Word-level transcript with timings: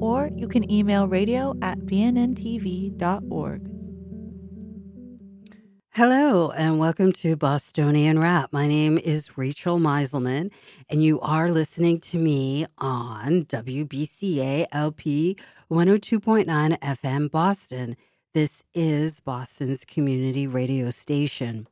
or 0.00 0.30
you 0.34 0.48
can 0.48 0.70
email 0.70 1.08
radio 1.08 1.54
at 1.62 1.78
bnntv.org. 1.80 3.70
Hello, 5.96 6.50
and 6.50 6.78
welcome 6.78 7.10
to 7.10 7.36
Bostonian 7.36 8.18
Rap. 8.18 8.52
My 8.52 8.66
name 8.66 8.98
is 8.98 9.38
Rachel 9.38 9.78
Miselman, 9.78 10.52
and 10.90 11.02
you 11.02 11.18
are 11.20 11.50
listening 11.50 12.00
to 12.00 12.18
me 12.18 12.66
on 12.76 13.46
WBCA 13.46 14.66
LP 14.72 15.38
102.9 15.70 16.78
FM 16.80 17.30
Boston. 17.30 17.96
This 18.34 18.62
is 18.74 19.20
Boston's 19.20 19.86
community 19.86 20.46
radio 20.46 20.90
station. 20.90 21.66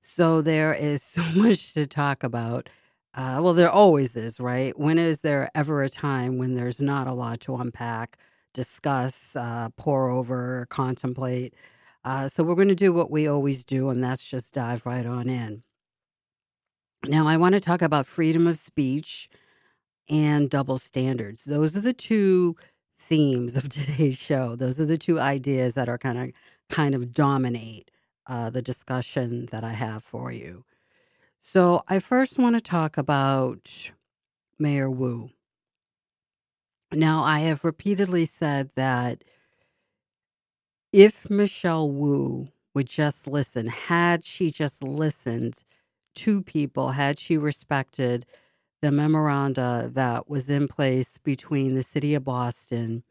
So 0.00 0.40
there 0.40 0.72
is 0.72 1.02
so 1.14 1.24
much 1.34 1.74
to 1.74 1.84
talk 1.84 2.22
about. 2.22 2.68
Uh, 3.14 3.40
well, 3.42 3.54
there 3.54 3.70
always 3.70 4.16
is, 4.16 4.38
right? 4.38 4.78
When 4.78 4.98
is 4.98 5.22
there 5.22 5.50
ever 5.54 5.82
a 5.82 5.88
time 5.88 6.38
when 6.38 6.54
there's 6.54 6.80
not 6.80 7.06
a 7.06 7.12
lot 7.14 7.40
to 7.40 7.56
unpack, 7.56 8.18
discuss, 8.54 9.34
uh, 9.34 9.70
pore 9.76 10.08
over, 10.08 10.66
contemplate? 10.70 11.54
Uh, 12.04 12.28
so 12.28 12.44
we're 12.44 12.54
going 12.54 12.68
to 12.68 12.74
do 12.74 12.92
what 12.92 13.10
we 13.10 13.26
always 13.26 13.64
do, 13.64 13.88
and 13.90 14.02
that's 14.04 14.28
just 14.28 14.54
dive 14.54 14.86
right 14.86 15.06
on 15.06 15.28
in. 15.28 15.62
Now, 17.06 17.26
I 17.28 17.36
want 17.36 17.54
to 17.54 17.60
talk 17.60 17.82
about 17.82 18.06
freedom 18.06 18.46
of 18.46 18.58
speech 18.58 19.28
and 20.08 20.50
double 20.50 20.78
standards. 20.78 21.44
Those 21.44 21.76
are 21.76 21.80
the 21.80 21.94
two 21.94 22.56
themes 22.98 23.56
of 23.56 23.68
today's 23.70 24.18
show. 24.18 24.56
Those 24.56 24.80
are 24.80 24.86
the 24.86 24.98
two 24.98 25.20
ideas 25.20 25.74
that 25.74 25.88
are 25.88 25.98
kind 25.98 26.18
of 26.18 26.30
kind 26.70 26.94
of 26.94 27.12
dominate 27.14 27.90
uh, 28.26 28.50
the 28.50 28.62
discussion 28.62 29.46
that 29.52 29.64
I 29.64 29.72
have 29.72 30.04
for 30.04 30.32
you. 30.32 30.64
So 31.40 31.82
I 31.88 31.98
first 31.98 32.38
want 32.38 32.56
to 32.56 32.60
talk 32.60 32.96
about 32.98 33.92
Mayor 34.58 34.90
Wu. 34.90 35.30
Now, 36.92 37.22
I 37.22 37.40
have 37.40 37.64
repeatedly 37.64 38.24
said 38.24 38.70
that 38.74 39.22
if 40.92 41.28
Michelle 41.28 41.90
Wu 41.90 42.48
would 42.74 42.88
just 42.88 43.26
listen, 43.26 43.66
had 43.68 44.24
she 44.24 44.50
just 44.50 44.82
listened 44.82 45.64
to 46.16 46.42
people, 46.42 46.90
had 46.90 47.18
she 47.18 47.36
respected 47.36 48.24
the 48.80 48.90
memoranda 48.90 49.90
that 49.92 50.28
was 50.28 50.48
in 50.48 50.66
place 50.66 51.18
between 51.18 51.74
the 51.74 51.82
city 51.82 52.14
of 52.14 52.24
Boston 52.24 53.02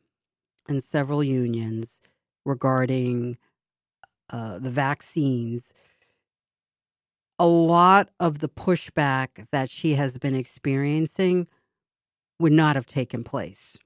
and 0.67 0.83
several 0.83 1.23
unions 1.23 2.01
regarding 2.45 3.37
uh, 4.29 4.59
the 4.59 4.71
vaccines, 4.71 5.73
a 7.39 7.45
lot 7.45 8.09
of 8.19 8.39
the 8.39 8.49
pushback 8.49 9.45
that 9.51 9.69
she 9.69 9.93
has 9.93 10.17
been 10.17 10.35
experiencing 10.35 11.47
would 12.39 12.51
not 12.51 12.75
have 12.75 12.85
taken 12.85 13.23
place. 13.23 13.77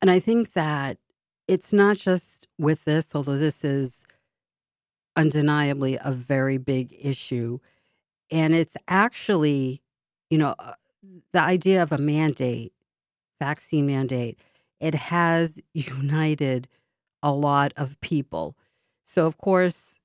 And 0.00 0.10
I 0.10 0.20
think 0.20 0.52
that 0.54 0.98
it's 1.46 1.72
not 1.72 1.96
just 1.96 2.46
with 2.58 2.84
this, 2.84 3.14
although 3.14 3.36
this 3.36 3.64
is 3.64 4.06
undeniably 5.16 5.98
a 6.02 6.10
very 6.10 6.58
big 6.58 6.94
issue. 6.98 7.58
And 8.30 8.54
it's 8.54 8.76
actually, 8.88 9.82
you 10.30 10.38
know, 10.38 10.54
uh, 10.58 10.72
the 11.32 11.40
idea 11.40 11.82
of 11.82 11.92
a 11.92 11.98
mandate, 11.98 12.72
vaccine 13.40 13.86
mandate, 13.86 14.38
it 14.80 14.94
has 14.94 15.60
united 15.74 16.68
a 17.22 17.32
lot 17.32 17.72
of 17.76 18.00
people. 18.00 18.56
So, 19.04 19.26
of 19.26 19.38
course, 19.38 20.00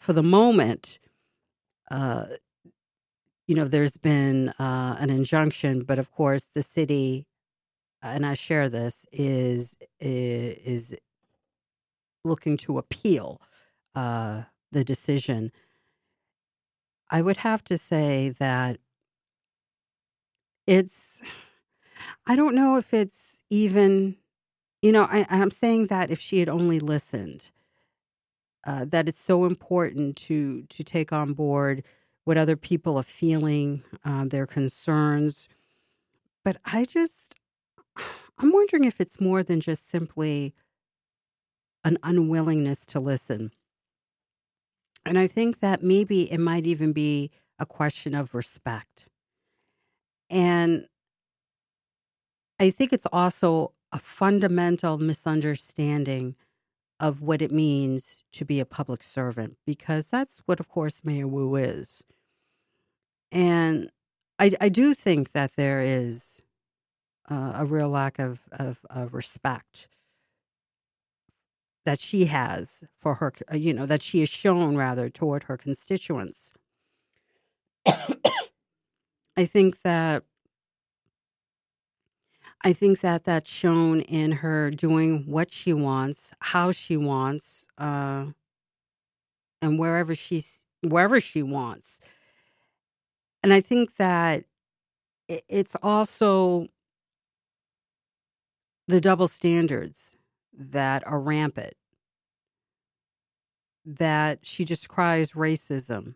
for 0.00 0.12
the 0.12 0.22
moment, 0.22 0.98
uh, 1.90 2.24
you 3.46 3.54
know, 3.54 3.66
there's 3.66 3.98
been 3.98 4.48
uh, 4.58 4.96
an 4.98 5.10
injunction, 5.10 5.80
but 5.80 5.98
of 5.98 6.10
course, 6.10 6.48
the 6.48 6.62
city 6.62 7.26
and 8.02 8.24
I 8.24 8.34
share 8.34 8.68
this, 8.68 9.06
is 9.12 9.76
is 9.98 10.96
looking 12.24 12.56
to 12.58 12.78
appeal 12.78 13.40
uh, 13.94 14.44
the 14.72 14.84
decision. 14.84 15.52
I 17.10 17.22
would 17.22 17.38
have 17.38 17.62
to 17.64 17.76
say 17.76 18.30
that 18.38 18.78
it's. 20.66 21.22
I 22.26 22.36
don't 22.36 22.54
know 22.54 22.76
if 22.78 22.94
it's 22.94 23.42
even, 23.50 24.16
you 24.80 24.90
know, 24.90 25.04
I, 25.04 25.26
I'm 25.28 25.50
saying 25.50 25.88
that 25.88 26.10
if 26.10 26.18
she 26.18 26.38
had 26.38 26.48
only 26.48 26.80
listened, 26.80 27.50
uh, 28.66 28.84
that 28.86 29.08
it's 29.08 29.20
so 29.20 29.44
important 29.44 30.16
to 30.16 30.62
to 30.68 30.84
take 30.84 31.12
on 31.12 31.32
board 31.32 31.84
what 32.24 32.36
other 32.36 32.56
people 32.56 32.96
are 32.96 33.02
feeling, 33.02 33.82
uh, 34.04 34.24
their 34.26 34.46
concerns. 34.46 35.48
But 36.44 36.58
I 36.64 36.84
just, 36.84 37.34
I'm 38.38 38.52
wondering 38.52 38.84
if 38.84 39.00
it's 39.00 39.20
more 39.20 39.42
than 39.42 39.60
just 39.60 39.88
simply 39.88 40.54
an 41.84 41.98
unwillingness 42.02 42.86
to 42.86 43.00
listen. 43.00 43.52
And 45.06 45.18
I 45.18 45.26
think 45.26 45.60
that 45.60 45.82
maybe 45.82 46.30
it 46.30 46.38
might 46.38 46.66
even 46.66 46.92
be 46.92 47.30
a 47.58 47.66
question 47.66 48.14
of 48.14 48.34
respect. 48.34 49.08
And 50.28 50.86
I 52.58 52.70
think 52.70 52.92
it's 52.92 53.06
also 53.06 53.72
a 53.92 53.98
fundamental 53.98 54.98
misunderstanding 54.98 56.36
of 57.00 57.22
what 57.22 57.42
it 57.42 57.50
means 57.50 58.18
to 58.32 58.44
be 58.44 58.60
a 58.60 58.66
public 58.66 59.02
servant, 59.02 59.56
because 59.66 60.10
that's 60.10 60.42
what, 60.44 60.60
of 60.60 60.68
course, 60.68 61.02
Mayor 61.02 61.26
Wu 61.26 61.56
is. 61.56 62.04
And 63.32 63.90
I, 64.38 64.52
I 64.60 64.68
do 64.68 64.94
think 64.94 65.32
that 65.32 65.52
there 65.56 65.80
is 65.80 66.40
uh, 67.30 67.52
a 67.56 67.64
real 67.64 67.88
lack 67.88 68.18
of, 68.18 68.40
of, 68.52 68.78
of 68.90 69.14
respect 69.14 69.88
that 71.86 72.00
she 72.00 72.26
has 72.26 72.84
for 72.94 73.14
her, 73.16 73.32
uh, 73.50 73.56
you 73.56 73.72
know, 73.72 73.86
that 73.86 74.02
she 74.02 74.20
has 74.20 74.28
shown 74.28 74.76
rather 74.76 75.08
toward 75.08 75.44
her 75.44 75.56
constituents. 75.56 76.52
I 79.36 79.46
think 79.46 79.80
that 79.82 80.24
I 82.62 82.72
think 82.72 83.00
that 83.00 83.24
that's 83.24 83.50
shown 83.50 84.00
in 84.02 84.32
her 84.32 84.70
doing 84.70 85.24
what 85.26 85.50
she 85.50 85.72
wants, 85.72 86.34
how 86.40 86.72
she 86.72 86.96
wants, 86.96 87.66
uh, 87.78 88.26
and 89.62 89.78
wherever 89.78 90.14
she's 90.14 90.62
wherever 90.82 91.20
she 91.20 91.42
wants. 91.42 92.00
And 93.42 93.52
I 93.52 93.60
think 93.60 93.96
that 93.96 94.44
it's 95.28 95.76
also 95.82 96.68
the 98.88 99.00
double 99.00 99.28
standards 99.28 100.16
that 100.52 101.06
are 101.06 101.20
rampant, 101.20 101.74
that 103.84 104.40
she 104.42 104.64
just 104.64 104.88
cries 104.88 105.32
racism 105.32 106.14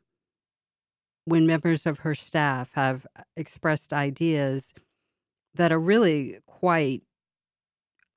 when 1.24 1.46
members 1.46 1.86
of 1.86 2.00
her 2.00 2.14
staff 2.14 2.72
have 2.74 3.06
expressed 3.36 3.92
ideas 3.92 4.74
that 5.54 5.72
are 5.72 5.80
really 5.80 6.38
quite 6.46 7.02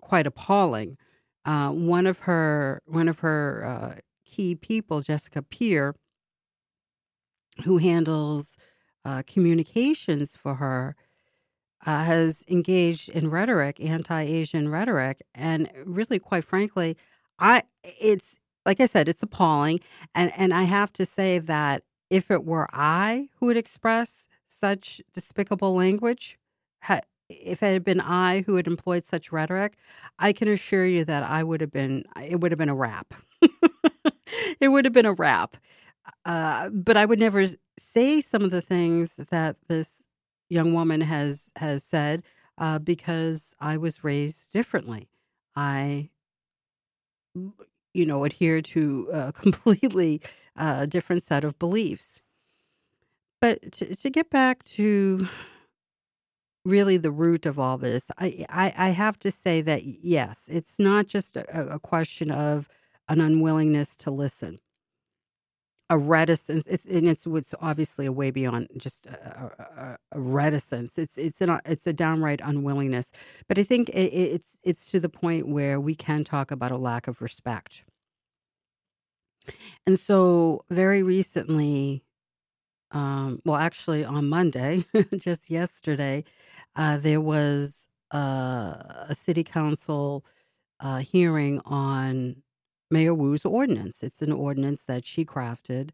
quite 0.01 0.27
appalling. 0.27 0.97
Uh, 1.45 1.69
one 1.69 2.07
of 2.07 2.19
her 2.19 2.81
one 2.85 3.07
of 3.07 3.19
her 3.19 3.65
uh, 3.65 3.99
key 4.25 4.55
people, 4.55 5.01
Jessicah 5.01 5.43
Pierre, 5.43 5.95
who 7.63 7.77
handles 7.77 8.57
uh, 9.05 9.23
communications 9.25 10.35
for 10.35 10.55
her, 10.55 10.95
uh, 11.85 12.03
has 12.03 12.43
engaged 12.49 13.09
in 13.09 13.29
rhetoric, 13.29 13.79
anti-Asian 13.79 14.69
rhetoric, 14.69 15.21
and 15.33 15.69
really, 15.85 16.19
quite 16.19 16.43
frankly, 16.43 16.97
I 17.39 17.63
it's 17.83 18.39
like 18.65 18.81
I 18.81 18.85
said, 18.85 19.07
it's 19.07 19.23
appalling, 19.23 19.79
and 20.13 20.31
and 20.37 20.53
I 20.53 20.63
have 20.63 20.91
to 20.93 21.05
say 21.05 21.39
that 21.39 21.83
if 22.09 22.31
it 22.31 22.45
were 22.45 22.67
I 22.73 23.29
who 23.39 23.47
would 23.47 23.57
express 23.57 24.27
such 24.47 25.01
despicable 25.13 25.75
language, 25.75 26.37
if 27.29 27.61
it 27.63 27.73
had 27.73 27.83
been 27.83 28.01
I 28.01 28.41
who 28.41 28.55
had 28.55 28.67
employed 28.67 29.03
such 29.03 29.31
rhetoric, 29.31 29.75
I 30.19 30.33
can 30.33 30.47
assure 30.47 30.85
you 30.85 31.05
that 31.05 31.23
I 31.23 31.43
would 31.43 31.61
have 31.61 31.71
been 31.71 32.03
it 32.21 32.39
would 32.41 32.51
have 32.51 32.59
been 32.59 32.69
a 32.69 32.75
rap. 32.75 33.13
it 34.59 34.69
would 34.69 34.85
have 34.85 34.93
been 34.93 35.05
a 35.05 35.13
rap. 35.13 35.57
Uh, 36.25 36.69
but 36.69 36.97
I 36.97 37.05
would 37.05 37.19
never 37.19 37.45
say 37.79 38.21
some 38.21 38.43
of 38.43 38.51
the 38.51 38.61
things 38.61 39.17
that 39.31 39.57
this 39.67 40.05
young 40.49 40.73
woman 40.73 41.01
has 41.01 41.51
has 41.57 41.83
said. 41.83 42.23
uh, 42.59 42.79
because 42.79 43.55
I 43.59 43.77
was 43.77 44.03
raised 44.03 44.51
differently. 44.51 45.09
I, 45.55 46.09
you 47.93 48.05
know, 48.05 48.23
adhere 48.23 48.61
to 48.61 49.09
a 49.11 49.33
completely 49.33 50.21
uh, 50.55 50.85
different 50.85 51.23
set 51.23 51.43
of 51.43 51.57
beliefs. 51.59 52.21
But 53.41 53.71
to, 53.73 53.95
to 53.95 54.09
get 54.09 54.29
back 54.29 54.63
to 54.63 55.27
really 56.67 56.97
the 56.97 57.11
root 57.11 57.45
of 57.45 57.57
all 57.57 57.77
this, 57.77 58.11
I, 58.17 58.45
I, 58.49 58.73
I 58.77 58.89
have 58.89 59.17
to 59.19 59.31
say 59.31 59.61
that 59.61 59.83
yes, 59.83 60.49
it's 60.51 60.79
not 60.79 61.07
just 61.07 61.37
a, 61.37 61.75
a 61.75 61.79
question 61.79 62.31
of 62.31 62.67
an 63.09 63.21
unwillingness 63.21 63.95
to 63.97 64.11
listen 64.11 64.59
a 65.89 65.97
reticence. 65.97 66.67
It's 66.67 66.85
and 66.85 67.07
it's 67.07 67.25
what's 67.25 67.55
obviously 67.61 68.05
a 68.05 68.11
way 68.11 68.31
beyond 68.31 68.67
just 68.77 69.05
a, 69.05 69.51
a, 69.57 69.97
a, 70.17 70.19
reticence. 70.19 70.97
It's 70.97 71.17
it's 71.17 71.41
an 71.41 71.59
it's 71.65 71.87
a 71.87 71.93
downright 71.93 72.41
unwillingness. 72.43 73.11
But 73.47 73.57
I 73.57 73.63
think 73.63 73.89
it, 73.89 74.11
it's 74.13 74.59
it's 74.63 74.91
to 74.91 74.99
the 74.99 75.09
point 75.09 75.47
where 75.47 75.79
we 75.79 75.95
can 75.95 76.23
talk 76.23 76.51
about 76.51 76.71
a 76.71 76.77
lack 76.77 77.07
of 77.07 77.21
respect. 77.21 77.83
And 79.85 79.97
so, 79.97 80.65
very 80.69 81.03
recently, 81.03 82.03
um, 82.91 83.41
well, 83.45 83.55
actually 83.55 84.03
on 84.03 84.27
Monday, 84.27 84.83
just 85.17 85.49
yesterday, 85.49 86.25
uh, 86.77 86.97
there 86.97 87.19
was 87.19 87.87
a 88.11 89.13
city 89.13 89.43
council 89.43 90.23
uh, 90.79 90.99
hearing 90.99 91.59
on 91.65 92.43
Mayor 92.89 93.13
Wu's 93.13 93.43
ordinance. 93.43 94.03
It's 94.03 94.21
an 94.21 94.31
ordinance 94.31 94.85
that 94.85 95.05
she 95.05 95.25
crafted, 95.25 95.89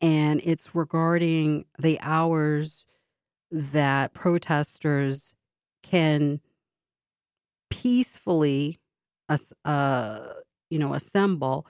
and 0.00 0.40
it's 0.44 0.74
regarding 0.74 1.64
the 1.78 1.98
hours 2.00 2.86
that 3.50 4.14
protesters 4.14 5.32
can 5.82 6.40
peacefully, 7.70 8.78
uh, 9.64 10.18
you 10.70 10.78
know, 10.78 10.94
assemble 10.94 11.66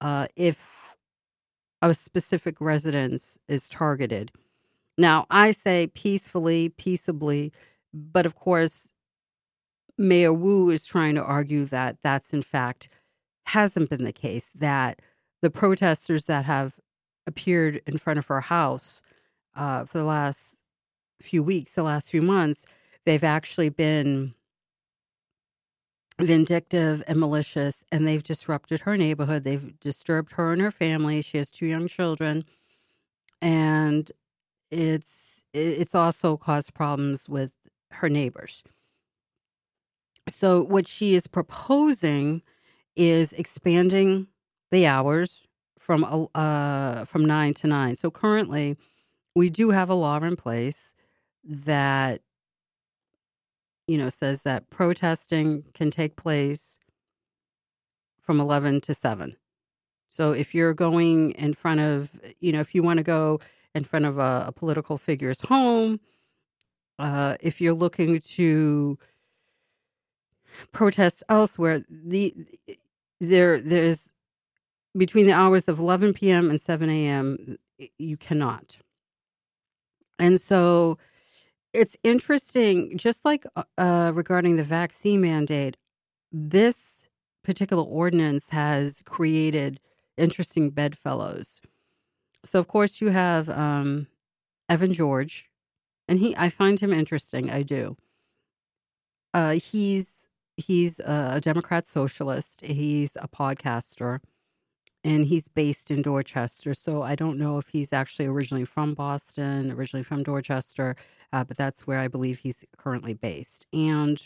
uh, 0.00 0.26
if 0.36 0.96
a 1.82 1.94
specific 1.94 2.60
residence 2.60 3.38
is 3.48 3.68
targeted. 3.68 4.32
Now, 5.00 5.24
I 5.30 5.52
say 5.52 5.86
peacefully, 5.86 6.68
peaceably, 6.68 7.54
but 7.94 8.26
of 8.26 8.34
course, 8.34 8.92
Mayor 9.96 10.34
Wu 10.34 10.68
is 10.68 10.84
trying 10.84 11.14
to 11.14 11.24
argue 11.24 11.64
that 11.64 11.96
that's 12.02 12.34
in 12.34 12.42
fact 12.42 12.90
hasn't 13.46 13.88
been 13.88 14.04
the 14.04 14.12
case, 14.12 14.50
that 14.54 15.00
the 15.40 15.48
protesters 15.48 16.26
that 16.26 16.44
have 16.44 16.78
appeared 17.26 17.80
in 17.86 17.96
front 17.96 18.18
of 18.18 18.26
her 18.26 18.42
house 18.42 19.00
uh, 19.56 19.86
for 19.86 19.96
the 19.96 20.04
last 20.04 20.60
few 21.18 21.42
weeks, 21.42 21.76
the 21.76 21.82
last 21.82 22.10
few 22.10 22.20
months, 22.20 22.66
they've 23.06 23.24
actually 23.24 23.70
been 23.70 24.34
vindictive 26.18 27.02
and 27.06 27.18
malicious 27.18 27.86
and 27.90 28.06
they've 28.06 28.22
disrupted 28.22 28.80
her 28.80 28.98
neighborhood. 28.98 29.44
They've 29.44 29.80
disturbed 29.80 30.32
her 30.32 30.52
and 30.52 30.60
her 30.60 30.70
family. 30.70 31.22
She 31.22 31.38
has 31.38 31.50
two 31.50 31.64
young 31.64 31.88
children. 31.88 32.44
And 33.40 34.12
it's 34.70 35.44
it's 35.52 35.94
also 35.94 36.36
caused 36.36 36.74
problems 36.74 37.28
with 37.28 37.52
her 37.92 38.08
neighbors. 38.08 38.62
So 40.28 40.62
what 40.62 40.86
she 40.86 41.14
is 41.14 41.26
proposing 41.26 42.42
is 42.94 43.32
expanding 43.32 44.28
the 44.70 44.86
hours 44.86 45.46
from 45.78 46.28
uh, 46.34 47.04
from 47.04 47.24
nine 47.24 47.54
to 47.54 47.66
nine. 47.66 47.96
So 47.96 48.10
currently, 48.10 48.76
we 49.34 49.50
do 49.50 49.70
have 49.70 49.88
a 49.88 49.94
law 49.94 50.18
in 50.18 50.36
place 50.36 50.94
that 51.44 52.20
you 53.86 53.98
know 53.98 54.08
says 54.08 54.42
that 54.44 54.70
protesting 54.70 55.64
can 55.74 55.90
take 55.90 56.16
place 56.16 56.78
from 58.20 58.38
11 58.38 58.82
to 58.82 58.94
7 58.94 59.36
so 60.10 60.32
if 60.32 60.54
you're 60.54 60.74
going 60.74 61.32
in 61.32 61.54
front 61.54 61.80
of 61.80 62.10
you 62.38 62.52
know 62.52 62.60
if 62.60 62.74
you 62.74 62.82
want 62.82 62.98
to 62.98 63.02
go 63.02 63.40
in 63.74 63.84
front 63.84 64.04
of 64.04 64.18
a, 64.18 64.44
a 64.48 64.52
political 64.52 64.98
figure's 64.98 65.42
home 65.42 66.00
uh, 66.98 67.36
if 67.40 67.60
you're 67.60 67.74
looking 67.74 68.20
to 68.20 68.98
protest 70.72 71.22
elsewhere 71.28 71.80
the 71.88 72.34
there 73.20 73.60
there's 73.60 74.12
between 74.96 75.26
the 75.26 75.32
hours 75.32 75.68
of 75.68 75.78
11 75.78 76.14
p.m. 76.14 76.50
and 76.50 76.60
7 76.60 76.90
a.m. 76.90 77.56
you 77.98 78.16
cannot. 78.16 78.78
And 80.18 80.40
so 80.40 80.98
it's 81.72 81.96
interesting, 82.02 82.98
just 82.98 83.24
like 83.24 83.46
uh, 83.56 83.62
uh, 83.78 84.12
regarding 84.14 84.56
the 84.56 84.64
vaccine 84.64 85.20
mandate, 85.20 85.76
this 86.32 87.06
particular 87.44 87.82
ordinance 87.82 88.50
has 88.50 89.02
created 89.06 89.80
interesting 90.16 90.70
bedfellows. 90.70 91.60
So, 92.44 92.58
of 92.58 92.68
course, 92.68 93.00
you 93.00 93.08
have 93.08 93.48
um, 93.48 94.06
Evan 94.68 94.92
George, 94.92 95.50
and 96.08 96.18
he 96.20 96.36
I 96.36 96.50
find 96.50 96.80
him 96.80 96.92
interesting. 96.92 97.50
I 97.50 97.62
do. 97.62 97.96
Uh, 99.32 99.52
he's 99.52 100.26
he's 100.56 101.00
a 101.00 101.40
Democrat 101.40 101.86
socialist. 101.86 102.62
He's 102.64 103.16
a 103.20 103.28
podcaster 103.28 104.18
and 105.04 105.26
he's 105.26 105.48
based 105.48 105.90
in 105.90 106.02
Dorchester. 106.02 106.74
So 106.74 107.02
I 107.02 107.14
don't 107.16 107.38
know 107.38 107.58
if 107.58 107.68
he's 107.68 107.92
actually 107.92 108.26
originally 108.26 108.64
from 108.66 108.94
Boston, 108.94 109.72
originally 109.72 110.04
from 110.04 110.22
Dorchester, 110.24 110.96
uh, 111.32 111.44
but 111.44 111.56
that's 111.58 111.86
where 111.86 111.98
I 112.00 112.08
believe 112.08 112.40
he's 112.40 112.64
currently 112.78 113.14
based. 113.14 113.66
And 113.72 114.18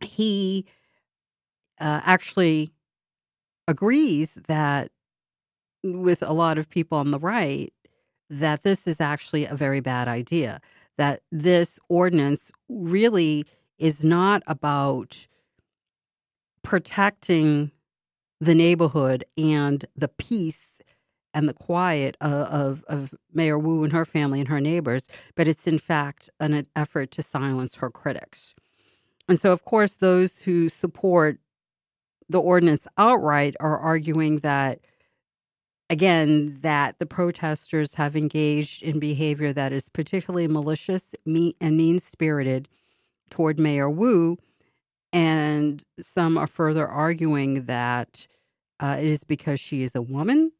he 0.00 0.66
uh, 1.80 2.00
actually 2.04 2.72
agrees 3.68 4.36
that 4.48 4.90
with 5.82 6.22
a 6.22 6.32
lot 6.32 6.58
of 6.58 6.68
people 6.68 6.98
on 6.98 7.10
the 7.10 7.18
right 7.18 7.72
that 8.30 8.62
this 8.62 8.86
is 8.86 9.00
actually 9.00 9.44
a 9.44 9.54
very 9.54 9.80
bad 9.80 10.08
idea 10.08 10.60
that 10.98 11.20
this 11.30 11.78
ordinance 11.88 12.52
really 12.68 13.44
is 13.78 14.04
not 14.04 14.42
about 14.46 15.26
protecting 16.62 17.72
the 18.40 18.54
neighborhood 18.54 19.24
and 19.36 19.84
the 19.96 20.08
peace 20.08 20.80
and 21.34 21.48
the 21.48 21.54
quiet 21.54 22.16
of, 22.20 22.84
of 22.88 23.14
Mayor 23.32 23.58
Wu 23.58 23.84
and 23.84 23.92
her 23.92 24.04
family 24.04 24.40
and 24.40 24.48
her 24.48 24.60
neighbors, 24.60 25.08
but 25.34 25.48
it's 25.48 25.66
in 25.66 25.78
fact 25.78 26.28
an 26.40 26.66
effort 26.76 27.10
to 27.12 27.22
silence 27.22 27.76
her 27.76 27.90
critics. 27.90 28.54
And 29.28 29.38
so, 29.38 29.52
of 29.52 29.64
course, 29.64 29.96
those 29.96 30.40
who 30.42 30.68
support 30.68 31.38
the 32.28 32.40
ordinance 32.40 32.86
outright 32.98 33.56
are 33.60 33.78
arguing 33.78 34.38
that, 34.38 34.80
again, 35.92 36.58
that 36.62 36.98
the 36.98 37.04
protesters 37.04 37.94
have 37.96 38.16
engaged 38.16 38.82
in 38.82 38.98
behavior 38.98 39.52
that 39.52 39.74
is 39.74 39.90
particularly 39.90 40.48
malicious 40.48 41.14
and 41.26 41.76
mean 41.76 41.98
spirited 41.98 42.66
toward 43.28 43.60
Mayor 43.60 43.90
Wu. 43.90 44.38
And 45.12 45.84
some 46.00 46.38
are 46.38 46.46
further 46.46 46.88
arguing 46.88 47.66
that 47.66 48.26
uh, 48.80 48.96
it 48.98 49.06
is 49.06 49.22
because 49.22 49.60
she 49.60 49.82
is 49.82 49.94
a 49.94 50.00
woman 50.00 50.52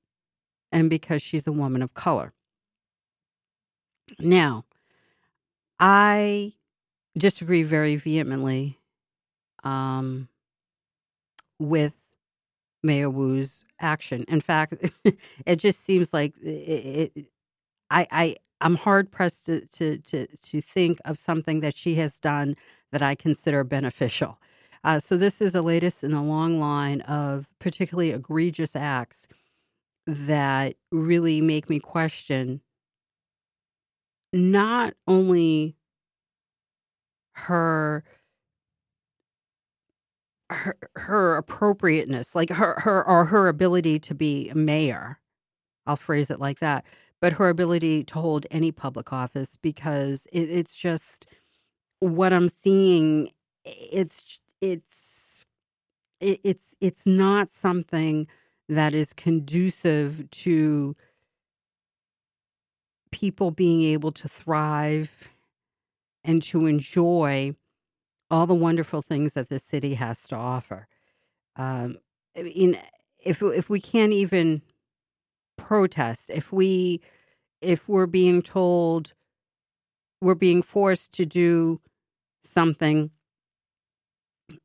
and 0.70 0.90
because 0.90 1.22
she's 1.22 1.46
a 1.46 1.52
woman 1.52 1.80
of 1.80 1.94
color. 1.94 2.34
Now, 4.18 4.66
I 5.80 6.52
disagree 7.16 7.62
very 7.62 7.96
vehemently 7.96 8.78
um, 9.64 10.28
with 11.58 12.01
Mayor 12.82 13.10
Wu's 13.10 13.64
action. 13.80 14.24
In 14.28 14.40
fact, 14.40 14.74
it 15.46 15.56
just 15.56 15.80
seems 15.84 16.12
like 16.12 16.34
it, 16.42 17.10
it, 17.14 17.26
I, 17.90 18.06
I 18.10 18.36
I'm 18.60 18.76
hard 18.76 19.10
pressed 19.10 19.46
to, 19.46 19.66
to 19.66 19.98
to 19.98 20.26
to 20.26 20.60
think 20.60 20.98
of 21.04 21.18
something 21.18 21.60
that 21.60 21.76
she 21.76 21.96
has 21.96 22.18
done 22.20 22.54
that 22.92 23.02
I 23.02 23.14
consider 23.14 23.64
beneficial. 23.64 24.38
Uh, 24.84 24.98
so 24.98 25.16
this 25.16 25.40
is 25.40 25.52
the 25.52 25.62
latest 25.62 26.02
in 26.04 26.12
a 26.12 26.24
long 26.24 26.58
line 26.58 27.02
of 27.02 27.48
particularly 27.60 28.10
egregious 28.12 28.74
acts 28.76 29.28
that 30.06 30.76
really 30.92 31.40
make 31.40 31.70
me 31.70 31.80
question 31.80 32.62
not 34.32 34.94
only 35.06 35.76
her 37.34 38.04
her, 40.52 40.76
her 40.96 41.36
appropriateness, 41.36 42.34
like 42.34 42.50
her 42.50 42.80
her 42.80 43.06
or 43.06 43.26
her 43.26 43.48
ability 43.48 43.98
to 44.00 44.14
be 44.14 44.52
mayor. 44.54 45.18
I'll 45.86 45.96
phrase 45.96 46.30
it 46.30 46.40
like 46.40 46.60
that, 46.60 46.84
but 47.20 47.34
her 47.34 47.48
ability 47.48 48.04
to 48.04 48.14
hold 48.14 48.46
any 48.50 48.72
public 48.72 49.12
office 49.12 49.56
because 49.56 50.26
it, 50.32 50.42
it's 50.42 50.76
just 50.76 51.26
what 52.00 52.32
I'm 52.32 52.48
seeing. 52.48 53.30
It's 53.64 54.38
it's 54.60 55.44
it, 56.20 56.40
it's 56.44 56.74
it's 56.80 57.06
not 57.06 57.50
something 57.50 58.26
that 58.68 58.94
is 58.94 59.12
conducive 59.12 60.30
to 60.30 60.96
people 63.10 63.50
being 63.50 63.82
able 63.82 64.10
to 64.10 64.28
thrive 64.28 65.30
and 66.24 66.42
to 66.42 66.66
enjoy 66.66 67.54
all 68.32 68.46
the 68.46 68.54
wonderful 68.54 69.02
things 69.02 69.34
that 69.34 69.50
the 69.50 69.58
city 69.58 69.94
has 69.94 70.26
to 70.26 70.34
offer. 70.34 70.88
Um, 71.54 71.98
in 72.34 72.78
if 73.24 73.42
if 73.42 73.68
we 73.68 73.78
can't 73.78 74.12
even 74.12 74.62
protest, 75.58 76.30
if 76.30 76.50
we 76.50 77.02
if 77.60 77.86
we're 77.86 78.06
being 78.06 78.40
told 78.42 79.12
we're 80.22 80.34
being 80.34 80.62
forced 80.62 81.12
to 81.12 81.26
do 81.26 81.80
something 82.42 83.10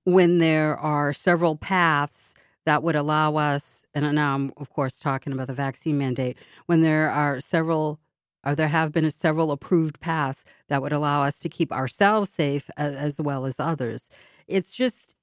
when 0.06 0.38
there 0.38 0.78
are 0.78 1.12
several 1.12 1.56
paths 1.56 2.36
that 2.66 2.84
would 2.84 2.96
allow 2.96 3.36
us, 3.36 3.86
and 3.94 4.16
now 4.16 4.34
I'm 4.34 4.54
of 4.56 4.70
course 4.70 4.98
talking 4.98 5.34
about 5.34 5.48
the 5.48 5.54
vaccine 5.54 5.98
mandate, 5.98 6.38
when 6.68 6.82
there 6.82 7.10
are 7.10 7.42
several 7.42 8.00
or 8.46 8.56
there 8.56 8.68
have 8.68 8.92
been 8.92 9.10
several 9.12 9.52
approved 9.52 10.00
paths 10.00 10.46
that 10.70 10.82
would 10.82 10.94
allow 10.94 11.24
us 11.24 11.40
to 11.40 11.50
keep 11.50 11.72
ourselves 11.72 12.30
safe 12.30 12.70
as, 12.78 12.96
as 12.96 13.22
well 13.22 13.46
as 13.46 13.60
others. 13.60 14.10
It's 14.48 14.72
just, 14.72 15.16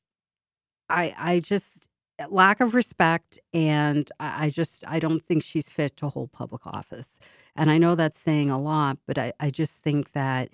I, 0.89 1.15
I 1.19 1.41
just 1.41 1.89
eh, 2.19 2.27
lack 2.31 2.61
of 2.61 2.75
respect, 2.75 3.39
and 3.53 4.11
I, 4.21 4.47
I 4.47 4.51
just, 4.51 4.85
I 4.87 4.99
don't 4.99 5.25
think 5.25 5.43
she's 5.43 5.69
fit 5.69 5.97
to 5.99 6.09
hold 6.09 6.33
public 6.33 6.67
office. 6.67 7.19
And 7.57 7.71
I 7.71 7.79
know 7.79 7.95
that's 7.95 8.19
saying 8.19 8.51
a 8.51 8.61
lot, 8.61 8.99
but 9.07 9.19
I, 9.19 9.33
I 9.41 9.51
just 9.51 9.83
think 9.83 10.13
that 10.13 10.51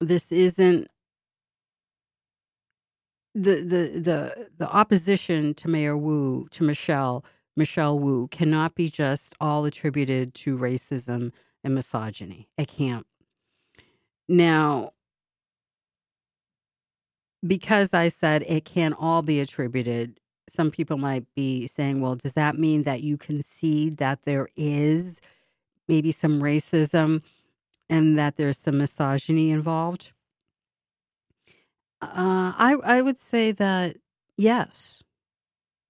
this 0.00 0.32
isn't 0.32 0.88
the 3.34 3.56
the 3.56 4.00
the 4.00 4.48
the 4.58 4.68
opposition 4.70 5.54
to 5.54 5.68
Mayor 5.68 5.96
Wu 5.96 6.46
to 6.52 6.62
Michelle 6.62 7.24
Michelle 7.56 7.98
Wu 7.98 8.28
cannot 8.28 8.74
be 8.74 8.88
just 8.88 9.34
all 9.40 9.64
attributed 9.64 10.34
to 10.34 10.56
racism 10.56 11.32
and 11.64 11.74
misogyny. 11.74 12.48
It 12.56 12.68
can't. 12.68 13.06
Now, 14.28 14.92
because 17.46 17.92
I 17.92 18.08
said 18.08 18.42
it 18.46 18.64
can 18.64 18.92
all 18.92 19.22
be 19.22 19.40
attributed, 19.40 20.18
some 20.48 20.70
people 20.70 20.96
might 20.96 21.24
be 21.34 21.66
saying, 21.66 22.00
well, 22.00 22.14
does 22.14 22.34
that 22.34 22.56
mean 22.56 22.82
that 22.84 23.02
you 23.02 23.16
concede 23.16 23.96
that 23.98 24.22
there 24.24 24.48
is 24.56 25.20
maybe 25.88 26.12
some 26.12 26.40
racism 26.40 27.22
and 27.88 28.18
that 28.18 28.36
there's 28.36 28.58
some 28.58 28.78
misogyny 28.78 29.50
involved? 29.50 30.12
Uh, 32.00 32.52
I 32.56 32.76
I 32.84 33.02
would 33.02 33.18
say 33.18 33.52
that 33.52 33.96
yes. 34.36 35.02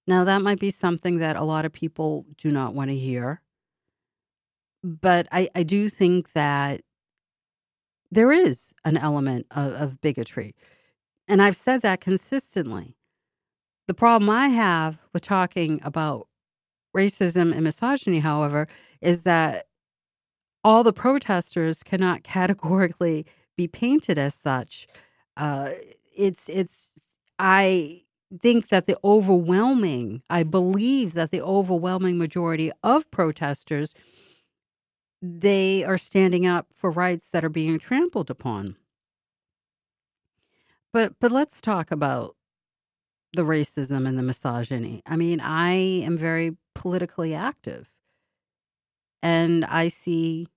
Now 0.06 0.22
that 0.24 0.42
might 0.42 0.60
be 0.60 0.70
something 0.70 1.18
that 1.18 1.36
a 1.36 1.42
lot 1.42 1.64
of 1.64 1.72
people 1.72 2.26
do 2.36 2.50
not 2.50 2.74
want 2.74 2.90
to 2.90 2.96
hear 2.96 3.40
but 4.84 5.26
I, 5.32 5.48
I 5.54 5.62
do 5.62 5.88
think 5.88 6.32
that 6.34 6.82
there 8.10 8.30
is 8.30 8.74
an 8.84 8.98
element 8.98 9.46
of, 9.50 9.72
of 9.72 10.00
bigotry. 10.00 10.54
And 11.26 11.40
I've 11.40 11.56
said 11.56 11.80
that 11.82 12.00
consistently. 12.02 12.94
The 13.88 13.94
problem 13.94 14.30
I 14.30 14.48
have 14.48 15.00
with 15.12 15.22
talking 15.22 15.80
about 15.82 16.28
racism 16.94 17.52
and 17.52 17.64
misogyny, 17.64 18.20
however, 18.20 18.68
is 19.00 19.24
that 19.24 19.64
all 20.62 20.84
the 20.84 20.92
protesters 20.92 21.82
cannot 21.82 22.22
categorically 22.22 23.26
be 23.56 23.66
painted 23.66 24.18
as 24.18 24.34
such. 24.34 24.86
Uh, 25.36 25.70
it's 26.16 26.48
it's 26.48 26.90
I 27.38 28.02
think 28.40 28.68
that 28.68 28.86
the 28.86 28.96
overwhelming, 29.04 30.22
I 30.28 30.42
believe 30.42 31.14
that 31.14 31.30
the 31.30 31.42
overwhelming 31.42 32.18
majority 32.18 32.70
of 32.82 33.10
protesters 33.10 33.94
they 35.24 35.84
are 35.84 35.96
standing 35.96 36.46
up 36.46 36.66
for 36.72 36.90
rights 36.90 37.30
that 37.30 37.44
are 37.44 37.48
being 37.48 37.78
trampled 37.78 38.30
upon. 38.30 38.76
But 40.92 41.14
but 41.18 41.32
let's 41.32 41.60
talk 41.60 41.90
about 41.90 42.36
the 43.32 43.42
racism 43.42 44.06
and 44.06 44.18
the 44.18 44.22
misogyny. 44.22 45.02
I 45.06 45.16
mean, 45.16 45.40
I 45.40 45.72
am 45.72 46.16
very 46.18 46.56
politically 46.74 47.34
active. 47.34 47.90
And 49.22 49.64
I 49.64 49.88
see 49.88 50.48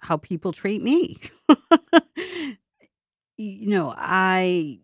how 0.00 0.16
people 0.16 0.52
treat 0.52 0.82
me. 0.82 1.18
you 3.36 3.68
know, 3.68 3.94
I 3.96 4.80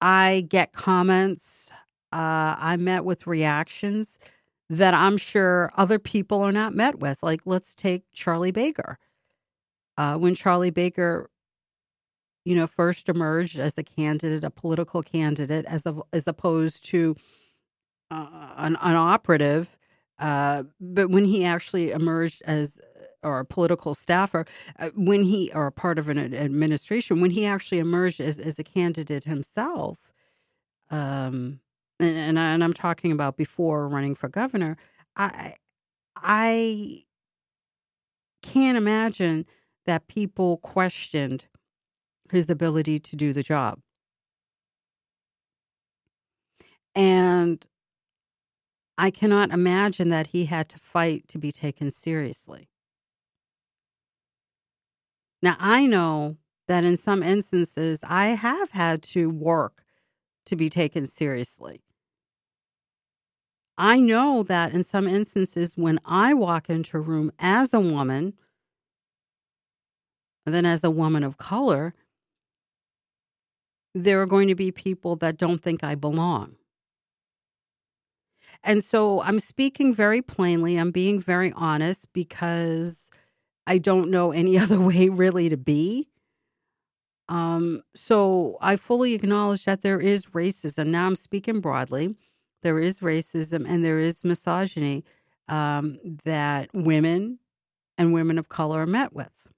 I 0.00 0.46
get 0.48 0.72
comments. 0.72 1.72
Uh, 2.12 2.54
I 2.58 2.76
met 2.78 3.04
with 3.04 3.26
reactions 3.26 4.18
that 4.68 4.94
I'm 4.94 5.16
sure 5.16 5.70
other 5.76 5.98
people 5.98 6.40
are 6.40 6.52
not 6.52 6.74
met 6.74 6.98
with. 6.98 7.22
Like, 7.22 7.42
let's 7.44 7.74
take 7.74 8.04
Charlie 8.12 8.50
Baker. 8.50 8.98
Uh, 9.96 10.16
when 10.16 10.34
Charlie 10.34 10.70
Baker, 10.70 11.30
you 12.44 12.54
know, 12.54 12.66
first 12.66 13.08
emerged 13.08 13.58
as 13.58 13.78
a 13.78 13.82
candidate, 13.82 14.44
a 14.44 14.50
political 14.50 15.02
candidate, 15.02 15.64
as 15.66 15.86
as 16.12 16.26
opposed 16.26 16.84
to 16.86 17.16
uh, 18.10 18.54
an, 18.56 18.76
an 18.80 18.96
operative, 18.96 19.76
uh, 20.18 20.64
but 20.80 21.10
when 21.10 21.24
he 21.24 21.44
actually 21.44 21.90
emerged 21.92 22.42
as 22.46 22.80
or 23.22 23.40
a 23.40 23.44
political 23.44 23.94
staffer, 23.94 24.46
uh, 24.78 24.90
when 24.94 25.24
he 25.24 25.50
or 25.54 25.70
part 25.70 25.98
of 25.98 26.08
an 26.08 26.18
administration, 26.34 27.20
when 27.20 27.32
he 27.32 27.44
actually 27.44 27.78
emerged 27.78 28.20
as, 28.20 28.38
as 28.38 28.58
a 28.58 28.64
candidate 28.64 29.24
himself, 29.24 30.12
um, 30.90 31.60
and, 31.98 32.38
and, 32.38 32.62
I'm 32.62 32.72
talking 32.72 33.12
about 33.12 33.36
before 33.36 33.88
running 33.88 34.14
for 34.14 34.28
governor, 34.28 34.76
I 35.16 35.54
I 36.16 37.04
can't 38.42 38.76
imagine 38.76 39.46
that 39.86 40.08
people 40.08 40.58
questioned 40.58 41.46
his 42.30 42.50
ability 42.50 42.98
to 43.00 43.16
do 43.16 43.32
the 43.32 43.42
job. 43.42 43.78
And 46.94 47.64
I 48.98 49.10
cannot 49.10 49.50
imagine 49.50 50.08
that 50.08 50.28
he 50.28 50.46
had 50.46 50.68
to 50.70 50.78
fight 50.78 51.28
to 51.28 51.38
be 51.38 51.52
taken 51.52 51.90
seriously. 51.90 52.68
Now, 55.42 55.56
I 55.58 55.86
know 55.86 56.38
that 56.66 56.84
in 56.84 56.96
some 56.96 57.22
instances, 57.22 58.00
I 58.02 58.28
have 58.28 58.70
had 58.70 59.02
to 59.02 59.28
work 59.28 59.84
to 60.46 60.56
be 60.56 60.68
taken 60.68 61.06
seriously. 61.06 61.82
I 63.78 63.98
know 63.98 64.42
that 64.44 64.72
in 64.72 64.82
some 64.82 65.06
instances, 65.06 65.74
when 65.76 65.98
I 66.04 66.32
walk 66.32 66.70
into 66.70 66.96
a 66.96 67.00
room 67.00 67.30
as 67.38 67.74
a 67.74 67.80
woman, 67.80 68.34
and 70.46 70.54
then 70.54 70.64
as 70.64 70.82
a 70.82 70.90
woman 70.90 71.22
of 71.22 71.36
color, 71.36 71.94
there 73.94 74.20
are 74.22 74.26
going 74.26 74.48
to 74.48 74.54
be 74.54 74.70
people 74.70 75.16
that 75.16 75.36
don't 75.36 75.60
think 75.60 75.82
I 75.82 75.94
belong. 75.94 76.56
And 78.62 78.82
so 78.82 79.22
I'm 79.22 79.38
speaking 79.38 79.94
very 79.94 80.22
plainly, 80.22 80.76
I'm 80.76 80.90
being 80.90 81.20
very 81.20 81.52
honest 81.52 82.12
because 82.12 83.10
I 83.66 83.78
don't 83.78 84.10
know 84.10 84.32
any 84.32 84.58
other 84.60 84.80
way 84.80 85.08
really 85.08 85.48
to 85.48 85.56
be. 85.56 86.08
Um, 87.28 87.82
so 87.94 88.56
I 88.60 88.76
fully 88.76 89.14
acknowledge 89.14 89.64
that 89.64 89.82
there 89.82 90.00
is 90.00 90.26
racism. 90.26 90.88
Now 90.88 91.06
I'm 91.06 91.16
speaking 91.16 91.60
broadly 91.60 92.14
there 92.62 92.78
is 92.78 93.00
racism 93.00 93.66
and 93.68 93.84
there 93.84 93.98
is 93.98 94.24
misogyny 94.24 95.04
um, 95.48 95.98
that 96.24 96.68
women 96.72 97.38
and 97.98 98.12
women 98.12 98.38
of 98.38 98.48
color 98.48 98.82
are 98.82 98.86
met 98.86 99.12
with. 99.12 99.48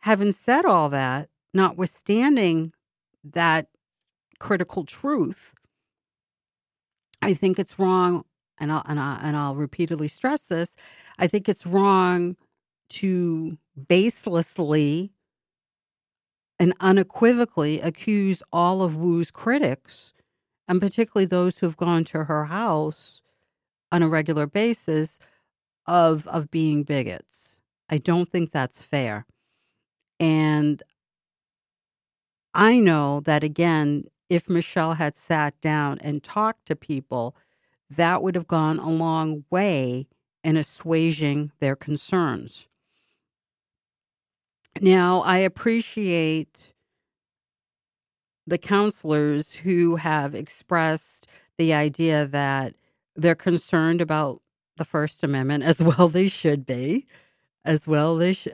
Having 0.00 0.32
said 0.32 0.64
all 0.64 0.88
that, 0.90 1.28
notwithstanding 1.52 2.72
that 3.24 3.68
critical 4.38 4.84
truth, 4.84 5.54
I 7.22 7.34
think 7.34 7.58
it's 7.58 7.78
wrong, 7.78 8.24
and 8.58 8.72
I'll, 8.72 8.82
and, 8.86 8.98
I, 8.98 9.20
and 9.22 9.36
I'll 9.36 9.54
repeatedly 9.54 10.08
stress 10.08 10.48
this 10.48 10.76
I 11.18 11.26
think 11.26 11.48
it's 11.48 11.66
wrong 11.66 12.36
to 12.90 13.58
baselessly 13.78 15.10
and 16.58 16.74
unequivocally 16.80 17.80
accuse 17.80 18.42
all 18.52 18.82
of 18.82 18.96
Wu's 18.96 19.30
critics 19.30 20.12
and 20.70 20.80
particularly 20.80 21.26
those 21.26 21.58
who 21.58 21.66
have 21.66 21.76
gone 21.76 22.04
to 22.04 22.24
her 22.24 22.46
house 22.46 23.22
on 23.92 24.02
a 24.02 24.08
regular 24.08 24.46
basis 24.46 25.18
of 25.86 26.26
of 26.28 26.50
being 26.50 26.84
bigots. 26.84 27.60
I 27.90 27.98
don't 27.98 28.30
think 28.30 28.52
that's 28.52 28.82
fair. 28.82 29.26
And 30.20 30.82
I 32.54 32.78
know 32.78 33.20
that 33.20 33.42
again, 33.42 34.04
if 34.28 34.48
Michelle 34.48 34.94
had 34.94 35.16
sat 35.16 35.60
down 35.60 35.98
and 36.00 36.22
talked 36.22 36.66
to 36.66 36.76
people, 36.76 37.34
that 37.88 38.22
would 38.22 38.36
have 38.36 38.46
gone 38.46 38.78
a 38.78 38.90
long 38.90 39.44
way 39.50 40.06
in 40.44 40.56
assuaging 40.56 41.50
their 41.58 41.74
concerns. 41.74 42.68
Now, 44.80 45.20
I 45.22 45.38
appreciate 45.38 46.74
the 48.46 48.58
councilors 48.58 49.52
who 49.52 49.96
have 49.96 50.34
expressed 50.34 51.26
the 51.58 51.72
idea 51.74 52.26
that 52.26 52.74
they're 53.16 53.34
concerned 53.34 54.00
about 54.00 54.40
the 54.76 54.84
First 54.84 55.22
Amendment, 55.24 55.64
as 55.64 55.82
well 55.88 56.08
they 56.08 56.28
should 56.28 56.66
be. 56.66 57.06
as 57.64 57.86
well. 57.88 58.16
They 58.16 58.32
sh- 58.34 58.48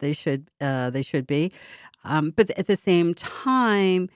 they 0.00 0.12
should 0.12 0.48
uh, 0.60 0.90
they 0.90 1.02
should 1.02 1.26
be, 1.26 1.52
um, 2.04 2.30
but 2.32 2.50
at 2.58 2.66
the 2.66 2.76
same 2.76 3.14
time, 3.14 4.08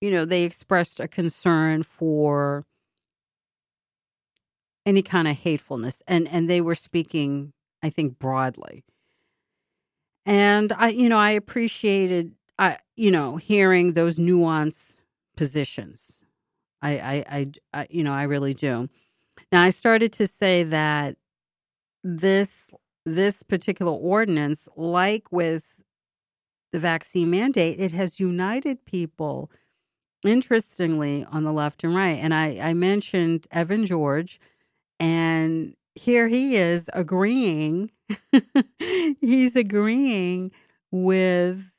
you 0.00 0.10
know, 0.10 0.24
they 0.24 0.44
expressed 0.44 1.00
a 1.00 1.08
concern 1.08 1.82
for 1.82 2.64
any 4.86 5.02
kind 5.02 5.28
of 5.28 5.36
hatefulness, 5.36 6.02
and 6.06 6.28
and 6.28 6.48
they 6.48 6.60
were 6.60 6.74
speaking, 6.74 7.52
I 7.82 7.90
think, 7.90 8.18
broadly. 8.18 8.84
And 10.26 10.72
I, 10.72 10.88
you 10.88 11.08
know, 11.08 11.18
I 11.18 11.30
appreciated, 11.30 12.34
I, 12.58 12.78
you 12.96 13.10
know, 13.10 13.36
hearing 13.36 13.92
those 13.92 14.16
nuanced 14.16 14.98
positions. 15.36 16.24
I, 16.82 16.98
I, 16.98 17.24
I, 17.28 17.52
I, 17.72 17.86
you 17.90 18.04
know, 18.04 18.12
I 18.12 18.24
really 18.24 18.54
do. 18.54 18.88
Now 19.50 19.62
I 19.62 19.70
started 19.70 20.12
to 20.14 20.26
say 20.26 20.62
that 20.64 21.16
this 22.02 22.70
this 23.06 23.42
particular 23.42 23.92
ordinance, 23.92 24.68
like 24.76 25.30
with 25.30 25.80
the 26.72 26.80
vaccine 26.80 27.30
mandate, 27.30 27.78
it 27.78 27.92
has 27.92 28.18
united 28.18 28.84
people, 28.86 29.50
interestingly, 30.24 31.24
on 31.24 31.44
the 31.44 31.52
left 31.52 31.84
and 31.84 31.94
right. 31.94 32.18
And 32.18 32.32
I, 32.32 32.58
I 32.60 32.74
mentioned 32.74 33.46
Evan 33.52 33.84
George, 33.84 34.40
and 34.98 35.74
here 35.94 36.28
he 36.28 36.56
is 36.56 36.90
agreeing. 36.94 37.90
He's 39.20 39.54
agreeing 39.54 40.50
with 40.90 41.70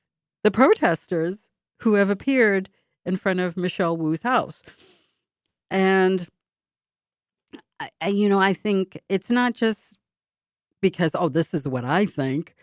the 0.46 0.52
protesters 0.52 1.50
who 1.80 1.96
have 1.96 2.12
appeared 2.12 2.70
in 3.04 3.18
front 3.18 3.40
of 3.40 3.58
Michelle 3.58 3.98
Wu's 3.98 4.22
house. 4.22 4.62
And, 5.72 6.28
I, 8.00 8.10
you 8.10 8.30
know, 8.30 8.40
I 8.40 8.54
think 8.54 8.96
it's 9.10 9.32
not 9.32 9.56
just 9.56 9.98
because, 10.84 11.16
oh, 11.16 11.30
this 11.30 11.56
is 11.56 11.68
what 11.68 11.84
I 11.84 12.06
think. 12.06 12.54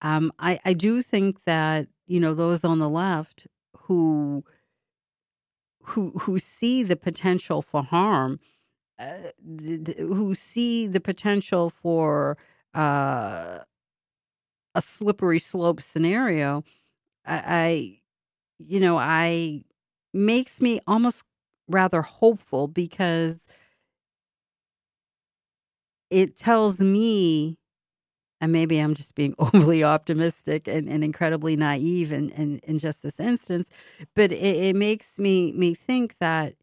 Um, 0.00 0.32
I, 0.38 0.58
I 0.64 0.72
do 0.72 1.02
think 1.02 1.44
that, 1.44 1.88
you 2.06 2.20
know, 2.20 2.32
those 2.32 2.64
on 2.64 2.78
the 2.78 2.88
left 2.88 3.46
who 3.80 4.42
who 5.82 6.12
who 6.20 6.38
see 6.38 6.82
the 6.82 6.96
potential 6.96 7.60
for 7.60 7.82
harm, 7.84 8.40
uh, 8.98 9.12
who 9.98 10.34
see 10.34 10.86
the 10.86 11.00
potential 11.00 11.68
for 11.68 12.38
uh, 12.74 13.58
a 14.74 14.80
slippery 14.80 15.38
slope 15.38 15.82
scenario, 15.82 16.64
I, 17.26 17.42
I, 17.46 17.98
you 18.58 18.80
know, 18.80 18.98
I 18.98 19.64
makes 20.14 20.60
me 20.62 20.80
almost 20.86 21.24
rather 21.68 22.02
hopeful 22.02 22.68
because 22.68 23.48
it 26.10 26.36
tells 26.36 26.80
me 26.80 27.58
and 28.40 28.52
maybe 28.52 28.78
I'm 28.80 28.94
just 28.94 29.14
being 29.16 29.34
overly 29.40 29.84
optimistic 29.84 30.68
and, 30.68 30.88
and 30.88 31.04
incredibly 31.04 31.56
naive 31.56 32.12
in, 32.12 32.30
in, 32.30 32.60
in 32.64 32.78
just 32.78 33.02
this 33.02 33.20
instance, 33.20 33.70
but 34.14 34.32
it, 34.32 34.36
it 34.36 34.76
makes 34.76 35.18
me 35.18 35.52
me 35.54 35.74
think 35.74 36.16
that, 36.20 36.54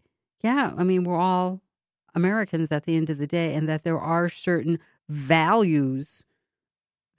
yeah, 0.43 0.73
I 0.77 0.83
mean, 0.83 1.03
we're 1.05 1.19
all 1.19 1.61
Americans 2.15 2.71
at 2.71 2.85
the 2.85 2.97
end 2.97 3.09
of 3.09 3.17
the 3.19 3.27
day, 3.27 3.55
and 3.55 3.69
that 3.69 3.83
there 3.83 3.99
are 3.99 4.29
certain 4.29 4.79
values 5.09 6.23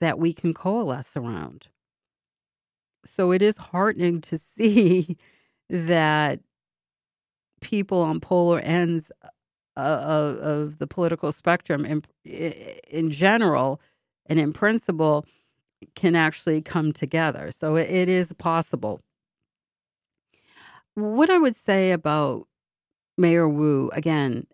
that 0.01 0.19
we 0.19 0.33
can 0.33 0.53
coalesce 0.53 1.17
around. 1.17 1.67
So 3.05 3.31
it 3.31 3.41
is 3.41 3.57
heartening 3.57 4.21
to 4.21 4.37
see 4.37 5.17
that 5.69 6.39
people 7.61 8.01
on 8.01 8.19
polar 8.19 8.59
ends 8.59 9.11
uh, 9.77 9.99
of, 10.05 10.37
of 10.37 10.79
the 10.79 10.87
political 10.87 11.31
spectrum 11.31 11.85
in, 11.85 12.03
in 12.89 13.11
general 13.11 13.81
and 14.27 14.39
in 14.39 14.53
principle 14.53 15.25
can 15.95 16.15
actually 16.15 16.61
come 16.61 16.91
together. 16.91 17.51
So 17.51 17.75
it, 17.75 17.89
it 17.89 18.09
is 18.09 18.33
possible. 18.33 19.01
What 20.93 21.29
I 21.29 21.37
would 21.37 21.55
say 21.55 21.91
about 21.91 22.47
Mayor 23.17 23.49
Wu, 23.49 23.89
again, 23.93 24.47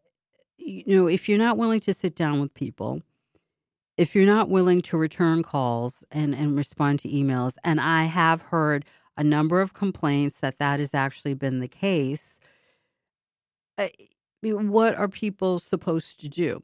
you 0.57 0.83
know, 0.95 1.07
if 1.07 1.29
you're 1.29 1.37
not 1.37 1.57
willing 1.57 1.79
to 1.81 1.93
sit 1.93 2.15
down 2.15 2.41
with 2.41 2.53
people, 2.53 3.01
if 3.97 4.15
you're 4.15 4.25
not 4.25 4.49
willing 4.49 4.81
to 4.83 4.97
return 4.97 5.43
calls 5.43 6.03
and, 6.11 6.33
and 6.33 6.55
respond 6.55 6.99
to 6.99 7.09
emails, 7.09 7.57
and 7.63 7.79
I 7.79 8.05
have 8.05 8.43
heard 8.43 8.85
a 9.17 9.23
number 9.23 9.61
of 9.61 9.73
complaints 9.73 10.39
that 10.39 10.57
that 10.59 10.79
has 10.79 10.93
actually 10.93 11.33
been 11.33 11.59
the 11.59 11.67
case, 11.67 12.39
what 14.41 14.95
are 14.95 15.07
people 15.07 15.59
supposed 15.59 16.19
to 16.21 16.29
do? 16.29 16.63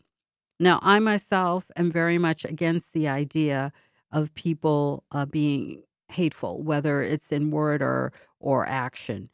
Now, 0.60 0.80
I 0.82 1.00
myself 1.00 1.70
am 1.76 1.92
very 1.92 2.18
much 2.18 2.44
against 2.46 2.94
the 2.94 3.08
idea 3.08 3.72
of 4.12 4.34
people 4.34 5.04
uh, 5.12 5.26
being 5.26 5.84
hateful, 6.12 6.64
whether 6.64 7.02
it's 7.02 7.32
in 7.32 7.52
word 7.52 7.82
or 7.82 8.12
or 8.40 8.66
action. 8.68 9.30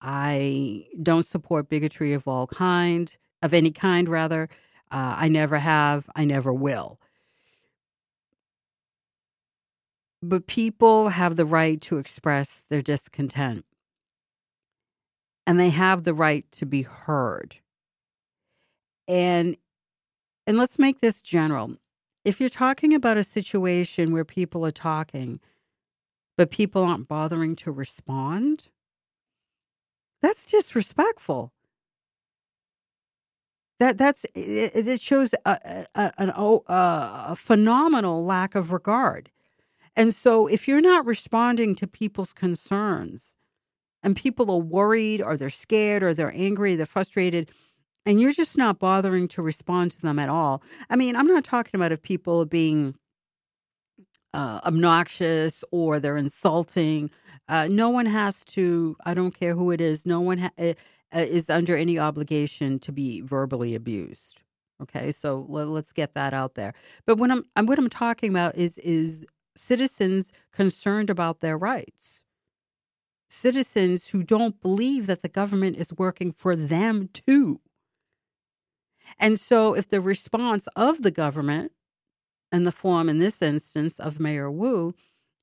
I 0.00 0.86
don't 1.02 1.26
support 1.26 1.68
bigotry 1.68 2.12
of 2.12 2.28
all 2.28 2.46
kind, 2.46 3.16
of 3.42 3.54
any 3.54 3.70
kind, 3.70 4.08
rather. 4.08 4.48
Uh, 4.90 5.14
I 5.16 5.28
never 5.28 5.58
have. 5.58 6.08
I 6.14 6.24
never 6.24 6.52
will. 6.52 7.00
But 10.20 10.46
people 10.46 11.10
have 11.10 11.36
the 11.36 11.46
right 11.46 11.80
to 11.82 11.98
express 11.98 12.64
their 12.68 12.82
discontent, 12.82 13.64
and 15.46 15.60
they 15.60 15.70
have 15.70 16.04
the 16.04 16.14
right 16.14 16.50
to 16.52 16.66
be 16.66 16.82
heard. 16.82 17.56
And 19.06 19.56
and 20.46 20.56
let's 20.58 20.78
make 20.78 21.00
this 21.00 21.22
general. 21.22 21.76
If 22.24 22.40
you're 22.40 22.48
talking 22.48 22.94
about 22.94 23.16
a 23.16 23.24
situation 23.24 24.12
where 24.12 24.24
people 24.24 24.66
are 24.66 24.70
talking, 24.70 25.40
but 26.36 26.50
people 26.50 26.82
aren't 26.82 27.08
bothering 27.08 27.54
to 27.56 27.70
respond, 27.70 28.68
that's 30.20 30.50
disrespectful. 30.50 31.52
That 33.78 33.96
that's 33.98 34.24
it, 34.34 34.88
it 34.88 35.00
shows 35.00 35.34
a, 35.44 35.86
a, 35.94 36.32
oh, 36.36 36.64
a, 36.66 37.26
a 37.28 37.36
phenomenal 37.36 38.24
lack 38.24 38.54
of 38.54 38.72
regard. 38.72 39.30
And 39.98 40.14
so, 40.14 40.46
if 40.46 40.68
you're 40.68 40.80
not 40.80 41.04
responding 41.06 41.74
to 41.74 41.88
people's 41.88 42.32
concerns, 42.32 43.34
and 44.04 44.14
people 44.14 44.48
are 44.48 44.60
worried, 44.60 45.20
or 45.20 45.36
they're 45.36 45.50
scared, 45.50 46.04
or 46.04 46.14
they're 46.14 46.32
angry, 46.32 46.76
they're 46.76 46.86
frustrated, 46.86 47.50
and 48.06 48.20
you're 48.20 48.32
just 48.32 48.56
not 48.56 48.78
bothering 48.78 49.26
to 49.26 49.42
respond 49.42 49.90
to 49.90 50.00
them 50.00 50.20
at 50.20 50.28
all. 50.28 50.62
I 50.88 50.94
mean, 50.94 51.16
I'm 51.16 51.26
not 51.26 51.42
talking 51.42 51.72
about 51.74 51.90
if 51.90 52.00
people 52.00 52.40
are 52.42 52.46
being 52.46 52.94
uh, 54.32 54.60
obnoxious 54.64 55.64
or 55.72 55.98
they're 55.98 56.16
insulting. 56.16 57.10
Uh, 57.48 57.66
no 57.68 57.90
one 57.90 58.06
has 58.06 58.44
to, 58.44 58.96
I 59.04 59.14
don't 59.14 59.32
care 59.32 59.56
who 59.56 59.72
it 59.72 59.80
is, 59.80 60.06
no 60.06 60.20
one 60.20 60.38
ha- 60.38 60.50
uh, 60.58 60.74
uh 61.12 61.18
is 61.18 61.50
under 61.50 61.76
any 61.76 61.98
obligation 61.98 62.78
to 62.80 62.92
be 62.92 63.20
verbally 63.20 63.74
abused. 63.74 64.42
Okay, 64.80 65.10
so 65.10 65.44
let, 65.48 65.66
us 65.66 65.92
get 65.92 66.14
that 66.14 66.32
out 66.32 66.54
there. 66.54 66.72
But 67.04 67.18
when 67.18 67.32
I'm, 67.32 67.44
I'm 67.56 67.66
what 67.66 67.78
I'm 67.80 67.90
talking 67.90 68.30
about 68.30 68.54
is 68.56 68.78
is 68.78 69.26
citizens 69.58 70.32
concerned 70.52 71.10
about 71.10 71.40
their 71.40 71.58
rights. 71.58 72.24
Citizens 73.28 74.08
who 74.08 74.22
don't 74.22 74.60
believe 74.60 75.06
that 75.06 75.22
the 75.22 75.28
government 75.28 75.76
is 75.76 75.92
working 75.92 76.32
for 76.32 76.56
them 76.56 77.08
too. 77.12 77.60
And 79.18 79.38
so, 79.38 79.74
if 79.74 79.88
the 79.88 80.00
response 80.00 80.66
of 80.76 81.02
the 81.02 81.10
government, 81.10 81.72
and 82.50 82.66
the 82.66 82.72
form 82.72 83.08
in 83.08 83.18
this 83.18 83.42
instance 83.42 83.98
of 84.00 84.20
Mayor 84.20 84.50
Wu, 84.50 84.94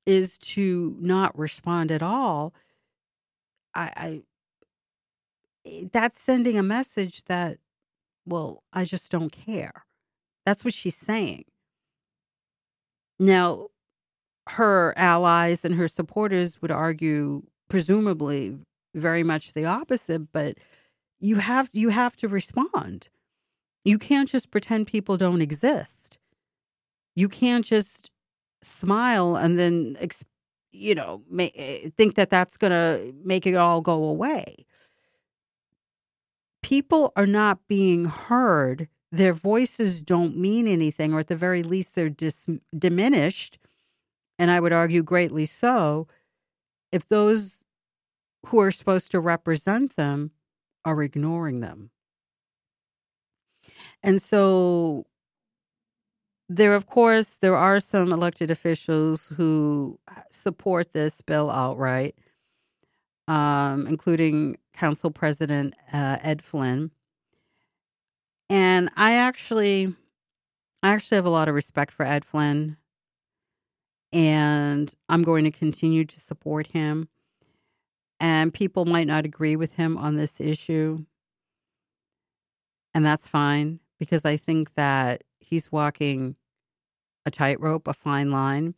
is 0.04 0.38
to 0.38 0.96
not 1.00 1.36
respond 1.38 1.90
at 1.90 2.02
all, 2.02 2.54
I, 3.74 3.92
I 3.96 4.22
eh, 5.64 5.84
that's 5.92 6.18
sending 6.18 6.58
a 6.58 6.62
message 6.62 7.24
that, 7.24 7.58
well, 8.24 8.62
I 8.72 8.84
just 8.84 9.10
don't 9.10 9.30
care. 9.30 9.84
That's 10.44 10.64
what 10.64 10.74
she's 10.74 10.96
saying. 10.96 11.44
Now, 13.18 13.68
her 14.48 14.94
allies 14.96 15.64
and 15.64 15.74
her 15.74 15.88
supporters 15.88 16.60
would 16.62 16.70
argue, 16.70 17.42
presumably, 17.68 18.56
very 18.94 19.22
much 19.22 19.52
the 19.52 19.64
opposite. 19.64 20.32
But 20.32 20.58
you 21.20 21.36
have 21.36 21.70
you 21.72 21.88
have 21.90 22.16
to 22.16 22.28
respond. 22.28 23.08
You 23.84 23.98
can't 23.98 24.28
just 24.28 24.50
pretend 24.50 24.86
people 24.88 25.16
don't 25.16 25.40
exist. 25.42 26.18
You 27.14 27.28
can't 27.28 27.64
just 27.64 28.10
smile 28.62 29.36
and 29.36 29.58
then, 29.58 29.96
you 30.72 30.94
know, 30.94 31.22
eh, 31.38 31.88
think 31.96 32.14
that 32.16 32.30
that's 32.30 32.56
going 32.56 32.72
to 32.72 33.14
make 33.24 33.46
it 33.46 33.54
all 33.54 33.80
go 33.80 34.04
away. 34.04 34.66
People 36.62 37.12
are 37.16 37.26
not 37.26 37.60
being 37.68 38.06
heard. 38.06 38.88
Their 39.12 39.32
voices 39.32 40.02
don't 40.02 40.36
mean 40.36 40.66
anything, 40.66 41.14
or 41.14 41.20
at 41.20 41.28
the 41.28 41.36
very 41.36 41.62
least, 41.62 41.94
they're 41.94 42.10
dis- 42.10 42.48
diminished. 42.76 43.58
And 44.38 44.50
I 44.50 44.60
would 44.60 44.72
argue 44.72 45.02
greatly 45.02 45.46
so 45.46 46.08
if 46.92 47.08
those 47.08 47.62
who 48.46 48.60
are 48.60 48.70
supposed 48.70 49.10
to 49.10 49.20
represent 49.20 49.96
them 49.96 50.30
are 50.84 51.02
ignoring 51.02 51.60
them. 51.60 51.90
And 54.02 54.22
so 54.22 55.06
there, 56.48 56.74
of 56.74 56.86
course, 56.86 57.38
there 57.38 57.56
are 57.56 57.80
some 57.80 58.12
elected 58.12 58.50
officials 58.50 59.32
who 59.36 59.98
support 60.30 60.92
this 60.92 61.20
bill 61.20 61.50
outright, 61.50 62.14
um, 63.26 63.86
including 63.86 64.56
Council 64.72 65.10
President 65.10 65.74
uh, 65.92 66.18
Ed 66.22 66.42
Flynn. 66.42 66.92
And 68.48 68.90
I 68.96 69.14
actually, 69.14 69.92
I 70.82 70.90
actually 70.90 71.16
have 71.16 71.26
a 71.26 71.30
lot 71.30 71.48
of 71.48 71.54
respect 71.54 71.92
for 71.92 72.06
Ed 72.06 72.24
Flynn, 72.24 72.76
and 74.16 74.94
I'm 75.10 75.22
going 75.22 75.44
to 75.44 75.50
continue 75.50 76.06
to 76.06 76.18
support 76.18 76.68
him. 76.68 77.10
And 78.18 78.52
people 78.52 78.86
might 78.86 79.06
not 79.06 79.26
agree 79.26 79.56
with 79.56 79.74
him 79.74 79.98
on 79.98 80.16
this 80.16 80.40
issue, 80.40 81.04
and 82.94 83.04
that's 83.04 83.28
fine 83.28 83.78
because 83.98 84.24
I 84.24 84.38
think 84.38 84.72
that 84.74 85.22
he's 85.38 85.70
walking 85.70 86.34
a 87.26 87.30
tightrope, 87.30 87.86
a 87.86 87.92
fine 87.92 88.30
line, 88.30 88.74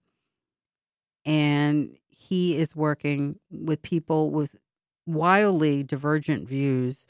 and 1.24 1.96
he 2.08 2.56
is 2.56 2.74
working 2.74 3.38
with 3.48 3.80
people 3.80 4.32
with 4.32 4.58
wildly 5.06 5.84
divergent 5.84 6.48
views. 6.48 7.06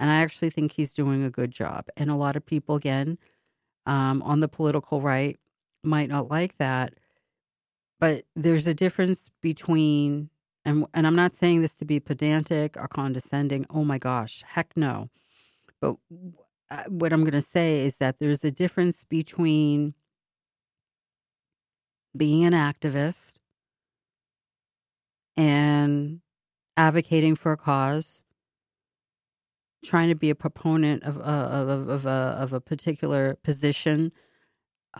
And 0.00 0.10
I 0.10 0.16
actually 0.16 0.50
think 0.50 0.72
he's 0.72 0.94
doing 0.94 1.22
a 1.22 1.30
good 1.30 1.52
job. 1.52 1.84
And 1.96 2.10
a 2.10 2.16
lot 2.16 2.34
of 2.34 2.44
people, 2.44 2.74
again, 2.74 3.18
um, 3.86 4.20
on 4.22 4.40
the 4.40 4.48
political 4.48 5.00
right 5.00 5.36
might 5.84 6.08
not 6.08 6.28
like 6.28 6.58
that. 6.58 6.94
But 8.00 8.24
there's 8.36 8.66
a 8.66 8.74
difference 8.74 9.30
between, 9.42 10.30
and, 10.64 10.86
and 10.94 11.06
I'm 11.06 11.16
not 11.16 11.32
saying 11.32 11.62
this 11.62 11.76
to 11.78 11.84
be 11.84 12.00
pedantic 12.00 12.76
or 12.76 12.88
condescending. 12.88 13.66
Oh 13.70 13.84
my 13.84 13.98
gosh, 13.98 14.44
heck 14.46 14.76
no. 14.76 15.10
But 15.80 15.96
what 16.88 17.12
I'm 17.12 17.22
going 17.22 17.32
to 17.32 17.40
say 17.40 17.80
is 17.80 17.98
that 17.98 18.18
there's 18.18 18.44
a 18.44 18.50
difference 18.50 19.04
between 19.04 19.94
being 22.16 22.44
an 22.44 22.52
activist 22.52 23.36
and 25.36 26.20
advocating 26.76 27.36
for 27.36 27.52
a 27.52 27.56
cause, 27.56 28.22
trying 29.84 30.08
to 30.08 30.14
be 30.14 30.30
a 30.30 30.34
proponent 30.34 31.04
of, 31.04 31.16
of, 31.18 31.68
of, 31.68 31.88
of, 31.88 32.06
a, 32.06 32.36
of 32.40 32.52
a 32.52 32.60
particular 32.60 33.36
position, 33.42 34.12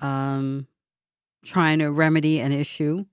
um, 0.00 0.66
trying 1.44 1.78
to 1.78 1.90
remedy 1.90 2.40
an 2.40 2.52
issue, 2.52 3.04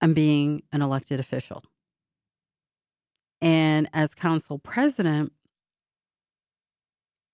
and 0.00 0.14
being 0.14 0.62
an 0.72 0.82
elected 0.82 1.20
official. 1.20 1.62
And 3.40 3.88
as 3.92 4.14
council 4.14 4.58
president, 4.58 5.32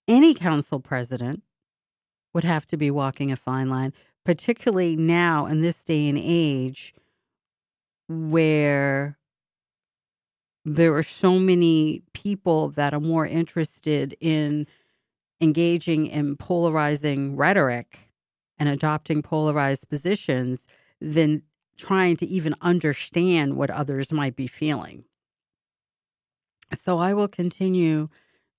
any 0.07 0.35
council 0.35 0.81
president 0.81 1.43
would 2.35 2.45
have 2.45 2.67
to 2.67 2.77
be 2.77 2.91
walking 2.91 3.33
a 3.33 3.37
fine 3.37 3.71
line, 3.71 3.93
particularly 4.25 4.97
now 4.97 5.47
in 5.47 5.63
this 5.63 5.83
day 5.85 6.09
and 6.09 6.19
age 6.21 6.95
where 8.09 9.19
there 10.65 10.95
are 10.95 11.03
so 11.03 11.39
many 11.39 12.03
people 12.13 12.69
that 12.71 12.93
are 12.93 13.01
more 13.01 13.27
interested 13.27 14.15
in 14.21 14.67
engaging 15.41 16.07
in 16.07 16.37
polarizing 16.37 17.37
rhetoric 17.37 18.08
and 18.59 18.69
adopting 18.69 19.23
polarized 19.23 19.89
positions 19.89 20.67
than 21.01 21.43
trying 21.77 22.17
to 22.17 22.27
even 22.27 22.55
understand 22.61 23.57
what 23.57 23.71
others 23.71 24.13
might 24.13 24.35
be 24.35 24.47
feeling. 24.47 25.05
So 26.75 26.99
I 26.99 27.15
will 27.15 27.29
continue 27.29 28.09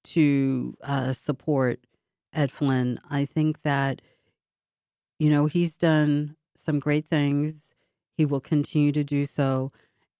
to 0.06 0.76
uh, 0.84 1.14
support 1.14 1.80
Ed 2.34 2.52
Flynn. 2.52 3.00
I 3.10 3.26
think 3.26 3.62
that, 3.64 4.02
you 5.20 5.30
know, 5.30 5.46
he's 5.48 5.78
done 5.78 6.36
some 6.56 6.80
great 6.80 7.06
things. 7.06 7.74
He 8.16 8.26
will 8.26 8.40
continue 8.40 8.92
to 8.94 9.04
do 9.04 9.26
so. 9.26 9.72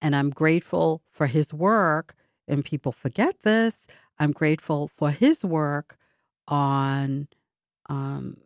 And 0.02 0.14
I'm 0.14 0.30
grateful 0.30 1.02
for 1.10 1.26
his 1.26 1.52
work. 1.52 2.14
And 2.46 2.64
people 2.64 2.92
forget 2.92 3.40
this. 3.42 3.86
I'm 4.18 4.32
grateful 4.32 4.88
for 4.88 5.10
his 5.10 5.44
work 5.44 5.96
on, 6.48 7.28
um, 7.88 8.36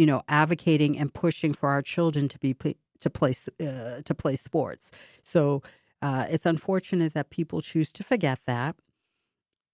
you 0.00 0.06
know, 0.06 0.22
advocating 0.28 0.98
and 0.98 1.12
pushing 1.12 1.52
for 1.52 1.68
our 1.68 1.82
children 1.82 2.26
to 2.26 2.38
be 2.38 2.56
to 3.00 3.10
play 3.10 3.34
uh, 3.60 4.00
to 4.02 4.14
play 4.14 4.34
sports. 4.34 4.92
So 5.22 5.62
uh, 6.00 6.24
it's 6.30 6.46
unfortunate 6.46 7.12
that 7.12 7.28
people 7.28 7.60
choose 7.60 7.92
to 7.92 8.02
forget 8.02 8.38
that. 8.46 8.76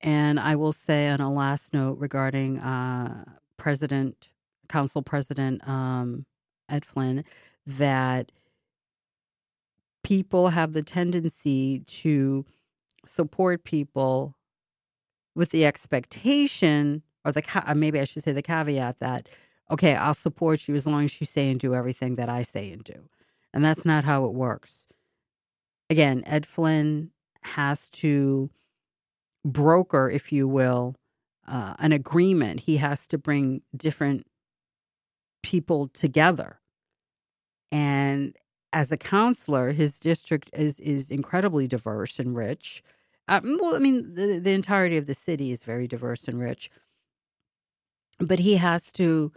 And 0.00 0.40
I 0.40 0.56
will 0.56 0.72
say 0.72 1.08
on 1.10 1.20
a 1.20 1.32
last 1.32 1.72
note 1.72 1.98
regarding 2.00 2.58
uh, 2.58 3.24
President, 3.56 4.32
Council 4.68 5.00
President 5.00 5.66
um, 5.68 6.26
Ed 6.68 6.84
Flynn, 6.84 7.22
that 7.64 8.32
people 10.02 10.48
have 10.48 10.72
the 10.72 10.82
tendency 10.82 11.84
to 11.86 12.44
support 13.04 13.62
people 13.62 14.34
with 15.36 15.50
the 15.50 15.64
expectation, 15.64 17.04
or 17.24 17.30
the 17.30 17.44
uh, 17.64 17.76
maybe 17.76 18.00
I 18.00 18.04
should 18.04 18.24
say 18.24 18.32
the 18.32 18.42
caveat 18.42 18.98
that, 18.98 19.28
okay, 19.70 19.94
I'll 19.94 20.14
support 20.14 20.68
you 20.68 20.74
as 20.74 20.86
long 20.86 21.04
as 21.04 21.20
you 21.20 21.26
say 21.26 21.50
and 21.50 21.58
do 21.58 21.74
everything 21.74 22.16
that 22.16 22.28
I 22.28 22.42
say 22.42 22.70
and 22.72 22.82
do. 22.84 23.08
And 23.52 23.64
that's 23.64 23.84
not 23.84 24.04
how 24.04 24.24
it 24.24 24.34
works. 24.34 24.86
Again, 25.88 26.22
Ed 26.26 26.46
Flynn 26.46 27.10
has 27.42 27.88
to 27.90 28.50
broker, 29.44 30.10
if 30.10 30.32
you 30.32 30.48
will, 30.48 30.96
uh, 31.46 31.74
an 31.78 31.92
agreement. 31.92 32.60
He 32.60 32.78
has 32.78 33.06
to 33.08 33.18
bring 33.18 33.62
different 33.76 34.26
people 35.42 35.88
together. 35.88 36.60
And 37.70 38.36
as 38.72 38.90
a 38.90 38.96
councilor, 38.96 39.72
his 39.72 39.98
district 39.98 40.50
is 40.52 40.80
is 40.80 41.10
incredibly 41.10 41.66
diverse 41.68 42.18
and 42.18 42.36
rich. 42.36 42.82
Um, 43.28 43.58
well, 43.60 43.74
I 43.74 43.78
mean, 43.78 44.14
the, 44.14 44.38
the 44.38 44.52
entirety 44.52 44.96
of 44.96 45.06
the 45.06 45.14
city 45.14 45.50
is 45.50 45.64
very 45.64 45.86
diverse 45.86 46.28
and 46.28 46.38
rich. 46.38 46.70
But 48.18 48.40
he 48.40 48.56
has 48.56 48.92
to 48.94 49.32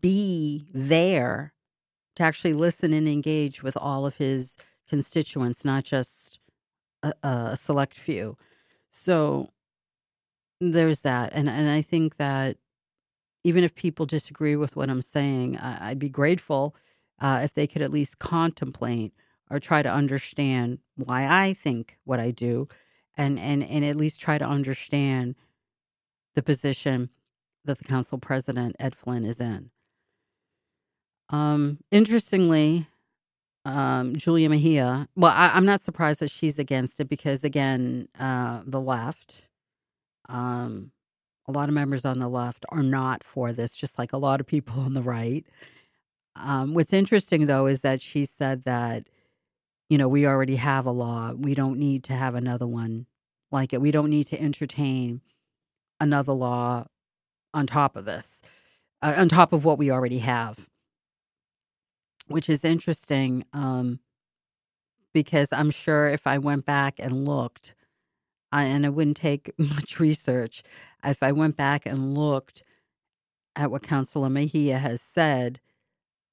be 0.00 0.66
there 0.72 1.52
to 2.16 2.22
actually 2.22 2.54
listen 2.54 2.92
and 2.92 3.06
engage 3.06 3.62
with 3.62 3.76
all 3.76 4.06
of 4.06 4.16
his 4.16 4.56
constituents, 4.88 5.64
not 5.64 5.84
just 5.84 6.40
a, 7.02 7.12
a 7.22 7.56
select 7.56 7.94
few. 7.94 8.36
So 8.90 9.50
there's 10.60 11.02
that. 11.02 11.32
And, 11.32 11.48
and 11.48 11.68
I 11.68 11.82
think 11.82 12.16
that 12.16 12.56
even 13.44 13.62
if 13.62 13.74
people 13.74 14.06
disagree 14.06 14.56
with 14.56 14.74
what 14.74 14.90
I'm 14.90 15.02
saying, 15.02 15.58
I, 15.58 15.90
would 15.90 15.98
be 15.98 16.08
grateful 16.08 16.74
uh, 17.20 17.40
if 17.44 17.54
they 17.54 17.66
could 17.66 17.82
at 17.82 17.92
least 17.92 18.18
contemplate 18.18 19.12
or 19.50 19.60
try 19.60 19.82
to 19.82 19.92
understand 19.92 20.78
why 20.96 21.28
I 21.28 21.52
think 21.52 21.98
what 22.04 22.18
I 22.18 22.30
do 22.30 22.68
and, 23.16 23.38
and, 23.38 23.62
and 23.62 23.84
at 23.84 23.96
least 23.96 24.20
try 24.20 24.38
to 24.38 24.44
understand 24.44 25.36
the 26.34 26.42
position 26.42 27.10
that 27.66 27.78
the 27.78 27.84
council 27.84 28.18
president, 28.18 28.76
Ed 28.78 28.94
Flynn, 28.94 29.24
is 29.24 29.40
in. 29.40 29.70
Um, 31.30 31.78
interestingly, 31.90 32.88
um, 33.64 34.14
Julia 34.14 34.48
Mejia. 34.48 35.08
Well, 35.16 35.32
I, 35.34 35.56
am 35.56 35.66
not 35.66 35.80
surprised 35.80 36.20
that 36.20 36.30
she's 36.30 36.58
against 36.58 37.00
it 37.00 37.08
because, 37.08 37.42
again, 37.42 38.08
uh, 38.18 38.62
the 38.64 38.80
left, 38.80 39.48
um, 40.28 40.92
a 41.48 41.52
lot 41.52 41.68
of 41.68 41.74
members 41.74 42.04
on 42.04 42.18
the 42.18 42.28
left 42.28 42.64
are 42.68 42.82
not 42.82 43.24
for 43.24 43.52
this, 43.52 43.76
just 43.76 43.98
like 43.98 44.12
a 44.12 44.18
lot 44.18 44.40
of 44.40 44.46
people 44.46 44.80
on 44.80 44.94
the 44.94 45.02
right. 45.02 45.44
Um, 46.36 46.74
what's 46.74 46.92
interesting, 46.92 47.46
though, 47.46 47.66
is 47.66 47.80
that 47.80 48.00
she 48.00 48.24
said 48.24 48.64
that, 48.64 49.08
you 49.88 49.98
know, 49.98 50.08
we 50.08 50.26
already 50.26 50.56
have 50.56 50.86
a 50.86 50.90
law. 50.90 51.32
We 51.32 51.54
don't 51.54 51.78
need 51.78 52.04
to 52.04 52.12
have 52.12 52.34
another 52.34 52.66
one 52.66 53.06
like 53.50 53.72
it. 53.72 53.80
We 53.80 53.90
don't 53.90 54.10
need 54.10 54.24
to 54.28 54.40
entertain 54.40 55.22
another 56.00 56.32
law 56.32 56.86
on 57.56 57.66
top 57.66 57.96
of 57.96 58.04
this, 58.04 58.40
uh, 59.02 59.14
on 59.16 59.28
top 59.28 59.52
of 59.52 59.64
what 59.64 59.78
we 59.78 59.90
already 59.90 60.18
have 60.18 60.68
which 62.28 62.50
is 62.50 62.64
interesting 62.64 63.44
um, 63.52 64.00
because 65.12 65.52
I'm 65.52 65.70
sure 65.70 66.08
if 66.08 66.26
I 66.26 66.38
went 66.38 66.66
back 66.66 66.94
and 66.98 67.26
looked, 67.26 67.74
I, 68.52 68.64
and 68.64 68.84
it 68.84 68.94
wouldn't 68.94 69.16
take 69.16 69.52
much 69.58 70.00
research, 70.00 70.62
if 71.04 71.22
I 71.22 71.32
went 71.32 71.56
back 71.56 71.86
and 71.86 72.16
looked 72.16 72.62
at 73.54 73.70
what 73.70 73.82
Councilor 73.82 74.28
Mejia 74.28 74.78
has 74.78 75.00
said 75.00 75.60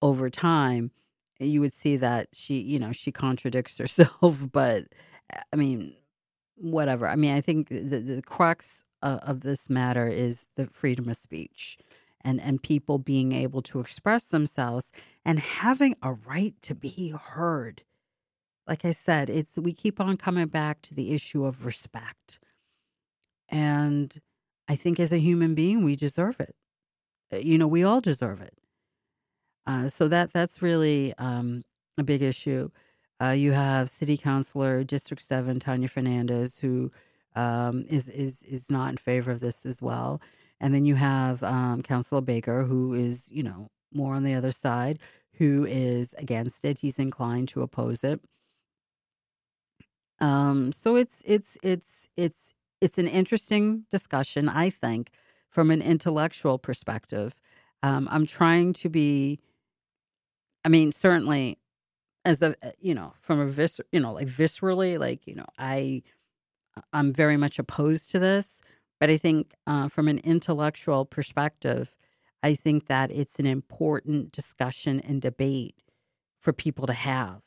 over 0.01 0.29
time, 0.29 0.91
you 1.39 1.61
would 1.61 1.73
see 1.73 1.95
that 1.97 2.29
she, 2.33 2.59
you 2.59 2.79
know, 2.79 2.91
she 2.91 3.11
contradicts 3.11 3.77
herself. 3.77 4.51
But 4.51 4.85
I 5.51 5.55
mean, 5.55 5.93
whatever. 6.55 7.07
I 7.07 7.15
mean, 7.15 7.35
I 7.35 7.41
think 7.41 7.69
the, 7.69 7.99
the 7.99 8.21
crux 8.25 8.83
of, 9.03 9.19
of 9.19 9.41
this 9.41 9.69
matter 9.69 10.07
is 10.09 10.49
the 10.55 10.67
freedom 10.67 11.09
of 11.09 11.17
speech 11.17 11.77
and, 12.21 12.41
and 12.41 12.63
people 12.63 12.97
being 12.99 13.33
able 13.33 13.61
to 13.63 13.81
express 13.81 14.25
themselves 14.25 14.91
and 15.25 15.39
having 15.39 15.95
a 16.03 16.13
right 16.13 16.55
to 16.63 16.75
be 16.75 17.09
heard. 17.11 17.83
Like 18.67 18.85
I 18.85 18.91
said, 18.93 19.29
it's 19.29 19.57
we 19.59 19.73
keep 19.73 19.99
on 20.01 20.17
coming 20.17 20.47
back 20.47 20.81
to 20.83 20.95
the 20.95 21.13
issue 21.13 21.45
of 21.45 21.65
respect. 21.65 22.39
And 23.49 24.15
I 24.69 24.75
think 24.75 24.99
as 24.99 25.13
a 25.13 25.19
human 25.19 25.55
being, 25.55 25.83
we 25.83 25.95
deserve 25.97 26.39
it. 26.39 26.55
uh, 27.33 27.37
you 27.37 27.57
know, 27.57 27.67
we 27.67 27.83
all 27.83 28.01
deserve 28.01 28.41
it. 28.41 28.55
Uh, 29.67 29.87
so 29.89 30.07
that 30.09 30.33
that's 30.33 30.61
really 30.61 31.13
um, 31.17 31.63
a 31.97 32.03
big 32.03 32.21
issue. 32.21 32.69
Uh, 33.21 33.29
you 33.31 33.53
have 33.53 33.89
City 33.89 34.17
Councilor 34.17 34.83
District 34.83 35.23
Seven 35.23 35.59
Tania 35.59 35.89
Fernandes, 35.89 36.61
who 36.61 36.91
um, 37.35 37.85
is 37.89 38.07
is 38.07 38.43
is 38.43 38.69
not 38.71 38.89
in 38.89 38.97
favor 38.97 39.31
of 39.31 39.39
this 39.39 39.65
as 39.65 39.81
well, 39.81 40.21
and 40.59 40.73
then 40.73 40.85
you 40.85 40.95
have 40.95 41.43
um, 41.43 41.81
Councilor 41.81 42.21
Baker, 42.21 42.63
who 42.63 42.93
is 42.93 43.29
you 43.31 43.43
know 43.43 43.69
more 43.93 44.15
on 44.15 44.23
the 44.23 44.33
other 44.33 44.51
side, 44.51 44.99
who 45.33 45.65
is 45.65 46.13
against 46.17 46.65
it. 46.65 46.79
He's 46.79 46.99
inclined 46.99 47.49
to 47.49 47.61
oppose 47.61 48.03
it. 48.03 48.21
Um, 50.19 50.71
so 50.71 50.95
it's 50.95 51.21
it's 51.25 51.57
it's 51.63 52.07
it's 52.15 52.53
it's 52.81 52.97
an 52.97 53.07
interesting 53.07 53.85
discussion, 53.91 54.49
I 54.49 54.69
think, 54.69 55.11
from 55.49 55.71
an 55.71 55.81
intellectual 55.81 56.57
perspective. 56.57 57.39
Um, 57.81 58.07
I'm 58.11 58.25
trying 58.25 58.73
to 58.73 58.89
be. 58.89 59.39
I 60.65 60.69
mean, 60.69 60.91
certainly, 60.91 61.59
as 62.25 62.41
a 62.41 62.55
you 62.79 62.95
know, 62.95 63.13
from 63.21 63.39
a 63.39 63.47
vis, 63.47 63.81
you 63.91 63.99
know, 63.99 64.13
like 64.13 64.27
viscerally, 64.27 64.99
like 64.99 65.27
you 65.27 65.35
know, 65.35 65.45
I, 65.57 66.03
I'm 66.91 67.13
very 67.13 67.37
much 67.37 67.59
opposed 67.59 68.11
to 68.11 68.19
this. 68.19 68.61
But 68.99 69.09
I 69.09 69.17
think, 69.17 69.53
uh, 69.67 69.89
from 69.89 70.07
an 70.07 70.19
intellectual 70.19 71.05
perspective, 71.05 71.93
I 72.41 72.55
think 72.55 72.87
that 72.87 73.11
it's 73.11 73.39
an 73.39 73.45
important 73.45 74.31
discussion 74.31 74.99
and 74.99 75.21
debate 75.21 75.75
for 76.39 76.53
people 76.53 76.87
to 76.87 76.93
have 76.93 77.41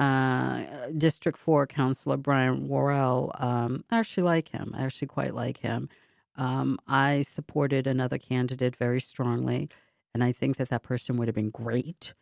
uh, 0.00 0.62
District 0.96 1.38
4 1.38 1.66
Councilor 1.66 2.16
Brian 2.16 2.68
Worrell. 2.68 3.32
Um, 3.38 3.84
I 3.90 3.98
actually 3.98 4.24
like 4.24 4.48
him. 4.48 4.74
I 4.76 4.84
actually 4.84 5.08
quite 5.08 5.34
like 5.34 5.58
him. 5.58 5.88
Um, 6.36 6.78
I 6.86 7.22
supported 7.22 7.86
another 7.86 8.18
candidate 8.18 8.76
very 8.76 9.00
strongly, 9.00 9.68
and 10.14 10.22
I 10.22 10.32
think 10.32 10.56
that 10.56 10.68
that 10.68 10.84
person 10.84 11.16
would 11.16 11.26
have 11.26 11.34
been 11.34 11.50
great 11.50 12.14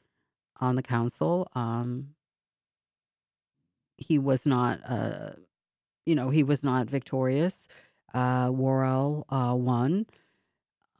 on 0.58 0.74
the 0.74 0.82
council. 0.82 1.48
Um, 1.54 2.14
he 3.96 4.18
was 4.18 4.46
not, 4.46 4.80
uh, 4.88 5.30
you 6.04 6.14
know, 6.14 6.30
he 6.30 6.42
was 6.42 6.64
not 6.64 6.88
victorious. 6.88 7.68
Uh, 8.14 8.50
Worrell 8.52 9.26
uh, 9.28 9.54
won, 9.56 10.06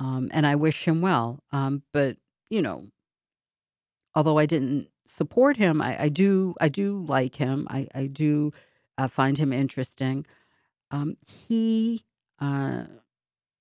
um, 0.01 0.29
and 0.33 0.47
I 0.47 0.55
wish 0.57 0.87
him 0.87 1.01
well. 1.01 1.41
Um, 1.53 1.83
but 1.93 2.17
you 2.51 2.61
know, 2.61 2.89
although 4.15 4.39
I 4.39 4.47
didn't 4.47 4.89
support 5.07 5.57
him. 5.57 5.81
I, 5.81 6.05
I 6.05 6.09
do 6.09 6.55
I 6.61 6.69
do 6.69 7.05
like 7.07 7.37
him. 7.37 7.67
I, 7.71 7.89
I 7.95 8.07
do 8.07 8.53
uh, 8.99 9.09
find 9.09 9.39
him 9.39 9.53
interesting. 9.53 10.27
Um, 10.91 11.17
he 11.27 12.05
uh, 12.41 12.85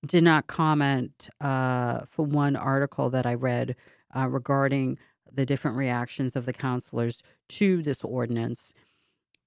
did 0.06 0.24
not 0.24 0.48
comment 0.48 1.30
uh, 1.42 2.02
for 2.08 2.26
one 2.26 2.56
article 2.56 3.10
that 3.10 3.26
I 3.26 3.34
read 3.34 3.76
uh, 4.16 4.28
regarding 4.28 4.98
the 5.32 5.46
different 5.46 5.78
reactions 5.78 6.36
of 6.36 6.46
the 6.46 6.54
councilors 6.54 7.22
to 7.50 7.82
this 7.82 8.04
ordinance. 8.04 8.74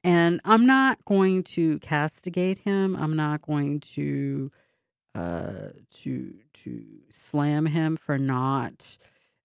And 0.04 0.40
I'm 0.44 0.64
not 0.64 1.04
going 1.04 1.42
to 1.44 1.78
castigate 1.80 2.60
him. 2.60 2.96
I'm 2.96 3.16
not 3.16 3.42
going 3.42 3.80
to 3.80 4.50
uh, 5.14 5.70
to 5.90 6.34
to 6.52 6.84
slam 7.10 7.66
him 7.66 7.96
for 7.96 8.18
not 8.18 8.98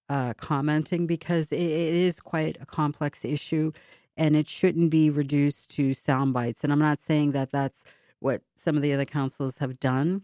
uh, 0.10 0.34
commenting 0.38 1.08
because 1.08 1.52
it, 1.52 1.58
it 1.58 1.94
is 1.96 2.20
quite 2.20 2.58
a 2.62 2.66
complex 2.66 3.26
issue 3.26 3.72
and 4.16 4.36
it 4.36 4.48
shouldn't 4.48 4.92
be 4.92 5.10
reduced 5.10 5.72
to 5.72 5.94
sound 5.94 6.34
bites. 6.34 6.64
And 6.64 6.72
I'm 6.72 6.80
not 6.80 7.00
saying 7.00 7.32
that 7.32 7.52
that's 7.52 7.84
what 8.20 8.42
some 8.56 8.76
of 8.76 8.82
the 8.82 8.94
other 8.94 9.06
councils 9.06 9.58
have 9.58 9.80
done, 9.80 10.24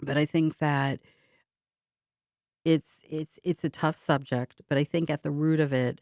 but 0.00 0.16
I 0.18 0.24
think 0.26 0.58
that 0.58 1.00
it's 2.64 3.02
it's 3.08 3.38
it's 3.44 3.64
a 3.64 3.70
tough 3.70 3.96
subject. 3.96 4.60
But 4.68 4.78
I 4.78 4.84
think 4.84 5.10
at 5.10 5.22
the 5.22 5.30
root 5.30 5.60
of 5.60 5.72
it, 5.72 6.00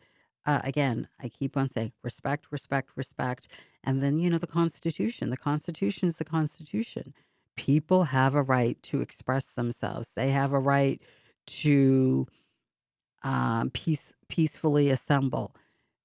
uh, 0.49 0.63
again, 0.65 1.09
I 1.23 1.29
keep 1.29 1.59
on 1.59 1.69
saying 1.69 1.93
respect, 2.03 2.47
respect, 2.51 2.93
respect, 2.97 3.49
and 3.85 4.03
then 4.03 4.19
you 4.19 4.31
know 4.31 4.39
the 4.39 4.47
Constitution. 4.47 5.29
The 5.29 5.37
Constitution 5.37 6.09
is 6.09 6.17
the 6.17 6.25
Constitution. 6.25 7.13
People 7.55 8.05
have 8.05 8.35
a 8.35 8.43
right 8.43 8.83
to 8.85 9.03
express 9.03 9.53
themselves. 9.53 10.13
They 10.17 10.31
have 10.31 10.55
a 10.55 10.59
right 10.59 11.03
to 11.49 12.27
um, 13.23 13.69
peace, 13.75 14.15
peacefully 14.31 14.89
assemble. 14.89 15.55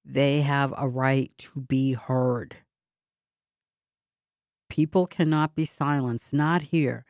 They 0.04 0.42
have 0.42 0.74
a 0.76 0.86
right 0.86 1.32
to 1.38 1.60
be 1.60 1.94
heard. 1.94 2.56
People 4.68 5.06
cannot 5.06 5.54
be 5.54 5.64
silenced, 5.64 6.34
not 6.34 6.60
here. 6.60 7.06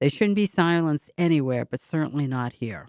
They 0.00 0.08
shouldn't 0.08 0.36
be 0.36 0.46
silenced 0.46 1.10
anywhere, 1.18 1.66
but 1.66 1.80
certainly 1.80 2.26
not 2.26 2.54
here. 2.54 2.88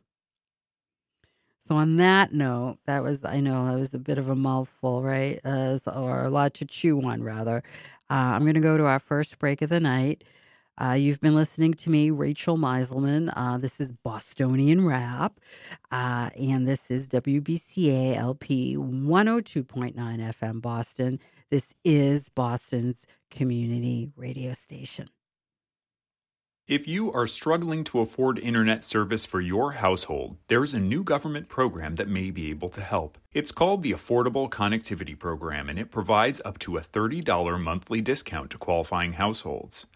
So, 1.59 1.75
on 1.75 1.97
that 1.97 2.33
note, 2.33 2.77
that 2.85 3.03
was, 3.03 3.25
I 3.25 3.41
know 3.41 3.65
that 3.65 3.77
was 3.77 3.93
a 3.93 3.99
bit 3.99 4.17
of 4.17 4.29
a 4.29 4.35
mouthful, 4.35 5.03
right? 5.03 5.39
Uh, 5.43 5.77
or 5.93 6.23
a 6.23 6.29
lot 6.29 6.53
to 6.55 6.65
chew 6.65 7.01
on, 7.01 7.21
rather. 7.21 7.63
Uh, 8.09 8.13
I'm 8.33 8.41
going 8.43 8.53
to 8.53 8.61
go 8.61 8.77
to 8.77 8.85
our 8.85 8.99
first 8.99 9.37
break 9.39 9.61
of 9.61 9.69
the 9.69 9.79
night. 9.81 10.23
Uh, 10.81 10.93
you've 10.93 11.19
been 11.19 11.35
listening 11.35 11.73
to 11.73 11.89
me, 11.89 12.09
Rachel 12.09 12.57
Miselman. 12.57 13.33
Uh, 13.35 13.57
this 13.57 13.81
is 13.81 13.91
Bostonian 13.91 14.85
Rap, 14.85 15.37
uh, 15.91 16.29
and 16.39 16.65
this 16.65 16.89
is 16.89 17.09
WBCA 17.09 18.15
LP 18.15 18.77
102.9 18.77 19.95
FM 19.95 20.61
Boston. 20.61 21.19
This 21.49 21.75
is 21.83 22.29
Boston's 22.29 23.05
community 23.29 24.09
radio 24.15 24.53
station. 24.53 25.09
If 26.69 26.87
you 26.87 27.11
are 27.13 27.25
struggling 27.25 27.83
to 27.85 27.99
afford 27.99 28.37
internet 28.37 28.83
service 28.83 29.25
for 29.25 29.41
your 29.41 29.71
household, 29.71 30.37
there 30.49 30.63
is 30.63 30.75
a 30.75 30.79
new 30.79 31.03
government 31.03 31.49
program 31.49 31.95
that 31.95 32.07
may 32.07 32.29
be 32.29 32.51
able 32.51 32.69
to 32.69 32.81
help. 32.81 33.17
It's 33.33 33.51
called 33.51 33.81
the 33.81 33.91
Affordable 33.91 34.47
Connectivity 34.47 35.17
Program, 35.17 35.67
and 35.67 35.79
it 35.79 35.89
provides 35.89 36.43
up 36.45 36.59
to 36.59 36.77
a 36.77 36.81
$30 36.81 37.59
monthly 37.59 38.01
discount 38.01 38.51
to 38.51 38.59
qualifying 38.59 39.13
households. 39.13 39.87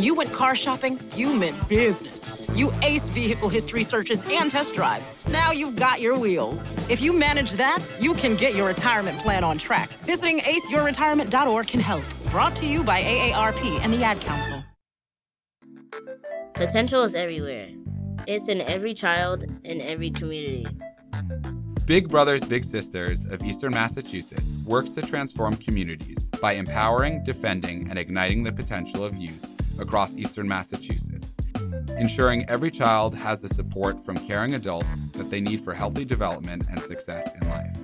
You 0.00 0.16
went 0.16 0.32
car 0.32 0.56
shopping, 0.56 0.98
you 1.14 1.32
meant 1.32 1.68
business. 1.68 2.36
You 2.52 2.72
ace 2.82 3.10
vehicle 3.10 3.48
history 3.48 3.84
searches 3.84 4.24
and 4.28 4.50
test 4.50 4.74
drives. 4.74 5.14
Now 5.28 5.52
you've 5.52 5.76
got 5.76 6.00
your 6.00 6.18
wheels. 6.18 6.68
If 6.90 7.00
you 7.00 7.12
manage 7.12 7.52
that, 7.52 7.78
you 8.00 8.14
can 8.14 8.34
get 8.34 8.56
your 8.56 8.66
retirement 8.66 9.16
plan 9.20 9.44
on 9.44 9.56
track. 9.56 9.90
Visiting 10.02 10.40
aceyourretirement.org 10.40 11.68
can 11.68 11.78
help. 11.78 12.02
Brought 12.32 12.56
to 12.56 12.66
you 12.66 12.82
by 12.82 13.02
AARP 13.02 13.84
and 13.84 13.92
the 13.92 14.02
Ad 14.02 14.20
Council. 14.20 14.64
Potential 16.54 17.04
is 17.04 17.14
everywhere. 17.14 17.68
It's 18.26 18.48
in 18.48 18.62
every 18.62 18.94
child 18.94 19.44
in 19.62 19.80
every 19.80 20.10
community. 20.10 20.66
Big 21.86 22.08
Brothers 22.08 22.42
Big 22.42 22.64
Sisters 22.64 23.24
of 23.26 23.44
Eastern 23.44 23.72
Massachusetts 23.72 24.56
works 24.64 24.90
to 24.90 25.02
transform 25.02 25.54
communities 25.54 26.26
by 26.42 26.54
empowering, 26.54 27.22
defending, 27.22 27.88
and 27.90 27.96
igniting 27.96 28.42
the 28.42 28.50
potential 28.50 29.04
of 29.04 29.16
youth 29.16 29.53
across 29.78 30.14
eastern 30.14 30.48
Massachusetts, 30.48 31.36
ensuring 31.96 32.48
every 32.48 32.70
child 32.70 33.14
has 33.14 33.40
the 33.40 33.48
support 33.48 34.04
from 34.04 34.16
caring 34.16 34.54
adults 34.54 35.00
that 35.12 35.30
they 35.30 35.40
need 35.40 35.60
for 35.62 35.74
healthy 35.74 36.04
development 36.04 36.64
and 36.70 36.80
success 36.80 37.28
in 37.40 37.48
life. 37.48 37.76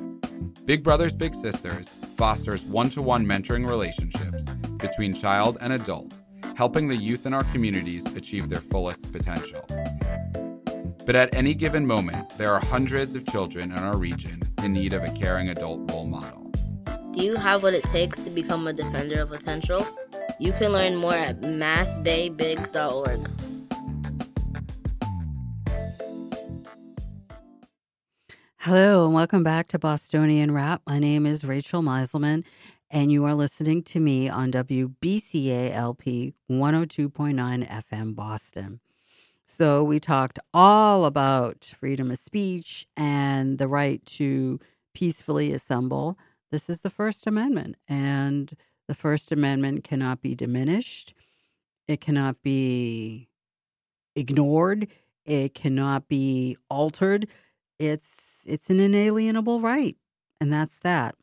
Big 0.67 0.83
Brothers 0.85 1.15
Big 1.15 1.35
Sisters 1.35 1.89
fosters 2.17 2.65
one 2.65 2.91
to 2.91 3.03
one 3.03 3.27
mentoring 3.27 3.67
relationships 3.67 4.45
between 4.79 5.15
child 5.15 5.59
and 5.61 5.73
adult, 5.73 6.15
helping 6.57 6.89
the 6.89 6.97
youth 6.97 7.27
in 7.27 7.35
our 7.35 7.45
communities 7.45 8.07
achieve 8.15 8.49
their 8.49 8.61
fullest 8.61 9.13
potential. 9.13 9.65
But 11.07 11.17
at 11.17 11.35
any 11.35 11.55
given 11.55 11.87
moment, 11.87 12.31
there 12.39 12.53
are 12.53 12.61
hundreds 12.61 13.15
of 13.15 13.27
children 13.27 13.73
in 13.73 13.79
our 13.79 13.97
region 13.97 14.43
in 14.63 14.73
need 14.73 14.93
of 14.93 15.03
a 15.03 15.11
caring 15.11 15.49
adult 15.49 15.91
role 15.91 16.07
model. 16.07 16.50
Do 17.13 17.25
you 17.25 17.35
have 17.35 17.65
what 17.65 17.75
it 17.75 17.83
takes 17.85 18.23
to 18.25 18.31
become 18.31 18.69
a 18.69 18.73
defender 18.73 19.23
of 19.23 19.31
potential? 19.31 19.85
You 20.39 20.53
can 20.53 20.71
learn 20.71 20.95
more 20.95 21.13
at 21.13 21.41
massbaybigs.org. 21.41 23.29
Hello, 28.59 29.07
and 29.07 29.15
welcome 29.15 29.43
back 29.43 29.67
to 29.69 29.79
Bostonian 29.79 30.53
Rap. 30.53 30.83
My 30.87 31.01
name 31.01 31.27
is 31.27 31.45
Rachel 31.45 31.83
Miselman, 31.83 32.45
and 32.93 33.11
you 33.11 33.25
are 33.25 33.35
listening 33.35 33.83
to 33.85 33.99
me 33.99 34.29
on 34.29 34.53
WBCALP 34.53 36.35
102.9 36.49 37.69
FM 37.69 38.15
Boston. 38.15 38.79
So, 39.45 39.83
we 39.83 39.99
talked 39.99 40.39
all 40.55 41.05
about 41.05 41.65
freedom 41.65 42.13
of 42.13 42.19
speech 42.19 42.87
and 42.97 43.59
the 43.59 43.67
right 43.67 44.05
to 44.07 44.61
peacefully 44.95 45.53
assemble. 45.53 46.17
This 46.51 46.69
is 46.69 46.81
the 46.81 46.91
First 46.91 47.29
Amendment, 47.29 47.77
and 47.89 48.53
the 48.89 48.95
First 48.95 49.31
Amendment 49.31 49.85
cannot 49.85 50.21
be 50.21 50.35
diminished. 50.35 51.15
It 51.87 52.01
cannot 52.01 52.43
be 52.43 53.29
ignored. 54.17 54.89
It 55.25 55.55
cannot 55.55 56.09
be 56.09 56.57
altered. 56.69 57.29
It's 57.79 58.45
it's 58.49 58.69
an 58.69 58.81
inalienable 58.81 59.61
right, 59.61 59.97
and 60.41 60.53
that's 60.53 60.81
that. 60.81 61.15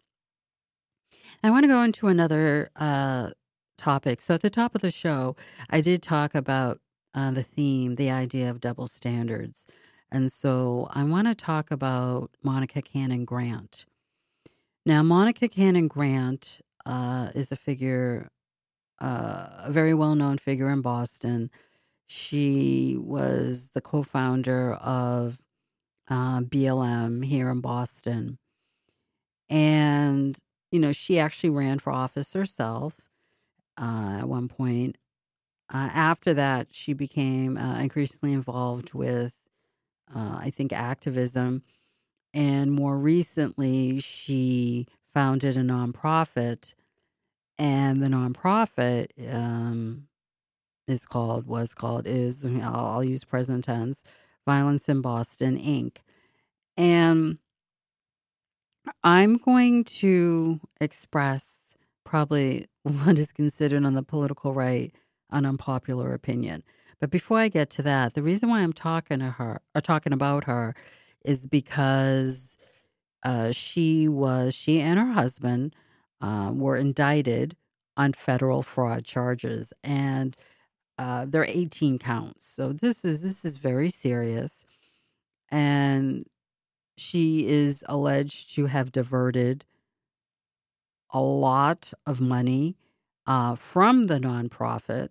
I 1.44 1.50
want 1.50 1.66
to 1.66 1.68
go 1.68 1.82
into 1.82 2.08
another 2.08 2.70
uh, 2.78 3.32
topic. 3.78 4.22
So 4.22 4.36
at 4.36 4.42
the 4.42 4.50
top 4.50 4.76
of 4.76 4.82
the 4.82 4.92
show, 4.92 5.36
I 5.70 5.82
did 5.82 6.02
talk 6.02 6.36
about 6.36 6.80
uh, 7.14 7.32
the 7.32 7.44
theme, 7.44 7.96
the 7.96 8.10
idea 8.10 8.50
of 8.50 8.62
double 8.62 8.88
standards, 8.88 9.68
and 10.10 10.32
so 10.32 10.88
I 10.92 11.04
want 11.04 11.28
to 11.28 11.36
talk 11.36 11.70
about 11.70 12.32
Monica 12.42 12.82
Cannon 12.82 13.26
Grant. 13.26 13.87
Now, 14.88 15.04
Monica 15.04 15.50
Cannon 15.50 15.90
Grant 15.90 16.62
uh, 16.86 17.28
is 17.36 17.52
a 17.52 17.58
figure, 17.58 18.30
uh, 19.02 19.66
a 19.66 19.68
very 19.70 19.94
well 19.94 20.16
known 20.16 20.38
figure 20.38 20.70
in 20.70 20.82
Boston. 20.82 21.52
She 22.08 22.96
was 22.98 23.72
the 23.72 23.82
co 23.82 24.02
founder 24.02 24.76
of 24.76 25.40
uh, 26.10 26.40
BLM 26.40 27.26
here 27.26 27.50
in 27.50 27.60
Boston. 27.60 28.38
And, 29.50 30.40
you 30.72 30.80
know, 30.80 30.94
she 30.94 31.20
actually 31.20 31.50
ran 31.50 31.80
for 31.80 31.92
office 31.92 32.32
herself 32.32 32.96
uh, 33.78 34.20
at 34.20 34.30
one 34.30 34.48
point. 34.48 34.98
Uh, 35.70 35.90
after 35.94 36.34
that, 36.34 36.68
she 36.72 36.94
became 36.94 37.58
uh, 37.58 37.78
increasingly 37.80 38.32
involved 38.32 38.94
with, 38.94 39.34
I 40.16 40.50
think, 40.50 40.72
activism. 40.72 41.64
And 42.34 42.72
more 42.72 42.98
recently, 42.98 44.00
she 44.00 44.88
founded 45.14 45.58
a 45.58 45.62
nonprofit. 45.62 46.74
And 47.58 48.04
the 48.04 48.08
nonprofit 48.08 49.08
um, 49.34 50.08
is 50.88 51.06
called, 51.06 51.48
was 51.48 51.74
called, 51.74 52.06
is, 52.06 52.46
I'll, 52.46 52.86
I'll 52.86 53.04
use 53.04 53.24
present 53.24 53.66
tense, 53.66 54.04
Violence 54.46 54.88
in 54.88 55.02
Boston, 55.02 55.58
Inc. 55.58 55.98
And 56.78 57.40
I'm 59.04 59.38
going 59.38 59.84
to 59.86 60.60
express 60.80 61.76
probably 62.04 62.68
what 62.84 63.20
is 63.20 63.34
considered 63.34 63.86
on 63.86 63.94
the 63.94 64.04
political 64.04 64.54
right 64.54 64.94
an 65.30 65.46
unpopular 65.46 66.14
opinion. 66.14 66.64
But 67.00 67.10
before 67.10 67.40
I 67.40 67.50
get 67.50 67.70
to 67.72 67.82
that, 67.84 68.14
the 68.14 68.24
reason 68.24 68.50
why 68.50 68.62
I'm 68.62 68.74
talking 68.74 69.20
to 69.20 69.32
her 69.32 69.62
or 69.76 69.82
talking 69.82 70.14
about 70.14 70.46
her 70.46 70.74
is 71.28 71.48
because 71.48 72.58
uh, 73.24 73.52
she 73.52 74.08
was 74.08 74.56
she 74.56 74.80
and 74.82 75.00
her 75.00 75.14
husband 75.14 75.76
uh, 76.22 76.52
were 76.54 76.78
indicted 76.78 77.56
on 77.98 78.14
federal 78.14 78.64
fraud 78.64 79.06
charges, 79.06 79.74
and 79.84 80.36
uh, 80.98 81.26
there 81.28 81.42
are 81.44 81.48
18 81.50 82.00
counts. 82.00 82.46
So 82.46 82.74
this 82.74 83.06
is 83.06 83.24
this 83.24 83.46
is 83.46 83.58
very 83.58 83.90
serious, 83.90 84.66
and 85.52 86.26
she 86.98 87.48
is 87.48 87.84
alleged 87.90 88.56
to 88.56 88.68
have 88.68 88.92
diverted 88.92 89.66
a 91.12 91.20
lot 91.20 91.94
of 92.06 92.20
money 92.22 92.78
uh, 93.26 93.56
from 93.56 94.04
the 94.04 94.20
nonprofit 94.20 95.10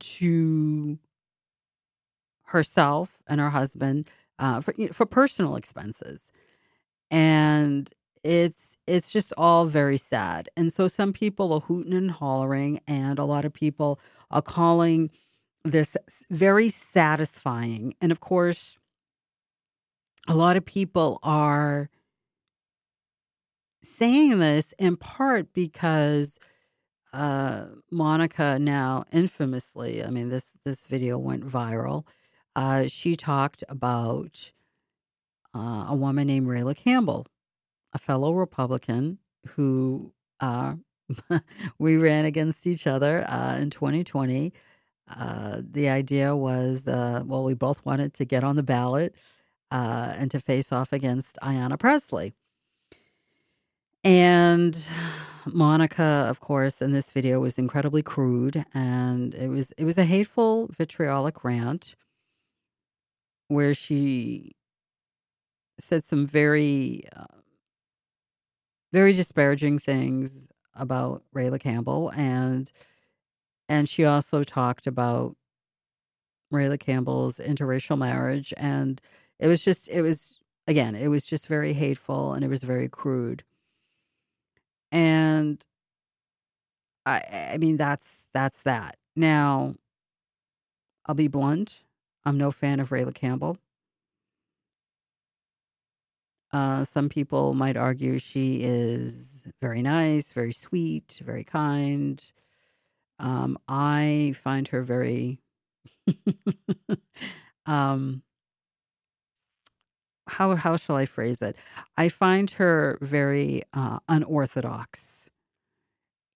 to 0.00 0.98
herself 2.44 3.18
and 3.26 3.40
her 3.40 3.50
husband 3.50 4.08
uh, 4.38 4.60
for 4.60 4.74
for 4.92 5.06
personal 5.06 5.56
expenses, 5.56 6.30
and 7.10 7.90
it's 8.22 8.76
it's 8.86 9.12
just 9.12 9.32
all 9.36 9.66
very 9.66 9.96
sad. 9.96 10.48
And 10.56 10.72
so 10.72 10.88
some 10.88 11.12
people 11.12 11.52
are 11.52 11.60
hooting 11.60 11.92
and 11.92 12.10
hollering, 12.10 12.80
and 12.86 13.18
a 13.18 13.24
lot 13.24 13.44
of 13.44 13.52
people 13.52 14.00
are 14.30 14.42
calling 14.42 15.10
this 15.64 15.96
very 16.30 16.68
satisfying. 16.68 17.94
And 18.00 18.12
of 18.12 18.20
course, 18.20 18.78
a 20.26 20.34
lot 20.34 20.56
of 20.56 20.64
people 20.64 21.18
are 21.22 21.90
saying 23.82 24.38
this 24.38 24.72
in 24.78 24.96
part 24.96 25.52
because 25.52 26.38
uh, 27.12 27.66
Monica 27.90 28.58
now 28.58 29.04
infamously, 29.12 30.02
I 30.04 30.10
mean 30.10 30.30
this 30.30 30.56
this 30.64 30.86
video 30.86 31.18
went 31.18 31.46
viral. 31.46 32.04
Uh, 32.56 32.86
she 32.86 33.16
talked 33.16 33.64
about 33.68 34.52
uh, 35.54 35.86
a 35.88 35.94
woman 35.94 36.26
named 36.26 36.46
Rayla 36.46 36.76
Campbell, 36.76 37.26
a 37.92 37.98
fellow 37.98 38.32
Republican 38.32 39.18
who 39.48 40.12
uh, 40.40 40.74
we 41.78 41.96
ran 41.96 42.24
against 42.24 42.66
each 42.66 42.86
other 42.86 43.28
uh, 43.28 43.56
in 43.56 43.70
2020. 43.70 44.52
Uh, 45.08 45.60
the 45.62 45.88
idea 45.88 46.34
was, 46.34 46.86
well, 46.86 47.44
we 47.44 47.54
both 47.54 47.84
wanted 47.84 48.14
to 48.14 48.24
get 48.24 48.44
on 48.44 48.56
the 48.56 48.62
ballot 48.62 49.14
and 49.70 50.30
to 50.30 50.38
face 50.38 50.70
off 50.70 50.92
against 50.92 51.38
Ayanna 51.42 51.78
Presley. 51.78 52.32
And 54.04 54.86
Monica, 55.46 56.26
of 56.28 56.40
course, 56.40 56.80
in 56.80 56.92
this 56.92 57.10
video 57.10 57.40
was 57.40 57.58
incredibly 57.58 58.02
crude, 58.02 58.64
and 58.74 59.34
it 59.34 59.48
was 59.48 59.72
it 59.72 59.84
was 59.84 59.96
a 59.96 60.04
hateful, 60.04 60.68
vitriolic 60.68 61.42
rant 61.42 61.94
where 63.48 63.74
she 63.74 64.52
said 65.78 66.04
some 66.04 66.26
very, 66.26 67.02
uh, 67.16 67.24
very 68.92 69.12
disparaging 69.12 69.78
things 69.78 70.48
about 70.74 71.22
Rayla 71.34 71.60
Campbell, 71.60 72.10
and 72.16 72.70
and 73.68 73.88
she 73.88 74.04
also 74.04 74.42
talked 74.44 74.86
about 74.86 75.36
Rayla 76.52 76.78
Campbell's 76.78 77.38
interracial 77.38 77.98
marriage, 77.98 78.54
and 78.56 79.00
it 79.38 79.48
was 79.48 79.64
just 79.64 79.88
it 79.88 80.02
was 80.02 80.40
again 80.66 80.94
it 80.94 81.08
was 81.08 81.26
just 81.26 81.46
very 81.48 81.72
hateful 81.72 82.32
and 82.32 82.44
it 82.44 82.48
was 82.48 82.62
very 82.62 82.88
crude. 82.88 83.44
And 84.92 85.64
I 87.06 87.50
I 87.54 87.58
mean 87.58 87.76
that's 87.76 88.26
that's 88.32 88.62
that. 88.62 88.96
Now 89.16 89.74
I'll 91.06 91.14
be 91.14 91.28
blunt. 91.28 91.82
I'm 92.26 92.38
no 92.38 92.50
fan 92.50 92.80
of 92.80 92.90
Rayla 92.90 93.14
Campbell. 93.14 93.58
Uh, 96.52 96.84
some 96.84 97.08
people 97.08 97.52
might 97.54 97.76
argue 97.76 98.18
she 98.18 98.60
is 98.62 99.46
very 99.60 99.82
nice, 99.82 100.32
very 100.32 100.52
sweet, 100.52 101.20
very 101.24 101.42
kind. 101.44 102.22
Um, 103.18 103.58
I 103.68 104.34
find 104.36 104.68
her 104.68 104.82
very 104.82 105.40
um, 107.66 108.22
how 110.26 110.54
how 110.54 110.76
shall 110.76 110.96
I 110.96 111.06
phrase 111.06 111.42
it? 111.42 111.56
I 111.96 112.08
find 112.08 112.50
her 112.52 112.98
very 113.00 113.62
uh, 113.72 113.98
unorthodox, 114.08 115.28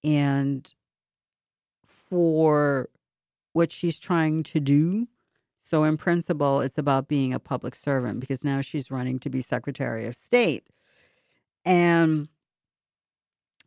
and 0.05 0.73
for 1.87 2.89
what 3.53 3.73
she's 3.73 3.99
trying 3.99 4.43
to 4.45 4.61
do. 4.61 5.09
So, 5.69 5.85
in 5.85 5.99
principle, 5.99 6.63
it's 6.63 6.79
about 6.79 7.09
being 7.09 7.35
a 7.35 7.39
public 7.39 7.75
servant 7.75 8.21
because 8.21 8.43
now 8.43 8.63
she's 8.63 8.91
running 8.91 9.19
to 9.19 9.29
be 9.29 9.43
Secretary 9.43 10.07
of 10.07 10.17
State, 10.17 10.67
and 11.63 12.29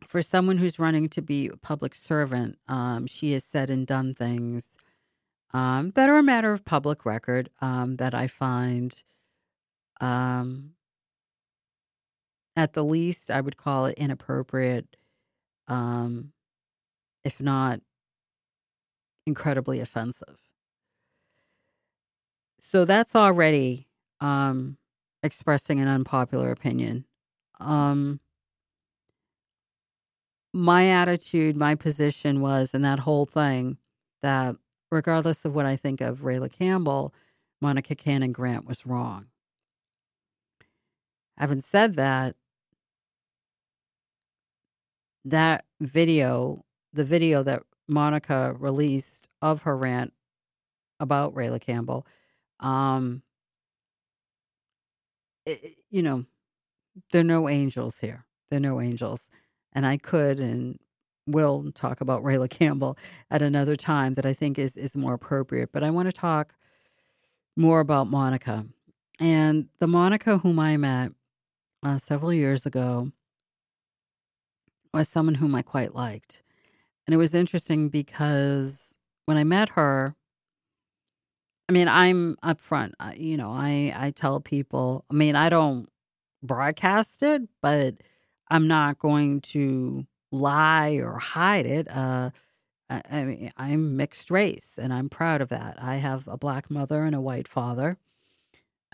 for 0.04 0.20
someone 0.20 0.56
who's 0.56 0.80
running 0.80 1.08
to 1.10 1.22
be 1.22 1.46
a 1.46 1.56
public 1.56 1.94
servant, 1.94 2.58
um, 2.66 3.06
she 3.06 3.30
has 3.34 3.44
said 3.44 3.70
and 3.70 3.86
done 3.86 4.16
things 4.16 4.70
um, 5.54 5.92
that 5.92 6.08
are 6.08 6.18
a 6.18 6.24
matter 6.24 6.50
of 6.50 6.64
public 6.64 7.06
record 7.06 7.50
um, 7.60 7.94
that 7.98 8.14
I 8.14 8.26
find 8.26 9.00
um, 10.00 10.72
at 12.56 12.72
the 12.72 12.82
least, 12.82 13.30
I 13.30 13.40
would 13.40 13.56
call 13.56 13.86
it 13.86 13.94
inappropriate, 13.96 14.96
um, 15.68 16.32
if 17.22 17.40
not 17.40 17.78
incredibly 19.24 19.78
offensive. 19.78 20.51
So 22.64 22.84
that's 22.84 23.16
already 23.16 23.88
um, 24.20 24.76
expressing 25.24 25.80
an 25.80 25.88
unpopular 25.88 26.52
opinion. 26.52 27.06
Um, 27.58 28.20
my 30.54 30.86
attitude, 30.86 31.56
my 31.56 31.74
position 31.74 32.40
was 32.40 32.72
in 32.72 32.82
that 32.82 33.00
whole 33.00 33.26
thing 33.26 33.78
that 34.22 34.54
regardless 34.92 35.44
of 35.44 35.56
what 35.56 35.66
I 35.66 35.74
think 35.74 36.00
of 36.00 36.20
Rayla 36.20 36.52
Campbell, 36.52 37.12
Monica 37.60 37.96
Cannon 37.96 38.30
Grant 38.30 38.64
was 38.64 38.86
wrong. 38.86 39.26
Having 41.38 41.62
said 41.62 41.96
that, 41.96 42.36
that 45.24 45.64
video, 45.80 46.64
the 46.92 47.04
video 47.04 47.42
that 47.42 47.64
Monica 47.88 48.54
released 48.56 49.28
of 49.42 49.62
her 49.62 49.76
rant 49.76 50.12
about 51.00 51.34
Rayla 51.34 51.60
Campbell, 51.60 52.06
um, 52.62 53.22
it, 55.46 55.76
you 55.90 56.02
know, 56.02 56.24
there 57.12 57.20
are 57.20 57.24
no 57.24 57.48
angels 57.48 58.00
here. 58.00 58.24
There 58.50 58.58
are 58.58 58.60
no 58.60 58.80
angels. 58.80 59.30
And 59.72 59.86
I 59.86 59.96
could, 59.96 60.40
and 60.40 60.78
will 61.26 61.70
talk 61.72 62.00
about 62.00 62.22
Rayla 62.22 62.50
Campbell 62.50 62.98
at 63.30 63.42
another 63.42 63.76
time 63.76 64.14
that 64.14 64.26
I 64.26 64.32
think 64.32 64.58
is 64.58 64.76
is 64.76 64.96
more 64.96 65.14
appropriate. 65.14 65.70
But 65.72 65.84
I 65.84 65.90
want 65.90 66.08
to 66.10 66.12
talk 66.12 66.54
more 67.56 67.80
about 67.80 68.08
Monica 68.10 68.66
and 69.20 69.68
the 69.78 69.86
Monica 69.86 70.38
whom 70.38 70.58
I 70.58 70.76
met 70.76 71.12
uh, 71.82 71.98
several 71.98 72.32
years 72.32 72.66
ago 72.66 73.12
was 74.92 75.08
someone 75.08 75.36
whom 75.36 75.54
I 75.54 75.62
quite 75.62 75.94
liked, 75.94 76.42
and 77.06 77.14
it 77.14 77.18
was 77.18 77.34
interesting 77.34 77.88
because 77.88 78.96
when 79.26 79.36
I 79.36 79.44
met 79.44 79.70
her. 79.70 80.16
I 81.72 81.74
mean, 81.74 81.88
I'm 81.88 82.36
upfront. 82.44 82.92
I, 83.00 83.14
you 83.14 83.38
know, 83.38 83.50
I 83.50 83.94
I 83.96 84.10
tell 84.10 84.40
people. 84.40 85.06
I 85.10 85.14
mean, 85.14 85.34
I 85.34 85.48
don't 85.48 85.88
broadcast 86.42 87.22
it, 87.22 87.48
but 87.62 87.94
I'm 88.50 88.68
not 88.68 88.98
going 88.98 89.40
to 89.52 90.06
lie 90.30 90.96
or 90.96 91.18
hide 91.18 91.64
it. 91.64 91.90
Uh, 91.90 92.28
I, 92.90 93.00
I 93.10 93.24
mean, 93.24 93.52
I'm 93.56 93.96
mixed 93.96 94.30
race, 94.30 94.78
and 94.78 94.92
I'm 94.92 95.08
proud 95.08 95.40
of 95.40 95.48
that. 95.48 95.82
I 95.82 95.96
have 95.96 96.28
a 96.28 96.36
black 96.36 96.70
mother 96.70 97.04
and 97.04 97.14
a 97.14 97.22
white 97.22 97.48
father, 97.48 97.96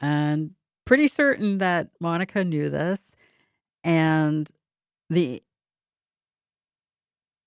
and 0.00 0.52
pretty 0.84 1.08
certain 1.08 1.58
that 1.58 1.90
Monica 1.98 2.44
knew 2.44 2.70
this, 2.70 3.16
and 3.82 4.48
the 5.10 5.42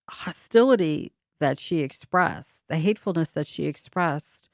hostility 0.09 1.13
that 1.39 1.57
she 1.57 1.79
expressed, 1.79 2.67
the 2.67 2.75
hatefulness 2.75 3.31
that 3.31 3.47
she 3.47 3.65
expressed 3.65 4.49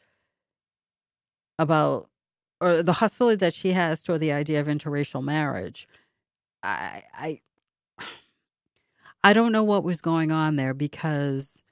about, 1.59 2.09
or 2.61 2.83
the 2.83 2.93
hostility 2.93 3.37
that 3.37 3.53
she 3.53 3.71
has 3.73 4.01
toward 4.03 4.21
the 4.21 4.31
idea 4.31 4.59
of 4.59 4.67
interracial 4.67 5.23
marriage. 5.23 5.87
I, 6.63 7.03
I 7.13 7.41
I 9.23 9.33
don't 9.33 9.51
know 9.51 9.63
what 9.63 9.83
was 9.83 10.01
going 10.01 10.31
on 10.31 10.55
there 10.55 10.73
because 10.73 11.63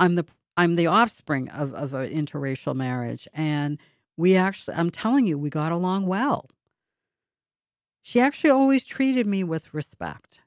I'm 0.00 0.14
the 0.14 0.26
I'm 0.56 0.74
the 0.74 0.86
offspring 0.88 1.48
of 1.50 1.74
of 1.74 1.94
an 1.94 2.10
interracial 2.10 2.74
marriage, 2.74 3.28
and 3.34 3.78
we 4.16 4.36
actually 4.36 4.76
I'm 4.76 4.90
telling 4.90 5.26
you 5.26 5.38
we 5.38 5.50
got 5.50 5.72
along 5.72 6.06
well. 6.06 6.50
She 8.02 8.20
actually 8.20 8.50
always 8.50 8.84
treated 8.86 9.26
me 9.26 9.44
with 9.44 9.72
respect, 9.72 10.40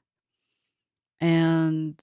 and 1.20 2.02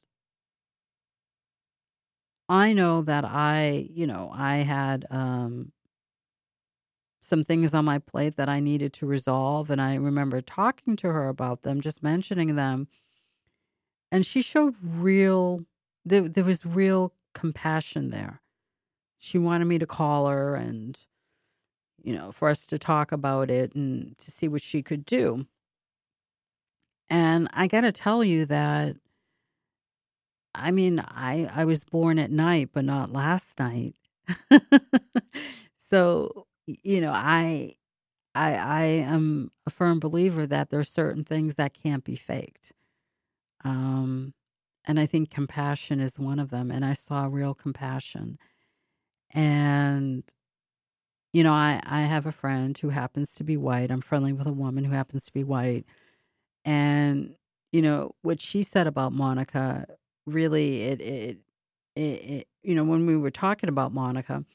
I 2.47 2.73
know 2.73 3.01
that 3.03 3.25
I 3.25 3.88
you 3.91 4.07
know 4.07 4.32
I 4.34 4.57
had 4.57 5.05
um, 5.09 5.71
some 7.22 7.43
things 7.43 7.74
on 7.74 7.86
my 7.86 7.99
plate 7.99 8.36
that 8.38 8.49
I 8.49 8.59
needed 8.59 8.93
to 8.93 9.05
resolve, 9.05 9.70
and 9.70 9.82
I 9.82 9.95
remember 9.95 10.41
talking 10.41 10.95
to 10.97 11.07
her 11.07 11.28
about 11.28 11.61
them, 11.63 11.82
just 11.82 12.01
mentioning 12.01 12.55
them 12.55 12.88
and 14.11 14.26
she 14.26 14.41
showed 14.41 14.76
real 14.82 15.65
there, 16.05 16.28
there 16.28 16.43
was 16.43 16.65
real 16.65 17.13
compassion 17.34 18.09
there. 18.09 18.41
She 19.20 19.38
wanted 19.38 19.65
me 19.65 19.78
to 19.80 19.86
call 19.86 20.28
her 20.28 20.55
and 20.55 20.97
you 22.01 22.13
know 22.13 22.32
for 22.32 22.49
us 22.49 22.65
to 22.67 22.78
talk 22.80 23.11
about 23.11 23.49
it 23.51 23.74
and 23.76 24.17
to 24.20 24.32
see 24.32 24.47
what 24.47 24.61
she 24.61 24.82
could 24.82 25.05
do. 25.05 25.45
And 27.09 27.47
i 27.53 27.67
got 27.67 27.82
to 27.82 27.91
tell 27.91 28.24
you 28.24 28.45
that 28.45 28.95
i 30.55 30.72
mean 30.72 30.99
i 30.99 31.49
i 31.53 31.65
was 31.65 31.84
born 31.84 32.20
at 32.20 32.32
night 32.32 32.70
but 32.74 32.86
not 32.86 33.11
last 33.13 33.59
night. 33.59 33.95
So 35.78 36.45
you 36.84 37.01
know 37.01 37.11
i 37.13 37.74
i 38.36 38.53
i 38.53 38.84
am 38.84 39.51
a 39.65 39.70
firm 39.70 39.99
believer 39.99 40.45
that 40.45 40.70
there's 40.70 40.89
certain 40.89 41.24
things 41.24 41.55
that 41.55 41.74
can't 41.74 42.03
be 42.03 42.15
faked 42.15 42.72
um, 43.63 44.34
and 44.86 44.99
I 44.99 45.05
think 45.05 45.30
compassion 45.30 45.99
is 45.99 46.20
one 46.20 46.39
of 46.39 46.49
them. 46.49 46.72
And 46.72 46.86
I 46.86 46.93
saw 46.93 47.26
real 47.26 47.53
compassion. 47.53 48.38
And, 49.32 50.24
you 51.34 51.43
know, 51.43 51.53
I, 51.53 51.82
I 51.86 52.01
have 52.01 52.26
a 52.26 52.32
friend 52.32 52.78
who 52.78 52.89
happens 52.89 53.36
to 53.36 53.43
be 53.43 53.57
white. 53.57 53.91
I'm 53.91 54.01
friendly 54.01 54.34
with 54.34 54.47
a 54.47 54.53
woman 54.53 54.84
who 54.84 54.93
happens 54.93 55.26
to 55.26 55.34
be 55.34 55.43
white. 55.43 55.86
And, 56.65 57.36
you 57.72 57.82
know, 57.82 58.15
what 58.22 58.41
she 58.41 58.63
said 58.63 58.88
about 58.88 59.13
Monica 59.13 59.86
really, 60.26 60.84
it, 60.84 61.01
it, 61.01 61.38
it, 61.95 62.01
it 62.01 62.47
you 62.63 62.76
know, 62.76 62.84
when 62.84 63.05
we 63.05 63.17
were 63.17 63.32
talking 63.32 63.70
about 63.70 63.93
Monica, 63.93 64.45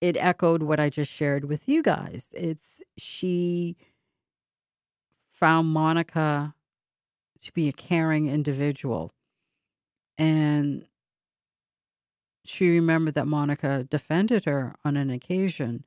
it 0.00 0.16
echoed 0.16 0.62
what 0.62 0.78
I 0.78 0.90
just 0.90 1.12
shared 1.12 1.44
with 1.44 1.68
you 1.68 1.82
guys. 1.82 2.34
It's 2.36 2.82
she 2.96 3.76
found 5.28 5.68
Monica 5.68 6.54
to 7.40 7.52
be 7.52 7.68
a 7.68 7.72
caring 7.72 8.28
individual. 8.28 9.12
And 10.16 10.86
she 12.44 12.70
remembered 12.70 13.14
that 13.14 13.26
Monica 13.26 13.84
defended 13.84 14.44
her 14.44 14.74
on 14.84 14.96
an 14.96 15.10
occasion, 15.10 15.84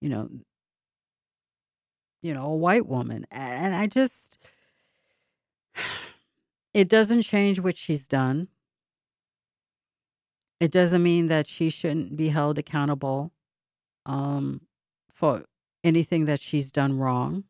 you 0.00 0.08
know, 0.08 0.28
you 2.22 2.34
know, 2.34 2.46
a 2.46 2.56
white 2.56 2.86
woman. 2.86 3.26
And 3.30 3.74
I 3.74 3.86
just 3.86 4.38
it 6.74 6.88
doesn't 6.88 7.22
change 7.22 7.60
what 7.60 7.76
she's 7.76 8.08
done. 8.08 8.48
It 10.60 10.72
doesn't 10.72 11.02
mean 11.02 11.26
that 11.26 11.46
she 11.46 11.70
shouldn't 11.70 12.16
be 12.16 12.28
held 12.28 12.58
accountable 12.58 13.32
um, 14.08 14.62
for 15.12 15.44
anything 15.84 16.24
that 16.24 16.40
she's 16.40 16.72
done 16.72 16.98
wrong. 16.98 17.44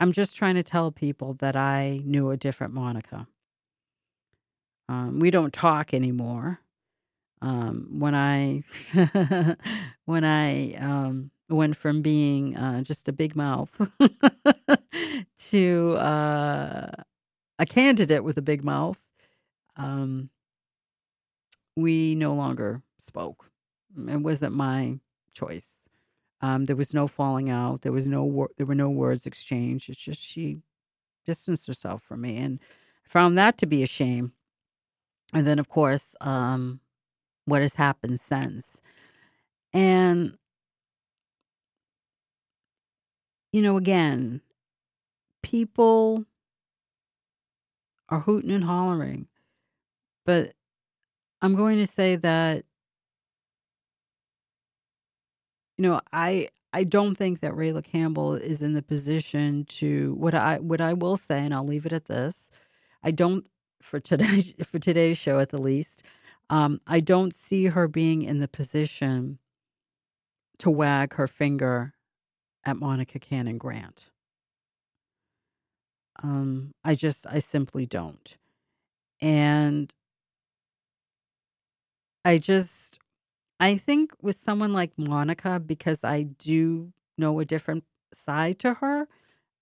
I'm 0.00 0.12
just 0.12 0.34
trying 0.34 0.54
to 0.54 0.62
tell 0.62 0.90
people 0.90 1.34
that 1.34 1.54
I 1.54 2.00
knew 2.04 2.30
a 2.30 2.36
different 2.36 2.72
Monica. 2.72 3.28
Um, 4.88 5.20
we 5.20 5.30
don't 5.30 5.52
talk 5.52 5.92
anymore. 5.94 6.60
Um, 7.42 7.88
when 7.98 8.14
I 8.14 8.64
when 10.04 10.24
I 10.24 10.72
um, 10.74 11.30
went 11.48 11.76
from 11.76 12.02
being 12.02 12.56
uh, 12.56 12.82
just 12.82 13.08
a 13.08 13.12
big 13.12 13.36
mouth 13.36 13.70
to 15.50 15.94
uh, 15.96 16.90
a 17.58 17.66
candidate 17.66 18.24
with 18.24 18.36
a 18.36 18.42
big 18.42 18.64
mouth, 18.64 19.02
um, 19.76 20.30
we 21.76 22.14
no 22.14 22.34
longer 22.34 22.82
spoke. 22.98 23.49
It 23.96 24.22
wasn't 24.22 24.54
my 24.54 24.98
choice. 25.32 25.88
Um, 26.40 26.64
there 26.64 26.76
was 26.76 26.94
no 26.94 27.06
falling 27.06 27.50
out. 27.50 27.82
There 27.82 27.92
was 27.92 28.08
no 28.08 28.24
wor- 28.24 28.50
there 28.56 28.66
were 28.66 28.74
no 28.74 28.90
words 28.90 29.26
exchanged. 29.26 29.90
It's 29.90 30.00
just 30.00 30.22
she 30.22 30.60
distanced 31.26 31.66
herself 31.66 32.02
from 32.02 32.22
me, 32.22 32.36
and 32.38 32.60
I 33.04 33.08
found 33.08 33.38
that 33.38 33.58
to 33.58 33.66
be 33.66 33.82
a 33.82 33.86
shame. 33.86 34.32
And 35.34 35.46
then, 35.46 35.58
of 35.58 35.68
course, 35.68 36.16
um, 36.20 36.80
what 37.44 37.62
has 37.62 37.76
happened 37.76 38.20
since, 38.20 38.82
and 39.72 40.36
you 43.52 43.62
know, 43.62 43.76
again, 43.76 44.40
people 45.42 46.24
are 48.08 48.20
hooting 48.20 48.50
and 48.50 48.64
hollering, 48.64 49.28
but 50.24 50.52
I'm 51.42 51.54
going 51.54 51.78
to 51.78 51.86
say 51.86 52.16
that 52.16 52.64
you 55.80 55.88
know, 55.88 56.02
I 56.12 56.48
I 56.74 56.84
don't 56.84 57.14
think 57.14 57.40
that 57.40 57.54
Rayla 57.54 57.82
Campbell 57.82 58.34
is 58.34 58.60
in 58.60 58.74
the 58.74 58.82
position 58.82 59.64
to 59.80 60.12
what 60.18 60.34
I 60.34 60.58
what 60.58 60.82
I 60.82 60.92
will 60.92 61.16
say, 61.16 61.42
and 61.42 61.54
I'll 61.54 61.64
leave 61.64 61.86
it 61.86 61.92
at 61.94 62.04
this. 62.04 62.50
I 63.02 63.12
don't 63.12 63.48
for 63.80 63.98
today 63.98 64.42
for 64.62 64.78
today's 64.78 65.16
show 65.16 65.38
at 65.38 65.48
the 65.48 65.58
least. 65.58 66.02
Um, 66.50 66.82
I 66.86 67.00
don't 67.00 67.34
see 67.34 67.66
her 67.66 67.88
being 67.88 68.20
in 68.20 68.40
the 68.40 68.46
position 68.46 69.38
to 70.58 70.70
wag 70.70 71.14
her 71.14 71.26
finger 71.26 71.94
at 72.66 72.76
Monica 72.76 73.18
Cannon 73.18 73.56
Grant. 73.56 74.10
Um, 76.22 76.72
I 76.84 76.94
just 76.94 77.26
I 77.26 77.38
simply 77.38 77.86
don't. 77.86 78.36
And 79.22 79.94
I 82.22 82.36
just 82.36 82.99
I 83.60 83.76
think 83.78 84.12
with 84.22 84.36
someone 84.36 84.74
like 84.74 84.92
Monica, 84.98 85.60
because 85.60 86.04
I 86.04 86.24
do 86.24 86.92
know 87.18 87.40
a 87.40 87.46
different 87.46 87.84
side 88.14 88.60
to 88.60 88.76
her, 88.76 89.08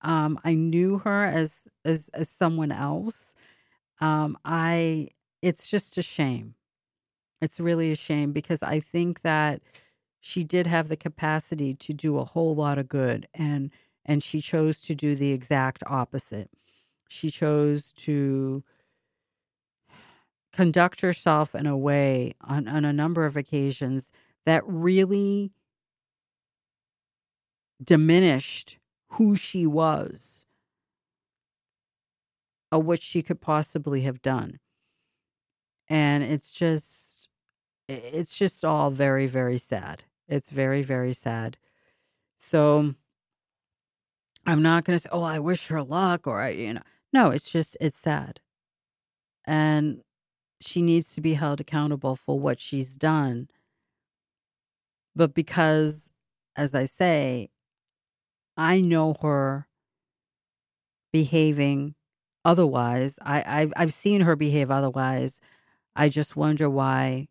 um, 0.03 0.39
I 0.45 0.55
knew 0.55 0.99
her 1.01 1.27
as 1.27 1.69
as 1.85 2.11
as 2.15 2.31
someone 2.31 2.73
else. 2.73 3.35
Um, 4.01 4.39
I 4.45 5.09
it's 5.43 5.69
just 5.69 5.99
a 5.99 6.03
shame. 6.03 6.55
It's 7.41 7.61
really 7.61 7.93
a 7.93 7.97
shame 7.97 8.33
because 8.33 8.63
I 8.63 8.81
think 8.81 9.23
that 9.23 9.63
she 10.21 10.45
did 10.45 10.67
have 10.67 10.89
the 10.89 10.97
capacity 10.97 11.75
to 11.75 11.95
do 11.95 12.19
a 12.19 12.25
whole 12.25 12.55
lot 12.57 12.79
of 12.79 12.89
good 12.89 13.27
and 13.35 13.71
and 14.07 14.23
she 14.23 14.41
chose 14.41 14.81
to 14.83 14.95
do 14.95 15.15
the 15.17 15.33
exact 15.33 15.83
opposite. 15.87 16.51
She 17.09 17.31
chose 17.31 17.93
to 17.99 18.65
conduct 20.59 21.03
herself 21.03 21.55
in 21.55 21.67
a 21.67 21.77
way 21.77 22.33
on, 22.41 22.67
on 22.67 22.85
a 22.85 22.93
number 22.93 23.25
of 23.25 23.37
occasions 23.37 24.11
that 24.45 24.61
really 24.67 25.53
diminished 27.85 28.77
who 29.11 29.37
she 29.37 29.69
was. 29.69 30.45
of 32.73 32.85
what 32.85 33.01
she 33.01 33.23
could 33.23 33.41
possibly 33.41 34.03
have 34.03 34.21
done. 34.21 34.59
And 35.89 36.25
it's 36.25 36.51
just 36.53 37.29
it's 37.89 38.37
just 38.37 38.63
all 38.65 38.91
very 38.91 39.27
very 39.27 39.57
sad. 39.57 40.03
It's 40.29 40.51
very 40.51 40.83
very 40.83 41.15
sad. 41.15 41.57
So 42.37 42.95
I'm 44.45 44.61
not 44.61 44.85
going 44.85 44.99
to 44.99 45.03
say, 45.03 45.09
"Oh, 45.11 45.23
I 45.23 45.39
wish 45.39 45.69
her 45.69 45.83
luck," 45.83 46.27
or 46.27 46.43
I, 46.43 46.51
you 46.51 46.75
know, 46.75 46.83
no. 47.11 47.31
It's 47.31 47.51
just 47.51 47.75
it's 47.81 47.97
sad, 47.97 48.41
and 49.47 50.03
she 50.61 50.83
needs 50.83 51.15
to 51.15 51.21
be 51.21 51.35
held 51.35 51.61
accountable 51.61 52.17
for 52.17 52.39
what 52.39 52.61
she's 52.61 52.97
done. 52.97 53.49
But 55.15 55.35
because, 55.35 56.11
as 56.57 56.75
I 56.75 56.85
say, 56.85 57.51
I 58.57 58.81
know 58.81 59.15
her 59.23 59.69
behaving 61.13 61.95
otherwise. 62.45 63.19
I, 63.23 63.43
I've 63.47 63.73
I've 63.77 63.93
seen 63.93 64.23
her 64.23 64.37
behave 64.37 64.71
otherwise. 64.71 65.41
I 65.95 66.09
just 66.09 66.37
wonder 66.37 66.69
why 66.69 67.29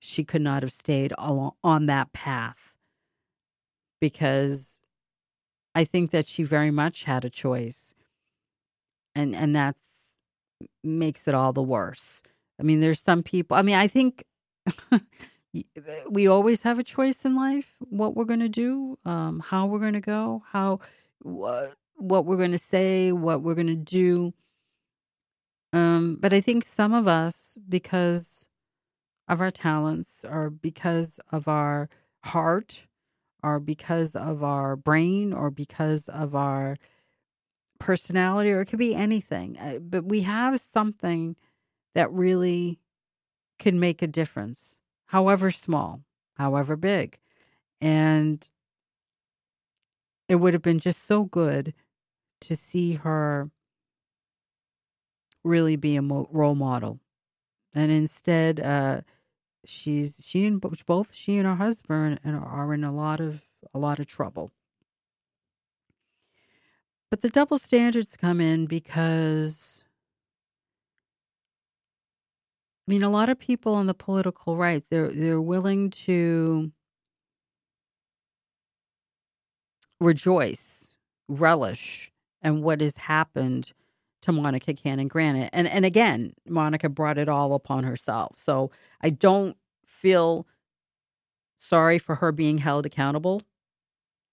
she 0.00 0.24
could 0.24 0.42
not 0.42 0.62
have 0.62 0.72
stayed 0.72 1.12
on 1.18 1.86
that 1.86 2.12
path 2.12 2.74
because 4.00 4.80
I 5.74 5.84
think 5.84 6.10
that 6.10 6.26
she 6.26 6.42
very 6.42 6.70
much 6.70 7.04
had 7.04 7.24
a 7.24 7.30
choice. 7.30 7.94
And 9.14 9.34
and 9.34 9.54
that's 9.54 10.20
makes 10.82 11.28
it 11.28 11.34
all 11.34 11.52
the 11.52 11.62
worse. 11.62 12.22
I 12.58 12.62
mean, 12.62 12.80
there's 12.80 13.00
some 13.00 13.22
people. 13.22 13.56
I 13.56 13.62
mean, 13.62 13.76
I 13.76 13.86
think 13.86 14.24
we 16.10 16.26
always 16.26 16.62
have 16.62 16.78
a 16.78 16.82
choice 16.84 17.24
in 17.24 17.36
life 17.36 17.76
what 17.78 18.16
we're 18.16 18.24
going 18.24 18.40
to 18.40 18.48
do, 18.48 18.98
um, 19.04 19.40
how 19.40 19.66
we're 19.66 19.78
going 19.78 19.94
to 19.94 20.00
go, 20.00 20.42
how 20.50 20.80
what 21.20 21.74
what 21.96 22.24
we're 22.24 22.36
going 22.36 22.52
to 22.52 22.58
say, 22.58 23.12
what 23.12 23.42
we're 23.42 23.54
going 23.54 23.66
to 23.66 23.76
do. 23.76 24.32
Um, 25.72 26.16
but 26.18 26.32
I 26.32 26.40
think 26.40 26.64
some 26.64 26.94
of 26.94 27.06
us, 27.06 27.58
because 27.68 28.46
of 29.26 29.40
our 29.40 29.50
talents, 29.50 30.24
or 30.24 30.48
because 30.48 31.20
of 31.30 31.48
our 31.48 31.90
heart, 32.24 32.86
or 33.42 33.60
because 33.60 34.16
of 34.16 34.42
our 34.42 34.76
brain, 34.76 35.32
or 35.32 35.50
because 35.50 36.08
of 36.08 36.34
our 36.34 36.76
personality, 37.78 38.50
or 38.50 38.60
it 38.60 38.66
could 38.66 38.78
be 38.78 38.94
anything. 38.94 39.58
Uh, 39.58 39.78
but 39.80 40.04
we 40.04 40.22
have 40.22 40.58
something 40.60 41.36
that 41.94 42.10
really 42.12 42.80
can 43.58 43.80
make 43.80 44.02
a 44.02 44.06
difference, 44.06 44.80
however 45.06 45.50
small, 45.50 46.02
however 46.36 46.76
big. 46.76 47.18
And 47.80 48.48
it 50.28 50.36
would 50.36 50.52
have 50.52 50.62
been 50.62 50.78
just 50.78 51.02
so 51.04 51.24
good 51.24 51.74
to 52.40 52.56
see 52.56 52.94
her 52.94 53.50
really 55.44 55.76
be 55.76 55.96
a 55.96 56.02
mo- 56.02 56.28
role 56.30 56.54
model. 56.54 57.00
And 57.74 57.90
instead, 57.92 58.60
uh, 58.60 59.02
she's 59.64 60.24
she 60.24 60.46
and 60.46 60.60
both 60.60 61.14
she 61.14 61.36
and 61.36 61.46
her 61.46 61.56
husband 61.56 62.20
are 62.24 62.74
in 62.74 62.84
a 62.84 62.92
lot 62.92 63.20
of 63.20 63.44
a 63.74 63.78
lot 63.78 63.98
of 63.98 64.06
trouble. 64.06 64.52
But 67.10 67.22
the 67.22 67.30
double 67.30 67.58
standards 67.58 68.16
come 68.16 68.40
in 68.40 68.66
because 68.66 69.77
I 72.88 72.90
mean 72.90 73.02
a 73.02 73.10
lot 73.10 73.28
of 73.28 73.38
people 73.38 73.74
on 73.74 73.86
the 73.86 73.92
political 73.94 74.56
right 74.56 74.82
they're 74.90 75.10
they're 75.10 75.42
willing 75.42 75.90
to 75.90 76.72
rejoice, 80.00 80.94
relish 81.28 82.10
and 82.40 82.62
what 82.62 82.80
has 82.80 82.96
happened 82.96 83.72
to 84.22 84.32
Monica 84.32 84.72
Cannon 84.72 85.08
Grant. 85.08 85.50
And 85.52 85.68
and 85.68 85.84
again, 85.84 86.32
Monica 86.46 86.88
brought 86.88 87.18
it 87.18 87.28
all 87.28 87.52
upon 87.54 87.84
herself. 87.84 88.38
So 88.38 88.70
I 89.02 89.10
don't 89.10 89.56
feel 89.86 90.46
sorry 91.58 91.98
for 91.98 92.16
her 92.16 92.32
being 92.32 92.58
held 92.58 92.86
accountable 92.86 93.42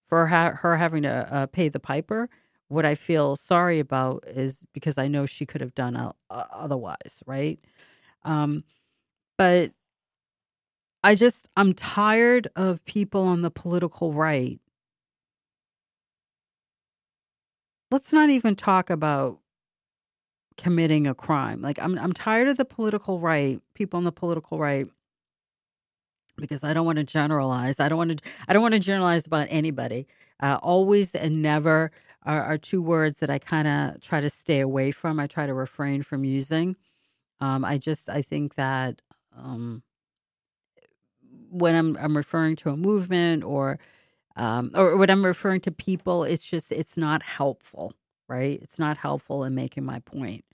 for 0.08 0.28
her 0.28 0.76
having 0.76 1.02
to 1.02 1.10
uh, 1.10 1.46
pay 1.46 1.68
the 1.68 1.80
piper. 1.80 2.30
What 2.68 2.86
I 2.86 2.94
feel 2.94 3.36
sorry 3.36 3.80
about 3.80 4.24
is 4.26 4.64
because 4.72 4.98
I 4.98 5.08
know 5.08 5.26
she 5.26 5.44
could 5.46 5.60
have 5.60 5.74
done 5.74 6.12
otherwise, 6.30 7.22
right? 7.26 7.58
Um, 8.26 8.64
but 9.38 9.72
I 11.04 11.14
just 11.14 11.48
I'm 11.56 11.72
tired 11.72 12.48
of 12.56 12.84
people 12.84 13.22
on 13.22 13.42
the 13.42 13.50
political 13.50 14.12
right 14.12 14.60
let's 17.90 18.12
not 18.12 18.30
even 18.30 18.54
talk 18.56 18.90
about 18.90 19.38
committing 20.56 21.06
a 21.06 21.14
crime. 21.14 21.62
Like 21.62 21.78
I'm 21.78 21.98
I'm 21.98 22.12
tired 22.12 22.48
of 22.48 22.56
the 22.56 22.64
political 22.64 23.20
right, 23.20 23.60
people 23.74 23.98
on 23.98 24.04
the 24.04 24.12
political 24.12 24.58
right 24.58 24.86
because 26.36 26.64
I 26.64 26.74
don't 26.74 26.86
want 26.86 26.98
to 26.98 27.04
generalize. 27.04 27.80
I 27.80 27.88
don't 27.88 27.98
want 27.98 28.18
to 28.22 28.30
I 28.48 28.52
don't 28.52 28.62
want 28.62 28.74
to 28.74 28.80
generalize 28.80 29.26
about 29.26 29.46
anybody. 29.50 30.06
Uh, 30.40 30.58
always 30.62 31.14
and 31.14 31.40
never 31.40 31.90
are, 32.24 32.42
are 32.42 32.58
two 32.58 32.82
words 32.82 33.20
that 33.20 33.30
I 33.30 33.38
kind 33.38 33.68
of 33.68 34.00
try 34.00 34.20
to 34.20 34.28
stay 34.28 34.60
away 34.60 34.90
from. 34.90 35.20
I 35.20 35.26
try 35.26 35.46
to 35.46 35.54
refrain 35.54 36.02
from 36.02 36.24
using. 36.24 36.76
Um, 37.40 37.64
I 37.64 37.78
just 37.78 38.08
I 38.08 38.22
think 38.22 38.54
that 38.54 39.02
um, 39.36 39.82
when 41.50 41.74
I'm 41.74 41.96
I'm 41.96 42.16
referring 42.16 42.56
to 42.56 42.70
a 42.70 42.76
movement 42.76 43.44
or 43.44 43.78
um, 44.36 44.70
or 44.74 44.96
when 44.96 45.10
I'm 45.10 45.24
referring 45.24 45.60
to 45.62 45.72
people, 45.72 46.24
it's 46.24 46.48
just 46.48 46.72
it's 46.72 46.96
not 46.96 47.22
helpful, 47.22 47.92
right? 48.28 48.58
It's 48.62 48.78
not 48.78 48.98
helpful 48.98 49.44
in 49.44 49.54
making 49.54 49.84
my 49.84 50.00
point. 50.00 50.44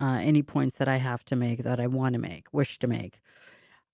Uh, 0.00 0.18
any 0.22 0.42
points 0.42 0.78
that 0.78 0.88
I 0.88 0.96
have 0.96 1.24
to 1.26 1.36
make 1.36 1.62
that 1.62 1.78
I 1.78 1.86
want 1.86 2.14
to 2.14 2.18
make, 2.18 2.46
wish 2.52 2.78
to 2.78 2.86
make. 2.86 3.20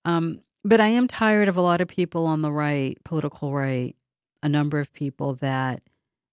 Um, 0.05 0.39
but 0.63 0.79
I 0.79 0.87
am 0.87 1.05
tired 1.05 1.49
of 1.49 1.57
a 1.57 1.61
lot 1.61 1.81
of 1.81 1.89
people 1.89 2.25
on 2.25 2.41
the 2.41 2.51
right, 2.51 2.97
political 3.03 3.53
right, 3.53 3.93
a 4.41 4.47
number 4.47 4.79
of 4.79 4.93
people 4.93 5.33
that 5.35 5.81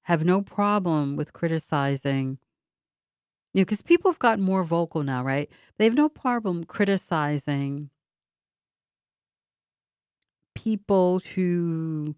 have 0.03 0.25
no 0.25 0.43
problem 0.43 1.17
with 1.17 1.33
criticizing. 1.33 2.39
You 3.55 3.61
know, 3.61 3.65
because 3.65 3.83
people 3.83 4.11
have 4.11 4.19
gotten 4.19 4.45
more 4.45 4.65
vocal 4.65 5.03
now, 5.05 5.23
right? 5.23 5.51
They 5.79 5.85
have 5.85 5.95
no 5.95 6.09
problem 6.09 6.65
criticizing 6.65 7.91
people 10.55 11.21
who 11.35 12.15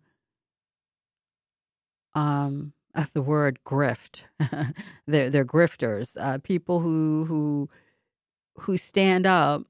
um, 2.14 2.72
the 3.12 3.22
word 3.22 3.58
grift. 3.66 4.24
they're 5.06 5.30
they're 5.30 5.44
grifters, 5.44 6.16
uh, 6.20 6.38
people 6.38 6.80
who 6.80 7.26
who 7.26 7.68
who 8.60 8.76
stand 8.76 9.26
up 9.26 9.62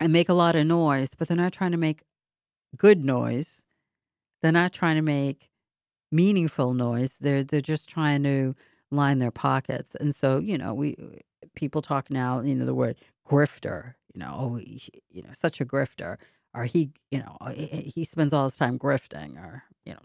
and 0.00 0.12
make 0.12 0.28
a 0.28 0.34
lot 0.34 0.56
of 0.56 0.66
noise, 0.66 1.14
but 1.14 1.28
they're 1.28 1.36
not 1.36 1.52
trying 1.52 1.72
to 1.72 1.76
make 1.78 2.02
good 2.76 3.04
noise. 3.04 3.64
They're 4.42 4.52
not 4.52 4.72
trying 4.72 4.96
to 4.96 5.02
make 5.02 5.50
meaningful 6.12 6.74
noise. 6.74 7.18
They're 7.20 7.44
they're 7.44 7.60
just 7.60 7.88
trying 7.88 8.22
to 8.24 8.54
line 8.92 9.18
their 9.18 9.30
pockets. 9.30 9.94
And 9.96 10.14
so, 10.14 10.38
you 10.38 10.58
know, 10.58 10.74
we 10.74 10.96
people 11.54 11.82
talk 11.82 12.10
now, 12.10 12.40
you 12.40 12.54
know, 12.54 12.64
the 12.64 12.74
word 12.74 12.96
grifter, 13.26 13.94
you 14.14 14.20
know, 14.20 14.34
oh, 14.36 14.54
he, 14.56 14.82
you 15.10 15.22
know, 15.22 15.30
such 15.32 15.60
a 15.60 15.64
grifter, 15.64 16.18
or 16.54 16.64
he, 16.64 16.90
you 17.10 17.18
know, 17.18 17.36
oh, 17.40 17.50
he 17.52 18.04
spends 18.04 18.32
all 18.32 18.44
his 18.44 18.56
time 18.56 18.78
grifting, 18.78 19.36
or 19.36 19.64
you 19.84 19.94
know, 19.94 20.00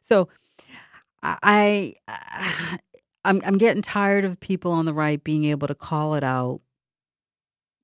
so 0.00 0.28
I, 1.22 1.94
I 2.08 2.78
I'm 3.24 3.42
I'm 3.44 3.58
getting 3.58 3.82
tired 3.82 4.24
of 4.24 4.40
people 4.40 4.72
on 4.72 4.86
the 4.86 4.94
right 4.94 5.22
being 5.22 5.44
able 5.44 5.68
to 5.68 5.74
call 5.74 6.14
it 6.14 6.24
out 6.24 6.60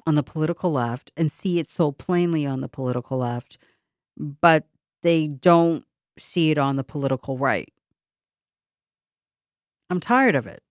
on 0.06 0.14
the 0.14 0.22
political 0.22 0.70
left 0.72 1.10
and 1.16 1.30
see 1.30 1.58
it 1.58 1.68
so 1.68 1.90
plainly 1.90 2.46
on 2.46 2.60
the 2.60 2.68
political 2.68 3.18
left, 3.18 3.58
but 4.16 4.66
they 5.02 5.26
don't 5.26 5.84
see 6.18 6.50
it 6.50 6.58
on 6.58 6.76
the 6.76 6.84
political 6.84 7.38
right. 7.38 7.72
I'm 9.90 10.00
tired 10.00 10.34
of 10.34 10.46
it. 10.46 10.62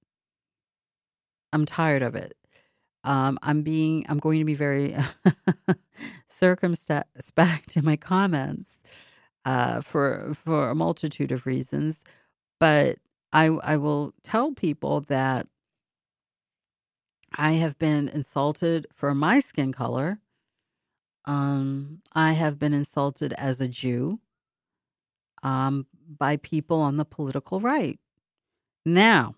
I'm 1.51 1.65
tired 1.65 2.01
of 2.01 2.15
it. 2.15 2.35
Um, 3.03 3.37
I'm 3.41 3.63
being, 3.63 4.05
I'm 4.09 4.17
going 4.17 4.39
to 4.39 4.45
be 4.45 4.53
very 4.55 4.95
circumspect 6.27 7.77
in 7.77 7.85
my 7.85 7.97
comments 7.97 8.81
uh, 9.45 9.81
for 9.81 10.33
for 10.33 10.69
a 10.69 10.75
multitude 10.75 11.31
of 11.31 11.45
reasons. 11.45 12.03
But 12.59 12.97
I 13.33 13.45
I 13.47 13.77
will 13.77 14.13
tell 14.23 14.53
people 14.53 15.01
that 15.01 15.47
I 17.35 17.53
have 17.53 17.77
been 17.79 18.07
insulted 18.09 18.87
for 18.93 19.13
my 19.15 19.39
skin 19.39 19.71
color. 19.73 20.19
Um, 21.25 22.01
I 22.13 22.33
have 22.33 22.59
been 22.59 22.73
insulted 22.73 23.33
as 23.33 23.61
a 23.61 23.67
Jew 23.67 24.19
um, 25.41 25.87
by 26.07 26.37
people 26.37 26.81
on 26.81 26.97
the 26.97 27.05
political 27.05 27.59
right. 27.59 27.99
Now, 28.85 29.35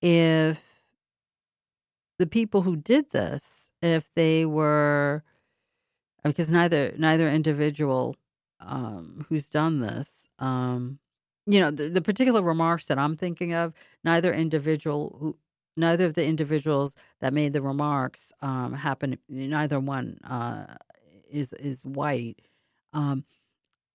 if 0.00 0.82
the 2.18 2.26
people 2.26 2.62
who 2.62 2.76
did 2.76 3.10
this, 3.10 3.70
if 3.80 4.12
they 4.14 4.44
were, 4.46 5.22
because 6.24 6.52
neither 6.52 6.94
neither 6.98 7.28
individual 7.28 8.16
um, 8.60 9.26
who's 9.28 9.48
done 9.48 9.80
this 9.80 10.28
um, 10.38 10.98
you 11.46 11.60
know, 11.60 11.70
the, 11.70 11.88
the 11.88 12.02
particular 12.02 12.42
remarks 12.42 12.86
that 12.86 12.98
I'm 12.98 13.16
thinking 13.16 13.52
of, 13.52 13.74
neither 14.04 14.32
individual 14.32 15.16
who 15.20 15.36
neither 15.76 16.04
of 16.06 16.14
the 16.14 16.24
individuals 16.26 16.96
that 17.20 17.32
made 17.32 17.52
the 17.52 17.62
remarks 17.62 18.32
um, 18.42 18.74
happen. 18.74 19.18
Neither 19.28 19.80
one 19.80 20.18
uh, 20.24 20.66
is 21.30 21.52
is 21.54 21.82
white. 21.84 22.40
Um, 22.92 23.24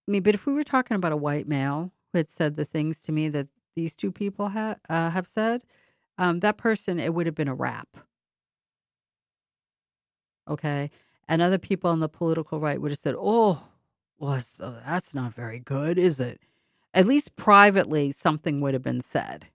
I 0.08 0.12
mean, 0.12 0.24
but 0.24 0.36
if 0.36 0.46
we 0.46 0.54
were 0.54 0.64
talking 0.64 0.96
about 0.96 1.12
a 1.12 1.18
white 1.18 1.48
male 1.48 1.92
who 2.14 2.20
had 2.20 2.30
said 2.30 2.56
the 2.56 2.66
things 2.66 3.02
to 3.04 3.12
me 3.12 3.30
that 3.30 3.48
these 3.78 3.96
two 3.96 4.12
people 4.12 4.50
ha- 4.50 4.78
uh, 4.90 5.12
have 5.12 5.28
said, 5.28 5.64
um, 6.20 6.42
that 6.42 6.58
person 6.58 7.00
it 7.00 7.14
would 7.16 7.28
have 7.28 7.36
been 7.36 7.50
a 7.50 7.56
rap. 7.56 7.90
Okay, 10.48 10.90
and 11.28 11.42
other 11.42 11.58
people 11.58 11.90
on 11.90 12.00
the 12.00 12.10
political 12.10 12.60
right 12.60 12.82
would 12.82 12.92
have 12.92 13.00
said, 13.00 13.16
"Oh, 13.18 13.68
well, 14.18 14.42
that's 14.60 15.14
not 15.14 15.34
very 15.34 15.60
good, 15.60 15.98
is 15.98 16.20
it?" 16.20 16.42
At 16.94 17.06
least 17.06 17.36
privately, 17.36 18.12
something 18.12 18.60
would 18.62 18.74
have 18.74 18.84
been 18.84 19.02
said. 19.02 19.48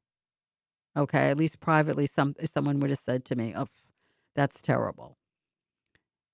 Okay, 0.96 1.30
at 1.30 1.36
least 1.38 1.60
privately, 1.60 2.06
some 2.06 2.34
someone 2.44 2.80
would 2.80 2.90
have 2.90 2.98
said 2.98 3.24
to 3.26 3.36
me, 3.36 3.54
"Oh, 3.56 3.66
that's 4.34 4.60
terrible," 4.62 5.16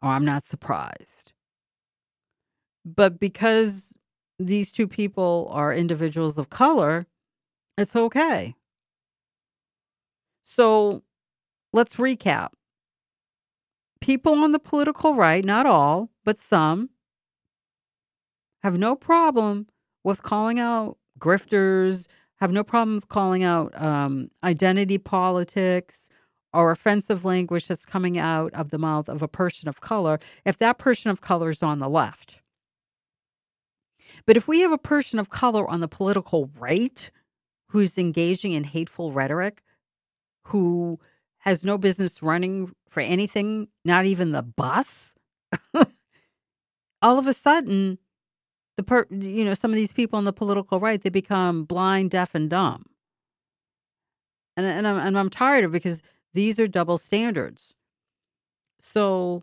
or 0.03 0.11
"I'm 0.11 0.24
not 0.24 0.45
surprised." 0.45 1.32
But 2.84 3.18
because 3.20 3.97
these 4.39 4.72
two 4.72 4.86
people 4.89 5.49
are 5.51 5.72
individuals 5.74 6.39
of 6.39 6.51
color, 6.51 7.07
it's 7.79 7.97
okay. 7.97 8.55
So 10.45 11.03
let's 11.72 11.97
recap. 11.97 12.49
People 14.01 14.43
on 14.45 14.53
the 14.53 14.59
political 14.59 15.14
right, 15.14 15.45
not 15.45 15.66
all, 15.66 16.11
but 16.24 16.39
some, 16.39 16.91
have 18.62 18.79
no 18.79 18.97
problem 18.97 19.66
with 20.05 20.22
calling 20.22 20.59
out 20.59 20.99
grifters, 21.18 22.07
have 22.41 22.53
no 22.53 22.64
problem 22.64 22.97
with 22.97 23.09
calling 23.09 23.43
out 23.43 23.81
um, 23.81 24.31
identity 24.43 24.99
politics 24.99 26.09
or 26.53 26.70
offensive 26.70 27.24
language 27.24 27.66
that's 27.66 27.85
coming 27.85 28.18
out 28.18 28.53
of 28.55 28.70
the 28.70 28.79
mouth 28.79 29.09
of 29.09 29.22
a 29.22 29.29
person 29.29 29.68
of 29.68 29.81
color 29.81 30.18
if 30.45 30.57
that 30.59 30.79
person 30.79 31.11
of 31.11 31.20
color 31.20 31.51
is 31.51 31.62
on 31.62 31.79
the 31.79 31.89
left. 31.89 32.41
But 34.26 34.37
if 34.37 34.49
we 34.49 34.61
have 34.61 34.72
a 34.72 34.79
person 34.79 35.18
of 35.18 35.31
color 35.31 35.68
on 35.68 35.81
the 35.81 35.89
political 35.89 36.51
right 36.59 37.11
who's 37.69 37.99
engaging 37.99 38.53
in 38.53 38.64
hateful 38.64 39.12
rhetoric, 39.12 39.62
who 40.45 40.99
has 41.39 41.64
no 41.64 41.79
business 41.79 42.23
running 42.23 42.75
for 42.89 43.01
anything, 43.01 43.69
not 43.85 44.05
even 44.05 44.33
the 44.33 44.43
bus, 44.43 45.14
all 47.03 47.19
of 47.19 47.27
a 47.27 47.33
sudden, 47.33 47.99
the 48.77 48.83
per, 48.83 49.07
you 49.11 49.45
know, 49.45 49.55
some 49.55 49.71
of 49.71 49.77
these 49.77 49.93
people 49.93 50.16
on 50.16 50.25
the 50.25 50.33
political 50.33 50.81
right, 50.81 51.03
they 51.03 51.11
become 51.11 51.64
blind, 51.64 52.11
deaf, 52.11 52.35
and 52.35 52.51
dumb. 52.51 52.87
And, 54.57 54.66
and, 54.66 54.87
I'm, 54.87 54.99
and 54.99 55.19
I'm 55.19 55.31
tired 55.31 55.64
of 55.64 55.73
because 55.73 56.03
these 56.35 56.59
are 56.59 56.66
double 56.66 56.99
standards. 56.99 57.75
So 58.81 59.43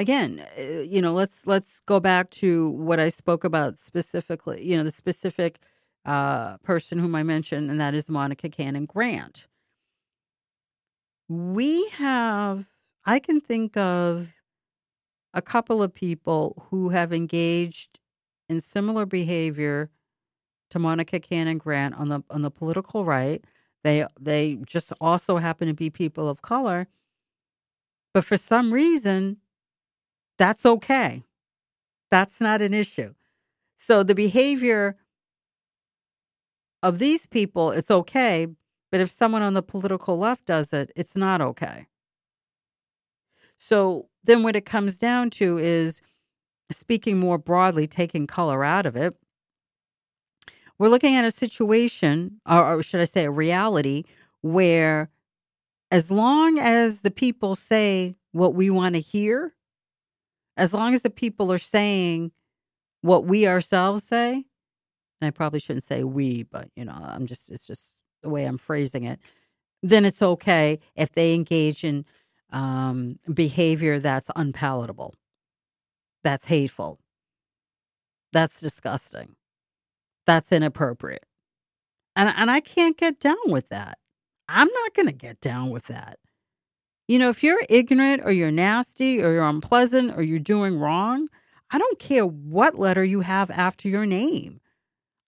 again, 0.00 0.42
uh, 0.58 0.62
you 0.62 1.02
know, 1.02 1.12
let's 1.12 1.46
let's 1.46 1.80
go 1.80 2.00
back 2.00 2.30
to 2.30 2.70
what 2.70 2.98
I 2.98 3.10
spoke 3.10 3.44
about 3.44 3.76
specifically. 3.76 4.66
You 4.66 4.76
know, 4.76 4.82
the 4.82 4.90
specific 4.90 5.60
uh, 6.06 6.56
person 6.58 6.98
whom 6.98 7.14
I 7.14 7.22
mentioned, 7.22 7.70
and 7.70 7.78
that 7.78 7.94
is 7.94 8.08
Monica 8.08 8.48
Cannon 8.48 8.86
Grant. 8.86 9.46
We 11.28 11.88
have, 11.90 12.66
I 13.04 13.20
can 13.20 13.40
think 13.40 13.76
of 13.76 14.32
a 15.32 15.42
couple 15.42 15.80
of 15.82 15.94
people 15.94 16.66
who 16.70 16.88
have 16.88 17.12
engaged 17.12 18.00
in 18.48 18.58
similar 18.58 19.06
behavior 19.06 19.90
to 20.70 20.78
Monica 20.78 21.20
Cannon 21.20 21.58
Grant 21.58 21.94
on 21.94 22.08
the 22.08 22.22
on 22.30 22.40
the 22.42 22.50
political 22.50 23.04
right. 23.04 23.44
They 23.84 24.06
they 24.18 24.58
just 24.64 24.94
also 25.00 25.36
happen 25.36 25.68
to 25.68 25.74
be 25.74 25.90
people 25.90 26.26
of 26.26 26.40
color, 26.40 26.88
but 28.14 28.24
for 28.24 28.38
some 28.38 28.72
reason 28.72 29.36
that's 30.40 30.64
okay. 30.64 31.22
That's 32.10 32.40
not 32.40 32.62
an 32.62 32.72
issue. 32.72 33.12
So 33.76 34.02
the 34.02 34.14
behavior 34.14 34.96
of 36.82 36.98
these 36.98 37.26
people, 37.26 37.72
it's 37.72 37.90
okay. 37.90 38.46
But 38.90 39.00
if 39.00 39.10
someone 39.10 39.42
on 39.42 39.52
the 39.52 39.62
political 39.62 40.16
left 40.16 40.46
does 40.46 40.72
it, 40.72 40.92
it's 40.96 41.14
not 41.14 41.42
okay. 41.42 41.88
So 43.58 44.08
then 44.24 44.42
what 44.42 44.56
it 44.56 44.64
comes 44.64 44.96
down 44.96 45.28
to 45.30 45.58
is 45.58 46.00
speaking 46.70 47.18
more 47.18 47.36
broadly, 47.36 47.86
taking 47.86 48.26
color 48.26 48.64
out 48.64 48.86
of 48.86 48.96
it. 48.96 49.14
We're 50.78 50.88
looking 50.88 51.16
at 51.16 51.26
a 51.26 51.30
situation, 51.30 52.40
or, 52.48 52.82
should 52.82 53.02
I 53.02 53.04
say, 53.04 53.26
a 53.26 53.30
reality, 53.30 54.04
where 54.40 55.10
as 55.90 56.10
long 56.10 56.58
as 56.58 57.02
the 57.02 57.10
people 57.10 57.54
say 57.54 58.16
what 58.32 58.54
we 58.54 58.70
want 58.70 58.94
to 58.94 59.00
hear, 59.00 59.54
as 60.56 60.74
long 60.74 60.94
as 60.94 61.02
the 61.02 61.10
people 61.10 61.52
are 61.52 61.58
saying 61.58 62.32
what 63.02 63.24
we 63.24 63.46
ourselves 63.46 64.04
say, 64.04 64.44
and 65.20 65.28
I 65.28 65.30
probably 65.30 65.60
shouldn't 65.60 65.84
say 65.84 66.04
we, 66.04 66.44
but 66.44 66.68
you 66.76 66.84
know, 66.84 66.96
I'm 66.96 67.26
just 67.26 67.50
it's 67.50 67.66
just 67.66 67.96
the 68.22 68.28
way 68.28 68.44
I'm 68.44 68.58
phrasing 68.58 69.04
it, 69.04 69.20
then 69.82 70.04
it's 70.04 70.22
okay 70.22 70.78
if 70.94 71.12
they 71.12 71.34
engage 71.34 71.84
in 71.84 72.04
um, 72.52 73.18
behavior 73.32 73.98
that's 73.98 74.30
unpalatable, 74.36 75.14
that's 76.22 76.46
hateful, 76.46 76.98
that's 78.32 78.60
disgusting, 78.60 79.36
that's 80.26 80.52
inappropriate. 80.52 81.24
And, 82.16 82.32
and 82.36 82.50
I 82.50 82.60
can't 82.60 82.96
get 82.96 83.20
down 83.20 83.36
with 83.46 83.68
that. 83.68 83.98
I'm 84.48 84.68
not 84.68 84.94
going 84.94 85.06
to 85.06 85.14
get 85.14 85.40
down 85.40 85.70
with 85.70 85.86
that. 85.86 86.18
You 87.10 87.18
know, 87.18 87.28
if 87.28 87.42
you're 87.42 87.58
ignorant 87.68 88.22
or 88.24 88.30
you're 88.30 88.52
nasty 88.52 89.20
or 89.20 89.32
you're 89.32 89.48
unpleasant 89.48 90.16
or 90.16 90.22
you're 90.22 90.38
doing 90.38 90.78
wrong, 90.78 91.28
I 91.72 91.76
don't 91.76 91.98
care 91.98 92.24
what 92.24 92.78
letter 92.78 93.02
you 93.02 93.22
have 93.22 93.50
after 93.50 93.88
your 93.88 94.06
name. 94.06 94.60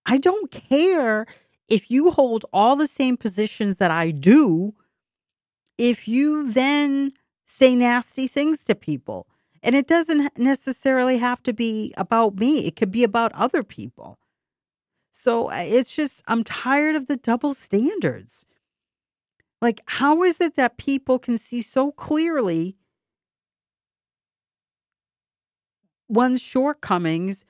I 0.07 0.18
don't 0.18 0.49
care 0.53 1.26
if 1.66 1.91
you 1.91 2.12
hold 2.12 2.47
all 2.53 2.76
the 2.76 2.87
same 2.87 3.16
positions 3.16 3.78
that 3.78 3.91
I 3.91 4.12
do, 4.12 4.74
if 5.76 6.07
you 6.07 6.53
then 6.53 7.14
say 7.47 7.74
nasty 7.74 8.28
things 8.28 8.64
to 8.66 8.76
people. 8.76 9.26
And 9.61 9.74
it 9.74 9.89
doesn't 9.89 10.39
necessarily 10.39 11.18
have 11.18 11.43
to 11.43 11.53
be 11.53 11.93
about 11.97 12.37
me, 12.37 12.64
it 12.64 12.76
could 12.76 12.93
be 12.93 13.03
about 13.03 13.33
other 13.33 13.64
people. 13.64 14.20
So 15.11 15.51
uh, 15.51 15.55
it's 15.57 15.97
just, 15.97 16.22
I'm 16.28 16.45
tired 16.45 16.95
of 16.95 17.07
the 17.07 17.16
double 17.16 17.55
standards. 17.55 18.45
Like, 19.62 19.80
how 19.86 20.24
is 20.24 20.40
it 20.40 20.56
that 20.56 20.76
people 20.76 21.20
can 21.20 21.38
see 21.38 21.62
so 21.62 21.92
clearly 21.92 22.76
one's 26.08 26.42
shortcomings 26.42 27.44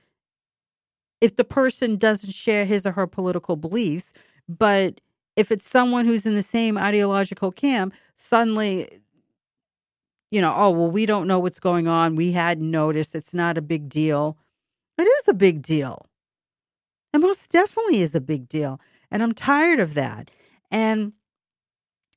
if 1.21 1.35
the 1.35 1.43
person 1.43 1.97
doesn't 1.97 2.33
share 2.33 2.65
his 2.65 2.85
or 2.85 2.91
her 2.91 3.07
political 3.07 3.55
beliefs? 3.55 4.13
But 4.47 5.01
if 5.35 5.51
it's 5.51 5.67
someone 5.67 6.05
who's 6.05 6.27
in 6.27 6.35
the 6.35 6.43
same 6.43 6.77
ideological 6.77 7.51
camp, 7.51 7.95
suddenly, 8.15 8.87
you 10.29 10.39
know, 10.39 10.53
oh, 10.55 10.69
well, 10.69 10.91
we 10.91 11.07
don't 11.07 11.25
know 11.25 11.39
what's 11.39 11.59
going 11.59 11.87
on. 11.87 12.13
We 12.13 12.31
hadn't 12.31 12.69
noticed. 12.69 13.15
It's 13.15 13.33
not 13.33 13.57
a 13.57 13.61
big 13.61 13.89
deal. 13.89 14.37
It 14.99 15.03
is 15.03 15.27
a 15.27 15.33
big 15.33 15.63
deal. 15.63 16.05
It 17.11 17.17
most 17.17 17.49
definitely 17.51 18.01
is 18.01 18.13
a 18.13 18.21
big 18.21 18.47
deal. 18.47 18.79
And 19.09 19.23
I'm 19.23 19.33
tired 19.33 19.79
of 19.79 19.95
that. 19.95 20.29
And 20.69 21.13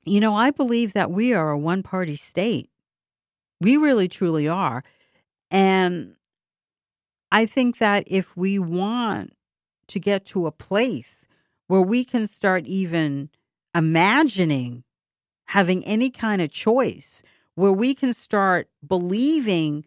you 0.07 0.21
know, 0.21 0.35
I 0.35 0.51
believe 0.51 0.93
that 0.95 1.11
we 1.11 1.35
are 1.35 1.51
a 1.51 1.59
one 1.59 1.83
party 1.83 2.17
state. 2.17 2.71
We 3.61 3.77
really, 3.77 4.09
truly 4.09 4.49
are. 4.49 4.85
And 5.51 6.15
I 7.33 7.47
think 7.47 7.79
that 7.79 8.05
if 8.07 8.37
we 8.37 8.59
want 8.59 9.33
to 9.89 10.01
get 10.01 10.25
to 10.27 10.47
a 10.47 10.53
place 10.53 11.27
where 11.67 11.81
we 11.81 12.05
can 12.05 12.27
start 12.27 12.67
even 12.67 13.31
imagining 13.75 14.85
having 15.49 15.85
any 15.85 16.11
kind 16.11 16.41
of 16.43 16.51
choice, 16.51 17.23
where 17.55 17.73
we 17.73 17.95
can 17.95 18.13
start 18.13 18.69
believing 18.87 19.85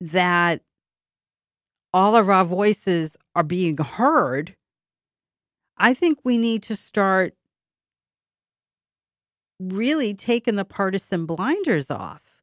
that 0.00 0.62
all 1.92 2.16
of 2.16 2.28
our 2.28 2.44
voices 2.44 3.16
are 3.34 3.42
being 3.42 3.76
heard, 3.76 4.56
I 5.76 5.94
think 5.94 6.18
we 6.24 6.38
need 6.38 6.62
to 6.64 6.76
start 6.76 7.34
really 9.70 10.14
taken 10.14 10.56
the 10.56 10.64
partisan 10.64 11.26
blinders 11.26 11.90
off. 11.90 12.42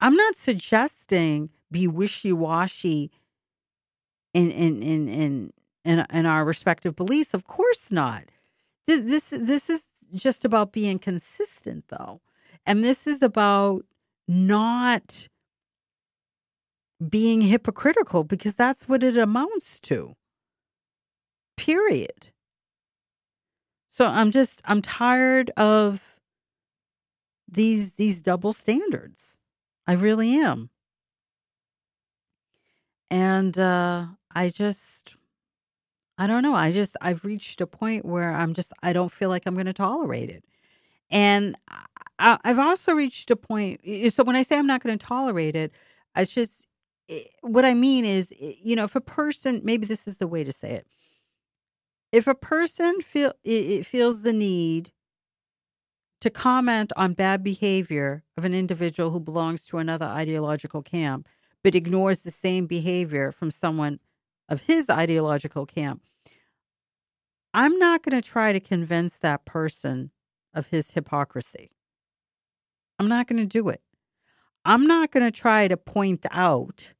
I'm 0.00 0.14
not 0.16 0.36
suggesting 0.36 1.50
be 1.70 1.88
wishy 1.88 2.32
washy 2.32 3.10
in 4.34 4.50
in 4.50 4.82
in 4.82 5.08
in 5.08 5.52
in 5.84 6.06
in 6.12 6.26
our 6.26 6.44
respective 6.44 6.96
beliefs. 6.96 7.34
Of 7.34 7.46
course 7.46 7.92
not. 7.92 8.24
This 8.86 9.00
this 9.02 9.30
this 9.30 9.70
is 9.70 9.92
just 10.14 10.44
about 10.44 10.72
being 10.72 10.98
consistent 10.98 11.86
though. 11.88 12.20
And 12.66 12.84
this 12.84 13.06
is 13.06 13.22
about 13.22 13.84
not 14.28 15.28
being 17.08 17.42
hypocritical 17.42 18.24
because 18.24 18.54
that's 18.54 18.88
what 18.88 19.02
it 19.02 19.18
amounts 19.18 19.80
to. 19.80 20.14
period. 21.56 22.28
So 23.94 24.06
I'm 24.06 24.32
just 24.32 24.60
I'm 24.64 24.82
tired 24.82 25.50
of 25.50 26.16
these 27.46 27.92
these 27.92 28.22
double 28.22 28.52
standards. 28.52 29.38
I 29.86 29.92
really 29.92 30.34
am. 30.34 30.70
And 33.10 33.58
uh 33.58 34.06
I 34.34 34.48
just 34.48 35.16
I 36.18 36.26
don't 36.26 36.42
know. 36.42 36.54
I 36.54 36.70
just 36.70 36.96
I've 37.00 37.24
reached 37.24 37.60
a 37.60 37.66
point 37.66 38.04
where 38.04 38.32
I'm 38.32 38.54
just 38.54 38.72
I 38.82 38.92
don't 38.92 39.10
feel 39.10 39.28
like 39.28 39.42
I'm 39.46 39.54
going 39.54 39.66
to 39.66 39.72
tolerate 39.72 40.30
it. 40.30 40.44
And 41.10 41.56
I, 42.18 42.38
I've 42.44 42.58
also 42.60 42.92
reached 42.94 43.30
a 43.30 43.36
point 43.36 43.80
so 44.12 44.24
when 44.24 44.36
I 44.36 44.42
say 44.42 44.58
I'm 44.58 44.66
not 44.66 44.82
going 44.82 44.98
to 44.98 45.06
tolerate 45.06 45.56
it, 45.56 45.72
it's 46.16 46.34
just 46.34 46.68
what 47.42 47.64
I 47.64 47.74
mean 47.74 48.04
is 48.04 48.32
you 48.38 48.76
know, 48.76 48.84
if 48.84 48.96
a 48.96 49.00
person 49.00 49.60
maybe 49.64 49.86
this 49.86 50.08
is 50.08 50.18
the 50.18 50.28
way 50.28 50.44
to 50.44 50.52
say 50.52 50.70
it. 50.72 50.86
If 52.14 52.28
a 52.28 52.34
person 52.36 53.00
feel 53.00 53.32
it 53.42 53.84
feels 53.84 54.22
the 54.22 54.32
need 54.32 54.92
to 56.20 56.30
comment 56.30 56.92
on 56.96 57.14
bad 57.14 57.42
behavior 57.42 58.22
of 58.36 58.44
an 58.44 58.54
individual 58.54 59.10
who 59.10 59.18
belongs 59.18 59.66
to 59.66 59.78
another 59.78 60.06
ideological 60.06 60.80
camp, 60.80 61.26
but 61.64 61.74
ignores 61.74 62.22
the 62.22 62.30
same 62.30 62.68
behavior 62.68 63.32
from 63.32 63.50
someone 63.50 63.98
of 64.48 64.62
his 64.62 64.88
ideological 64.88 65.66
camp, 65.66 66.04
I'm 67.52 67.80
not 67.80 68.04
going 68.04 68.22
to 68.22 68.26
try 68.26 68.52
to 68.52 68.60
convince 68.60 69.18
that 69.18 69.44
person 69.44 70.12
of 70.54 70.68
his 70.68 70.92
hypocrisy. 70.92 71.72
I'm 73.00 73.08
not 73.08 73.26
going 73.26 73.42
to 73.42 73.58
do 73.60 73.68
it. 73.70 73.82
I'm 74.64 74.86
not 74.86 75.10
going 75.10 75.26
to 75.26 75.32
try 75.32 75.66
to 75.66 75.76
point 75.76 76.26
out 76.30 76.92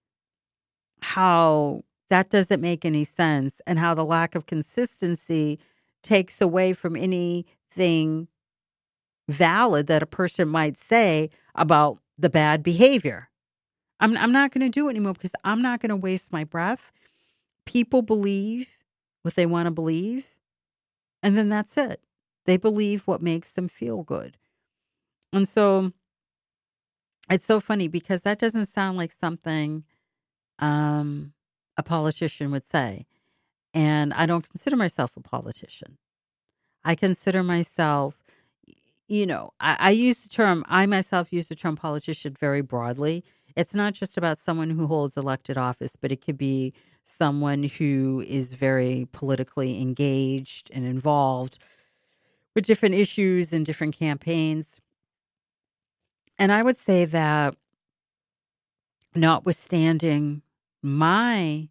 how 1.03 1.83
that 2.11 2.31
doesn't 2.31 2.61
make 2.61 2.85
any 2.85 3.05
sense 3.05 3.61
and 3.67 3.79
how 3.79 3.95
the 3.95 4.05
lack 4.05 4.35
of 4.35 4.47
consistency 4.47 5.59
takes 6.03 6.41
away 6.41 6.73
from 6.73 6.97
anything 6.97 8.29
valid 9.29 9.87
that 9.87 10.03
a 10.03 10.07
person 10.07 10.49
might 10.49 10.77
say 10.77 11.31
about 11.55 11.99
the 12.19 12.31
bad 12.31 12.63
behavior. 12.63 13.29
I'm, 14.01 14.17
I'm 14.17 14.33
not 14.33 14.53
going 14.53 14.71
to 14.71 14.71
do 14.71 14.89
it 14.89 14.91
anymore 14.91 15.15
because 15.15 15.35
I'm 15.45 15.63
not 15.63 15.81
going 15.81 15.91
to 15.91 15.97
waste 15.97 16.33
my 16.33 16.45
breath. 16.45 16.93
People 17.65 18.03
believe 18.03 18.79
what 19.23 19.35
they 19.35 19.47
want 19.47 19.67
to 19.67 19.71
believe, 19.71 20.27
and 21.23 21.37
then 21.37 21.49
that's 21.49 21.79
it. 21.79 22.01
They 22.45 22.59
believe 22.59 23.07
what 23.07 23.23
makes 23.23 23.55
them 23.55 23.69
feel 23.69 24.03
good. 24.03 24.37
And 25.33 25.49
so 25.49 25.93
it's 27.31 27.47
so 27.47 27.61
funny 27.61 27.89
because 27.89 28.23
that 28.23 28.39
doesn't 28.39 28.67
sound 28.67 28.99
like 28.99 29.13
something 29.13 29.85
um, 30.59 31.34
a 31.77 31.83
politician 31.83 32.51
would 32.51 32.67
say. 32.67 33.07
And 33.73 34.15
I 34.15 34.27
don't 34.27 34.49
consider 34.49 34.77
myself 34.77 35.17
a 35.17 35.21
politician. 35.21 35.99
I 36.85 36.95
consider 36.95 37.43
myself 37.43 38.25
you 39.09 39.27
know, 39.27 39.51
I, 39.61 39.77
I 39.79 39.91
use 39.91 40.23
the 40.23 40.29
term, 40.29 40.65
I 40.67 40.87
myself 40.87 41.33
use 41.33 41.49
the 41.49 41.55
term 41.55 41.77
politician 41.77 42.35
very 42.39 42.63
broadly. 42.63 43.25
It's 43.57 43.75
not 43.75 43.93
just 43.93 44.17
about 44.17 44.39
someone 44.39 44.71
who 44.71 44.87
holds 44.87 45.17
elected 45.17 45.57
office, 45.57 45.97
but 45.97 46.11
it 46.11 46.25
could 46.25 46.39
be 46.39 46.73
someone 47.03 47.65
who 47.65 48.25
is 48.27 48.55
very 48.55 49.07
politically 49.13 49.81
engaged 49.81 50.71
and 50.73 50.87
involved 50.87 51.59
with 52.55 52.65
different 52.65 52.95
issues 52.95 53.53
and 53.53 53.67
different 53.67 53.97
campaigns. 53.97 54.81
And 56.39 56.51
I 56.51 56.63
would 56.63 56.79
say 56.79 57.05
that, 57.05 57.57
notwithstanding 59.15 60.43
my 60.85 61.71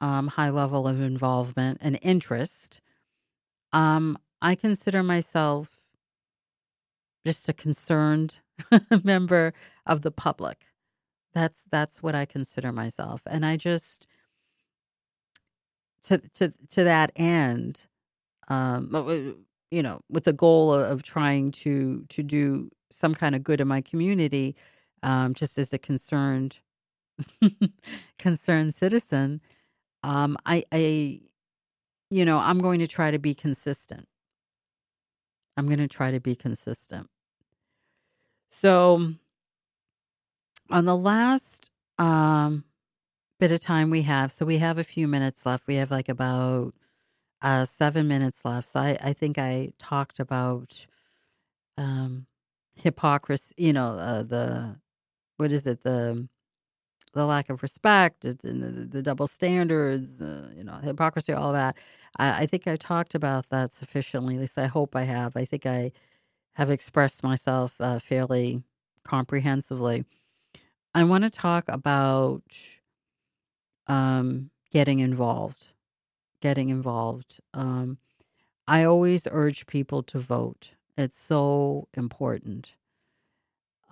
um, 0.00 0.28
high 0.28 0.50
level 0.50 0.86
of 0.86 1.00
involvement 1.00 1.78
and 1.80 1.98
interest, 2.02 2.80
um, 3.72 4.16
I 4.40 4.54
consider 4.54 5.02
myself 5.02 5.88
just 7.26 7.48
a 7.48 7.52
concerned 7.52 8.38
member 9.04 9.52
of 9.84 10.02
the 10.02 10.12
public. 10.12 10.66
That's 11.34 11.64
that's 11.70 12.02
what 12.02 12.14
I 12.14 12.24
consider 12.24 12.72
myself, 12.72 13.22
and 13.26 13.44
I 13.44 13.56
just 13.56 14.06
to 16.02 16.18
to 16.34 16.52
to 16.70 16.84
that 16.84 17.12
end, 17.16 17.86
um, 18.48 18.88
you 19.70 19.82
know, 19.82 20.00
with 20.08 20.24
the 20.24 20.32
goal 20.32 20.72
of 20.72 21.02
trying 21.02 21.50
to 21.52 22.04
to 22.08 22.22
do 22.22 22.70
some 22.90 23.14
kind 23.14 23.34
of 23.34 23.42
good 23.42 23.60
in 23.60 23.68
my 23.68 23.80
community, 23.80 24.56
um, 25.02 25.34
just 25.34 25.58
as 25.58 25.72
a 25.72 25.78
concerned 25.78 26.58
concerned 28.18 28.74
citizen, 28.74 29.40
um, 30.02 30.36
I, 30.46 30.62
I, 30.72 31.20
you 32.10 32.24
know, 32.24 32.38
I'm 32.38 32.58
going 32.58 32.80
to 32.80 32.86
try 32.86 33.10
to 33.10 33.18
be 33.18 33.34
consistent. 33.34 34.06
I'm 35.56 35.66
going 35.66 35.78
to 35.78 35.88
try 35.88 36.10
to 36.10 36.20
be 36.20 36.36
consistent. 36.36 37.08
So, 38.48 39.14
on 40.70 40.84
the 40.84 40.96
last 40.96 41.70
um, 41.98 42.64
bit 43.40 43.52
of 43.52 43.60
time 43.60 43.90
we 43.90 44.02
have, 44.02 44.32
so 44.32 44.46
we 44.46 44.58
have 44.58 44.78
a 44.78 44.84
few 44.84 45.08
minutes 45.08 45.44
left. 45.44 45.66
We 45.66 45.74
have 45.76 45.90
like 45.90 46.08
about 46.08 46.74
uh, 47.42 47.64
seven 47.64 48.08
minutes 48.08 48.44
left. 48.44 48.68
So, 48.68 48.80
I, 48.80 48.98
I 49.02 49.12
think 49.12 49.38
I 49.38 49.72
talked 49.78 50.20
about 50.20 50.86
um, 51.76 52.26
hypocrisy, 52.76 53.54
you 53.58 53.72
know, 53.72 53.98
uh, 53.98 54.22
the, 54.22 54.76
what 55.36 55.52
is 55.52 55.66
it, 55.66 55.82
the, 55.82 56.28
the 57.12 57.26
lack 57.26 57.50
of 57.50 57.62
respect 57.62 58.24
and 58.24 58.62
the, 58.62 58.86
the 58.86 59.02
double 59.02 59.26
standards, 59.26 60.20
uh, 60.22 60.48
you 60.56 60.64
know, 60.64 60.74
hypocrisy, 60.74 61.32
all 61.32 61.52
that. 61.52 61.76
I, 62.16 62.42
I, 62.42 62.46
think 62.46 62.66
I 62.66 62.76
talked 62.76 63.14
about 63.14 63.48
that 63.50 63.72
sufficiently. 63.72 64.34
At 64.34 64.40
least 64.42 64.58
I 64.58 64.66
hope 64.66 64.94
I 64.94 65.02
have. 65.02 65.36
I 65.36 65.44
think 65.44 65.66
I 65.66 65.92
have 66.54 66.70
expressed 66.70 67.22
myself 67.22 67.80
uh, 67.80 67.98
fairly 67.98 68.62
comprehensively. 69.04 70.04
I 70.94 71.04
want 71.04 71.24
to 71.24 71.30
talk 71.30 71.64
about 71.68 72.42
um, 73.86 74.50
getting 74.70 75.00
involved. 75.00 75.68
Getting 76.40 76.68
involved. 76.68 77.40
Um, 77.54 77.98
I 78.66 78.84
always 78.84 79.26
urge 79.30 79.66
people 79.66 80.02
to 80.04 80.18
vote. 80.18 80.74
It's 80.96 81.18
so 81.18 81.88
important. 81.96 82.74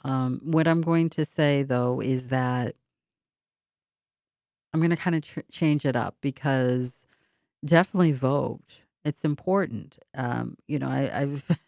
Um, 0.05 0.41
what 0.45 0.69
I'm 0.69 0.83
going 0.83 1.09
to 1.11 1.25
say, 1.25 1.63
though, 1.63 2.01
is 2.01 2.29
that 2.29 2.77
I'm 4.77 4.81
going 4.83 4.91
to 4.91 4.97
kind 4.97 5.17
of 5.17 5.23
tr- 5.23 5.41
change 5.51 5.87
it 5.87 5.97
up 5.97 6.17
because 6.21 7.07
definitely 7.65 8.13
vote. 8.13 8.83
It's 9.07 9.25
important. 9.25 9.99
Um, 10.15 10.59
you 10.69 10.79
know, 10.79 10.91
I, 10.91 11.09
have 11.09 11.59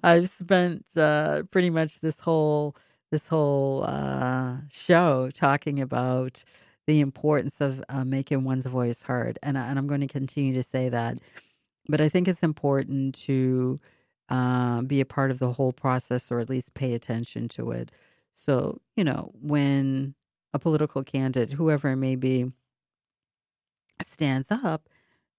I've 0.04 0.28
spent 0.28 0.84
uh, 0.94 1.44
pretty 1.50 1.70
much 1.70 2.00
this 2.00 2.20
whole 2.20 2.76
this 3.10 3.28
whole 3.28 3.84
uh, 3.84 4.58
show 4.70 5.30
talking 5.32 5.80
about 5.80 6.44
the 6.86 7.00
importance 7.00 7.62
of 7.62 7.82
uh, 7.88 8.04
making 8.04 8.44
one's 8.44 8.66
voice 8.66 9.04
heard, 9.04 9.38
and 9.42 9.56
and 9.56 9.78
I'm 9.78 9.86
going 9.86 10.02
to 10.02 10.06
continue 10.06 10.52
to 10.52 10.62
say 10.62 10.90
that. 10.90 11.16
But 11.88 12.02
I 12.02 12.10
think 12.10 12.28
it's 12.28 12.42
important 12.42 13.14
to 13.26 13.80
uh, 14.28 14.82
be 14.82 15.00
a 15.00 15.06
part 15.06 15.30
of 15.30 15.38
the 15.38 15.52
whole 15.52 15.72
process, 15.72 16.30
or 16.30 16.40
at 16.40 16.50
least 16.50 16.74
pay 16.74 16.92
attention 16.92 17.48
to 17.48 17.70
it. 17.70 17.90
So 18.34 18.82
you 18.96 19.04
know 19.04 19.32
when 19.40 20.14
a 20.58 20.60
political 20.60 21.04
candidate, 21.04 21.54
whoever 21.56 21.88
it 21.90 21.96
may 21.96 22.16
be, 22.16 22.52
stands 24.02 24.50
up, 24.50 24.88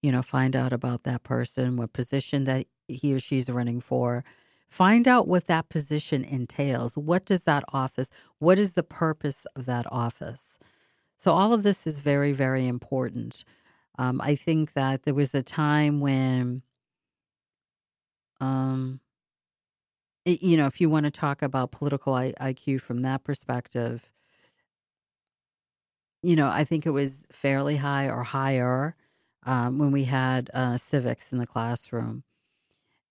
you 0.02 0.10
know, 0.10 0.22
find 0.22 0.56
out 0.56 0.72
about 0.72 1.04
that 1.04 1.22
person, 1.22 1.76
what 1.76 1.92
position 1.92 2.44
that 2.44 2.66
he 2.88 3.14
or 3.14 3.18
she's 3.18 3.50
running 3.50 3.80
for. 3.80 4.24
Find 4.68 5.06
out 5.06 5.28
what 5.28 5.46
that 5.46 5.68
position 5.68 6.24
entails. 6.24 6.96
What 6.96 7.24
does 7.26 7.42
that 7.42 7.64
office, 7.72 8.10
what 8.38 8.58
is 8.58 8.74
the 8.74 8.82
purpose 8.82 9.46
of 9.54 9.66
that 9.66 9.86
office? 9.92 10.58
So, 11.18 11.32
all 11.32 11.52
of 11.52 11.64
this 11.64 11.86
is 11.86 11.98
very, 11.98 12.32
very 12.32 12.66
important. 12.66 13.44
Um, 13.98 14.20
I 14.22 14.34
think 14.34 14.72
that 14.72 15.02
there 15.02 15.12
was 15.12 15.34
a 15.34 15.42
time 15.42 16.00
when, 16.00 16.62
um, 18.40 19.00
you 20.24 20.56
know, 20.56 20.66
if 20.66 20.80
you 20.80 20.88
want 20.88 21.04
to 21.04 21.10
talk 21.10 21.42
about 21.42 21.72
political 21.72 22.14
IQ 22.14 22.80
from 22.80 23.00
that 23.00 23.24
perspective, 23.24 24.10
you 26.22 26.36
know, 26.36 26.48
I 26.50 26.64
think 26.64 26.86
it 26.86 26.90
was 26.90 27.26
fairly 27.32 27.76
high 27.76 28.08
or 28.08 28.22
higher 28.22 28.96
um, 29.44 29.78
when 29.78 29.90
we 29.92 30.04
had 30.04 30.50
uh, 30.54 30.76
civics 30.76 31.32
in 31.32 31.38
the 31.38 31.46
classroom. 31.46 32.24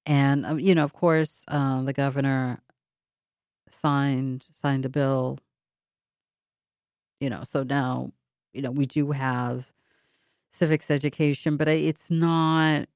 And, 0.06 0.46
um, 0.46 0.60
you 0.60 0.76
know, 0.76 0.84
of 0.84 0.94
course, 0.94 1.46
uh, 1.50 1.82
the 1.84 1.94
governor 1.94 2.62
signed 3.70 4.46
signed 4.54 4.86
a 4.86 4.90
bill, 4.90 5.40
you 7.20 7.30
know, 7.30 7.44
so 7.44 7.64
now, 7.64 8.12
you 8.54 8.62
know, 8.62 8.72
we 8.72 8.86
do 8.86 9.12
have 9.12 9.72
civics 10.52 10.92
education, 10.92 11.58
but 11.58 11.68
it's 11.68 12.12
not 12.12 12.88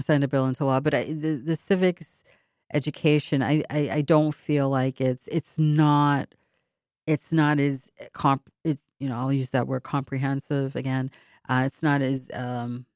signed 0.00 0.24
a 0.24 0.28
bill 0.28 0.46
into 0.46 0.64
law. 0.64 0.80
But 0.80 0.94
I, 0.94 1.04
the, 1.04 1.40
the 1.44 1.56
civics 1.56 2.24
education, 2.72 3.42
I, 3.42 3.62
I, 3.70 3.88
I 3.94 4.00
don't 4.02 4.34
feel 4.34 4.68
like 4.68 5.00
it's 5.00 5.28
it's 5.28 5.58
not 5.58 6.34
it's 7.06 7.32
not 7.32 7.60
as 7.60 7.92
comp 8.14 8.50
it's 8.64 8.85
you 8.98 9.08
know 9.08 9.16
i'll 9.16 9.32
use 9.32 9.50
that 9.50 9.66
word 9.66 9.82
comprehensive 9.82 10.76
again 10.76 11.10
uh, 11.48 11.62
it's 11.64 11.82
not 11.82 12.02
as 12.02 12.30
um, 12.34 12.86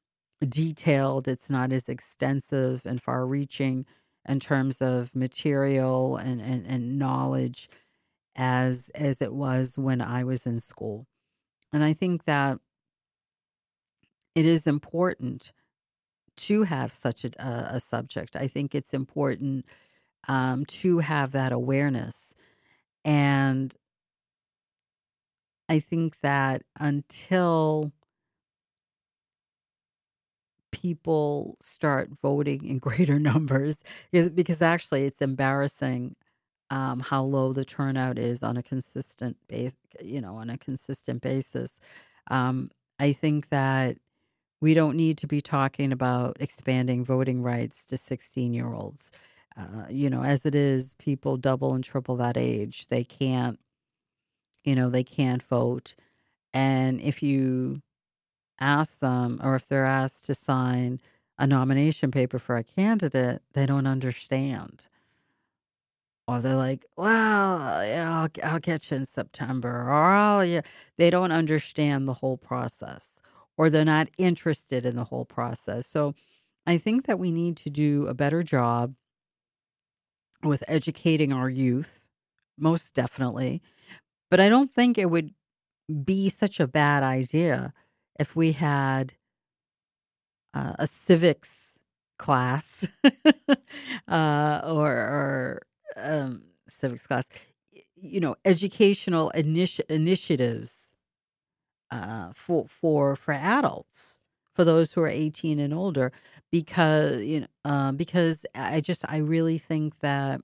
detailed, 0.47 1.29
it's 1.29 1.51
not 1.51 1.73
as 1.73 1.89
extensive 1.89 2.85
and 2.87 3.01
far 3.03 3.27
reaching 3.27 3.87
in 4.29 4.41
terms 4.41 4.81
of 4.83 5.15
material 5.15 6.17
and, 6.17 6.41
and, 6.41 6.67
and 6.67 6.99
knowledge 6.99 7.69
as 8.37 8.91
as 8.95 9.21
it 9.21 9.33
was 9.33 9.77
when 9.77 10.01
I 10.01 10.25
was 10.25 10.47
in 10.47 10.61
school. 10.61 11.07
And 11.73 11.85
I 11.85 11.93
think 11.93 12.25
that 12.25 12.59
it 14.35 14.47
is 14.47 14.67
important 14.67 15.53
to 16.37 16.63
have 16.63 16.93
such 16.93 17.25
a, 17.25 17.69
a 17.75 17.81
subject. 17.81 18.37
I 18.37 18.47
think 18.47 18.75
it's 18.75 18.95
important 18.95 19.67
um, 20.29 20.65
to 20.67 20.99
have 21.01 21.33
that 21.33 21.53
awareness. 21.53 22.35
And 23.05 23.75
I 25.71 25.79
think 25.81 26.21
that 26.21 26.65
until 26.79 27.93
people 30.73 31.57
start 31.63 32.11
voting 32.23 32.65
in 32.65 32.79
greater 32.87 33.19
numbers, 33.19 33.83
because, 34.11 34.31
because 34.31 34.63
actually 34.63 35.05
it's 35.05 35.23
embarrassing 35.23 36.15
um, 36.71 37.01
how 37.01 37.23
low 37.23 37.53
the 37.53 37.65
turnout 37.67 38.19
is 38.19 38.43
on 38.43 38.57
a 38.57 38.65
consistent 38.65 39.37
base, 39.49 39.77
you 40.05 40.21
know, 40.23 40.37
on 40.37 40.51
a 40.51 40.59
consistent 40.59 41.23
basis. 41.23 41.81
Um, 42.31 42.69
I 42.99 43.13
think 43.13 43.51
that 43.51 43.99
we 44.61 44.75
don't 44.75 44.97
need 44.97 45.19
to 45.19 45.27
be 45.27 45.41
talking 45.41 45.93
about 45.93 46.37
expanding 46.41 47.05
voting 47.05 47.43
rights 47.43 47.87
to 47.87 47.97
16 47.97 48.55
year 48.55 48.73
olds. 48.75 49.13
Uh, 49.57 49.87
you 49.91 50.11
know, 50.11 50.25
as 50.25 50.47
it 50.47 50.55
is, 50.55 50.95
people 50.99 51.37
double 51.37 51.75
and 51.75 51.85
triple 51.85 52.17
that 52.17 52.37
age. 52.39 52.87
They 52.89 53.05
can't, 53.05 53.59
you 54.65 54.75
know, 54.75 54.91
they 54.91 55.05
can't 55.05 55.43
vote. 55.43 55.95
And 56.53 57.01
if 57.01 57.23
you 57.23 57.83
ask 58.61 58.99
them, 59.01 59.41
or 59.43 59.55
if 59.55 59.67
they're 59.69 59.85
asked 59.85 60.25
to 60.27 60.35
sign 60.35 61.01
a 61.39 61.47
nomination 61.47 62.11
paper 62.11 62.39
for 62.39 62.57
a 62.57 62.65
candidate, 62.65 63.43
they 63.55 63.67
don't 63.67 63.87
understand. 63.87 64.87
Or 66.29 66.41
they're 66.41 66.57
like, 66.57 66.85
well, 66.97 67.85
yeah, 67.85 68.21
I'll, 68.23 68.53
I'll 68.53 68.61
get 68.61 68.91
you 68.91 68.99
in 68.99 69.05
September. 69.05 69.89
Or, 69.89 70.15
oh, 70.15 70.41
yeah. 70.43 70.61
They 70.97 71.11
don't 71.11 71.33
understand 71.33 72.07
the 72.07 72.15
whole 72.15 72.37
process 72.37 73.21
or 73.61 73.69
they're 73.69 73.85
not 73.85 74.09
interested 74.17 74.87
in 74.87 74.97
the 74.97 75.05
whole 75.05 75.27
process. 75.27 75.87
So 75.87 76.15
I 76.67 76.79
think 76.79 77.05
that 77.05 77.19
we 77.19 77.31
need 77.31 77.59
to 77.59 77.69
do 77.69 78.07
a 78.07 78.15
better 78.15 78.43
job 78.43 78.95
with 80.43 80.65
educating 80.67 81.31
our 81.31 81.51
youth, 81.51 82.09
most 82.57 82.95
definitely. 82.95 83.61
But 84.31 84.41
I 84.41 84.49
don't 84.49 84.71
think 84.73 84.99
it 84.99 85.11
would 85.11 85.35
be 86.05 86.29
such 86.31 86.61
a 86.61 86.69
bad 86.69 87.03
idea 87.03 87.75
if 88.19 88.37
we 88.37 88.53
had 88.53 89.15
uh, 90.55 90.75
a 90.79 90.87
civics 90.87 91.79
class 92.19 92.87
uh, 94.09 94.61
or, 94.65 94.91
or 94.93 95.63
um, 95.97 96.43
civics 96.69 97.07
class, 97.07 97.25
you 97.97 98.21
know, 98.21 98.35
educational 98.45 99.33
initi- 99.35 99.85
initiatives 99.89 100.95
uh, 101.91 102.33
for 102.35 102.67
for 102.69 103.17
for 103.17 103.35
adults 103.35 104.21
for 104.55 104.65
those 104.65 104.93
who 104.93 105.03
are 105.03 105.09
18 105.09 105.59
and 105.59 105.75
older 105.75 106.13
because 106.53 107.23
you 107.23 107.41
know 107.41 107.47
uh, 107.65 107.93
because 107.93 108.47
I 108.55 108.81
just 108.81 109.05
I 109.11 109.19
really 109.19 109.59
think 109.59 110.01
that 110.01 110.41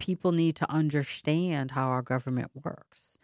people 0.00 0.32
need 0.32 0.56
to 0.56 0.70
understand 0.70 1.72
how 1.72 1.88
our 1.88 2.02
government 2.02 2.50
works. 2.64 3.18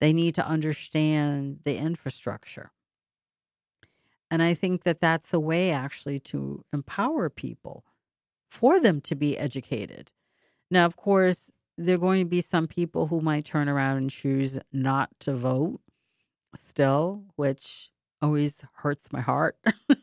They 0.00 0.12
need 0.12 0.34
to 0.34 0.46
understand 0.46 1.60
the 1.64 1.76
infrastructure. 1.76 2.72
And 4.30 4.42
I 4.42 4.54
think 4.54 4.82
that 4.82 5.00
that's 5.00 5.32
a 5.32 5.38
way 5.38 5.70
actually 5.70 6.18
to 6.20 6.64
empower 6.72 7.30
people 7.30 7.84
for 8.50 8.80
them 8.80 9.00
to 9.02 9.14
be 9.14 9.38
educated. 9.38 10.10
Now, 10.70 10.86
of 10.86 10.96
course, 10.96 11.52
there 11.78 11.94
are 11.94 11.98
going 11.98 12.24
to 12.24 12.28
be 12.28 12.40
some 12.40 12.66
people 12.66 13.06
who 13.06 13.20
might 13.20 13.44
turn 13.44 13.68
around 13.68 13.98
and 13.98 14.10
choose 14.10 14.58
not 14.72 15.10
to 15.20 15.34
vote 15.34 15.80
still, 16.56 17.24
which 17.36 17.90
always 18.20 18.64
hurts 18.76 19.12
my 19.12 19.20
heart. 19.20 19.56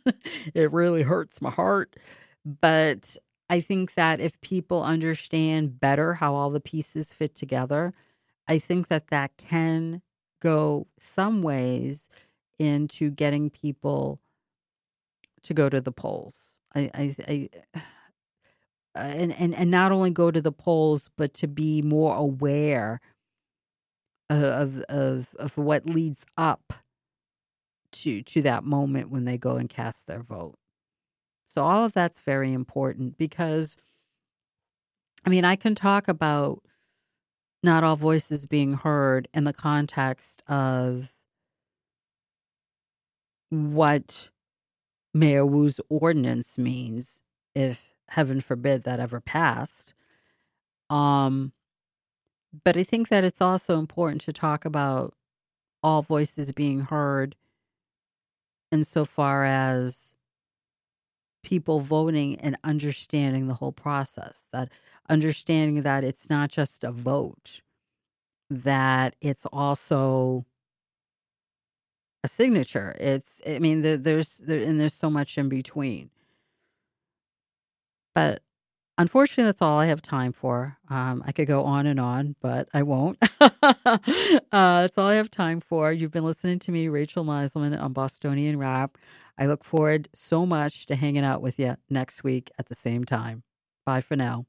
it 0.54 0.72
really 0.72 1.04
hurts 1.04 1.42
my 1.42 1.50
heart. 1.50 1.96
But 2.46 3.18
I 3.50 3.62
think 3.62 3.96
that 3.96 4.20
if 4.20 4.40
people 4.42 4.84
understand 4.84 5.80
better 5.80 6.16
how 6.16 6.36
all 6.36 6.52
the 6.52 6.60
pieces 6.60 7.14
fit 7.14 7.34
together, 7.36 7.94
I 8.48 8.60
think 8.60 8.88
that 8.90 9.08
that 9.08 9.32
can 9.38 10.02
go 10.42 10.88
some 10.98 11.42
ways 11.42 12.10
into 12.60 13.10
getting 13.10 13.50
people 13.50 14.20
to 15.44 15.54
go 15.54 15.70
to 15.70 15.82
the 15.82 15.92
polls. 15.92 16.56
I, 16.76 16.92
I, 16.94 17.16
I 17.28 17.50
uh, 17.76 17.80
and, 19.00 19.34
and 19.34 19.56
and 19.56 19.72
not 19.72 19.92
only 19.92 20.12
go 20.12 20.32
to 20.32 20.42
the 20.42 20.52
polls, 20.52 21.10
but 21.18 21.34
to 21.36 21.48
be 21.48 21.82
more 21.82 22.16
aware 22.16 23.00
of 24.30 24.82
of 24.90 25.34
of 25.40 25.58
what 25.58 25.86
leads 25.88 26.26
up 26.38 26.74
to 27.92 28.22
to 28.22 28.42
that 28.44 28.64
moment 28.64 29.10
when 29.10 29.26
they 29.26 29.38
go 29.38 29.56
and 29.56 29.70
cast 29.70 30.08
their 30.08 30.22
vote. 30.22 30.58
So 31.50 31.64
all 31.64 31.84
of 31.84 31.94
that's 31.94 32.20
very 32.22 32.54
important 32.54 33.18
because 33.18 33.76
I 35.26 35.30
mean, 35.30 35.44
I 35.44 35.56
can 35.56 35.76
talk 35.76 36.08
about 36.08 36.64
not 37.62 37.84
all 37.84 37.98
voices 37.98 38.46
being 38.46 38.74
heard 38.74 39.28
in 39.34 39.44
the 39.44 39.54
context 39.54 40.42
of 40.48 41.12
what 43.50 44.30
Mayor 45.14 45.46
Wu's 45.46 45.82
ordinance 45.90 46.58
means 46.58 47.22
if 47.56 47.94
heaven 48.10 48.40
forbid 48.40 48.84
that 48.84 49.00
ever 49.00 49.20
passed. 49.20 49.94
Um 50.90 51.52
but 52.64 52.78
I 52.78 52.84
think 52.84 53.10
that 53.10 53.24
it's 53.24 53.42
also 53.42 53.78
important 53.78 54.22
to 54.22 54.34
talk 54.34 54.66
about 54.66 55.14
all 55.84 56.02
voices 56.02 56.52
being 56.52 56.82
heard 56.82 57.36
insofar 58.72 59.46
as 59.46 60.14
people 61.44 61.80
voting 61.80 62.36
and 62.40 62.58
understanding 62.64 63.48
the 63.48 63.56
whole 63.56 63.72
process, 63.72 64.46
that 64.52 64.70
understanding 65.10 65.84
that 65.84 66.04
it's 66.04 66.30
not 66.30 66.50
just 66.50 66.84
a 66.84 66.92
vote, 66.92 67.62
that 68.50 69.16
it's 69.22 69.46
also 69.48 70.46
a 72.24 72.28
signature. 72.28 72.96
It's, 73.00 73.42
I 73.48 73.60
mean, 73.60 73.82
there, 73.82 73.98
there's, 73.98 74.40
there, 74.40 74.60
and 74.60 74.80
there's 74.80 74.94
so 74.94 75.10
much 75.10 75.38
in 75.38 75.50
between. 75.50 76.10
But 78.14 78.42
unfortunately, 79.00 79.46
that's 79.46 79.62
all 79.62 79.80
I 79.80 79.88
have 79.88 80.02
time 80.02 80.32
for. 80.32 80.78
Um, 80.90 81.24
I 81.26 81.32
could 81.32 81.48
go 81.48 81.64
on 81.64 81.88
and 81.88 82.00
on, 82.00 82.36
but 82.42 82.68
I 82.74 82.84
won't. 82.84 83.18
uh, 83.42 83.98
that's 84.52 84.98
all 84.98 85.08
I 85.08 85.16
have 85.16 85.32
time 85.32 85.62
for. 85.62 85.92
You've 85.92 86.12
been 86.12 86.26
listening 86.26 86.60
to 86.60 86.72
me, 86.72 86.88
Rachel 86.90 87.26
Miselman, 87.26 87.82
on 87.82 87.94
Bostonian 87.94 88.60
Rap. 88.60 88.98
I 89.38 89.48
look 89.48 89.64
forward 89.64 90.10
so 90.14 90.46
much 90.46 90.86
to 90.88 90.96
hanging 90.96 91.24
out 91.24 91.42
with 91.42 91.58
you 91.58 91.78
next 91.90 92.24
week 92.24 92.52
at 92.60 92.68
the 92.68 92.76
same 92.76 93.06
time. 93.06 93.44
Bye 93.86 94.02
for 94.02 94.16
now. 94.16 94.46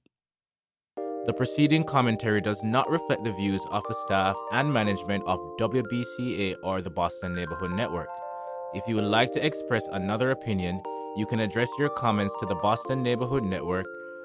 The 1.26 1.34
preceding 1.34 1.84
commentary 1.84 2.40
does 2.40 2.64
not 2.64 2.90
reflect 2.90 3.22
the 3.22 3.32
views 3.32 3.64
of 3.70 3.84
the 3.88 3.94
staff 3.94 4.34
and 4.52 4.72
management 4.72 5.22
of 5.26 5.38
WBCA 5.60 6.56
or 6.64 6.80
the 6.80 6.90
Boston 6.90 7.34
Neighborhood 7.34 7.70
Network. 7.70 8.08
If 8.74 8.88
you 8.88 8.96
would 8.96 9.04
like 9.04 9.30
to 9.32 9.46
express 9.46 9.86
another 9.88 10.30
opinion, 10.30 10.82
you 11.16 11.26
can 11.26 11.40
address 11.40 11.68
your 11.78 11.90
comments 11.90 12.34
to 12.40 12.46
the 12.46 12.54
Boston 12.56 13.02
Neighborhood 13.02 13.44
Network 13.44 13.86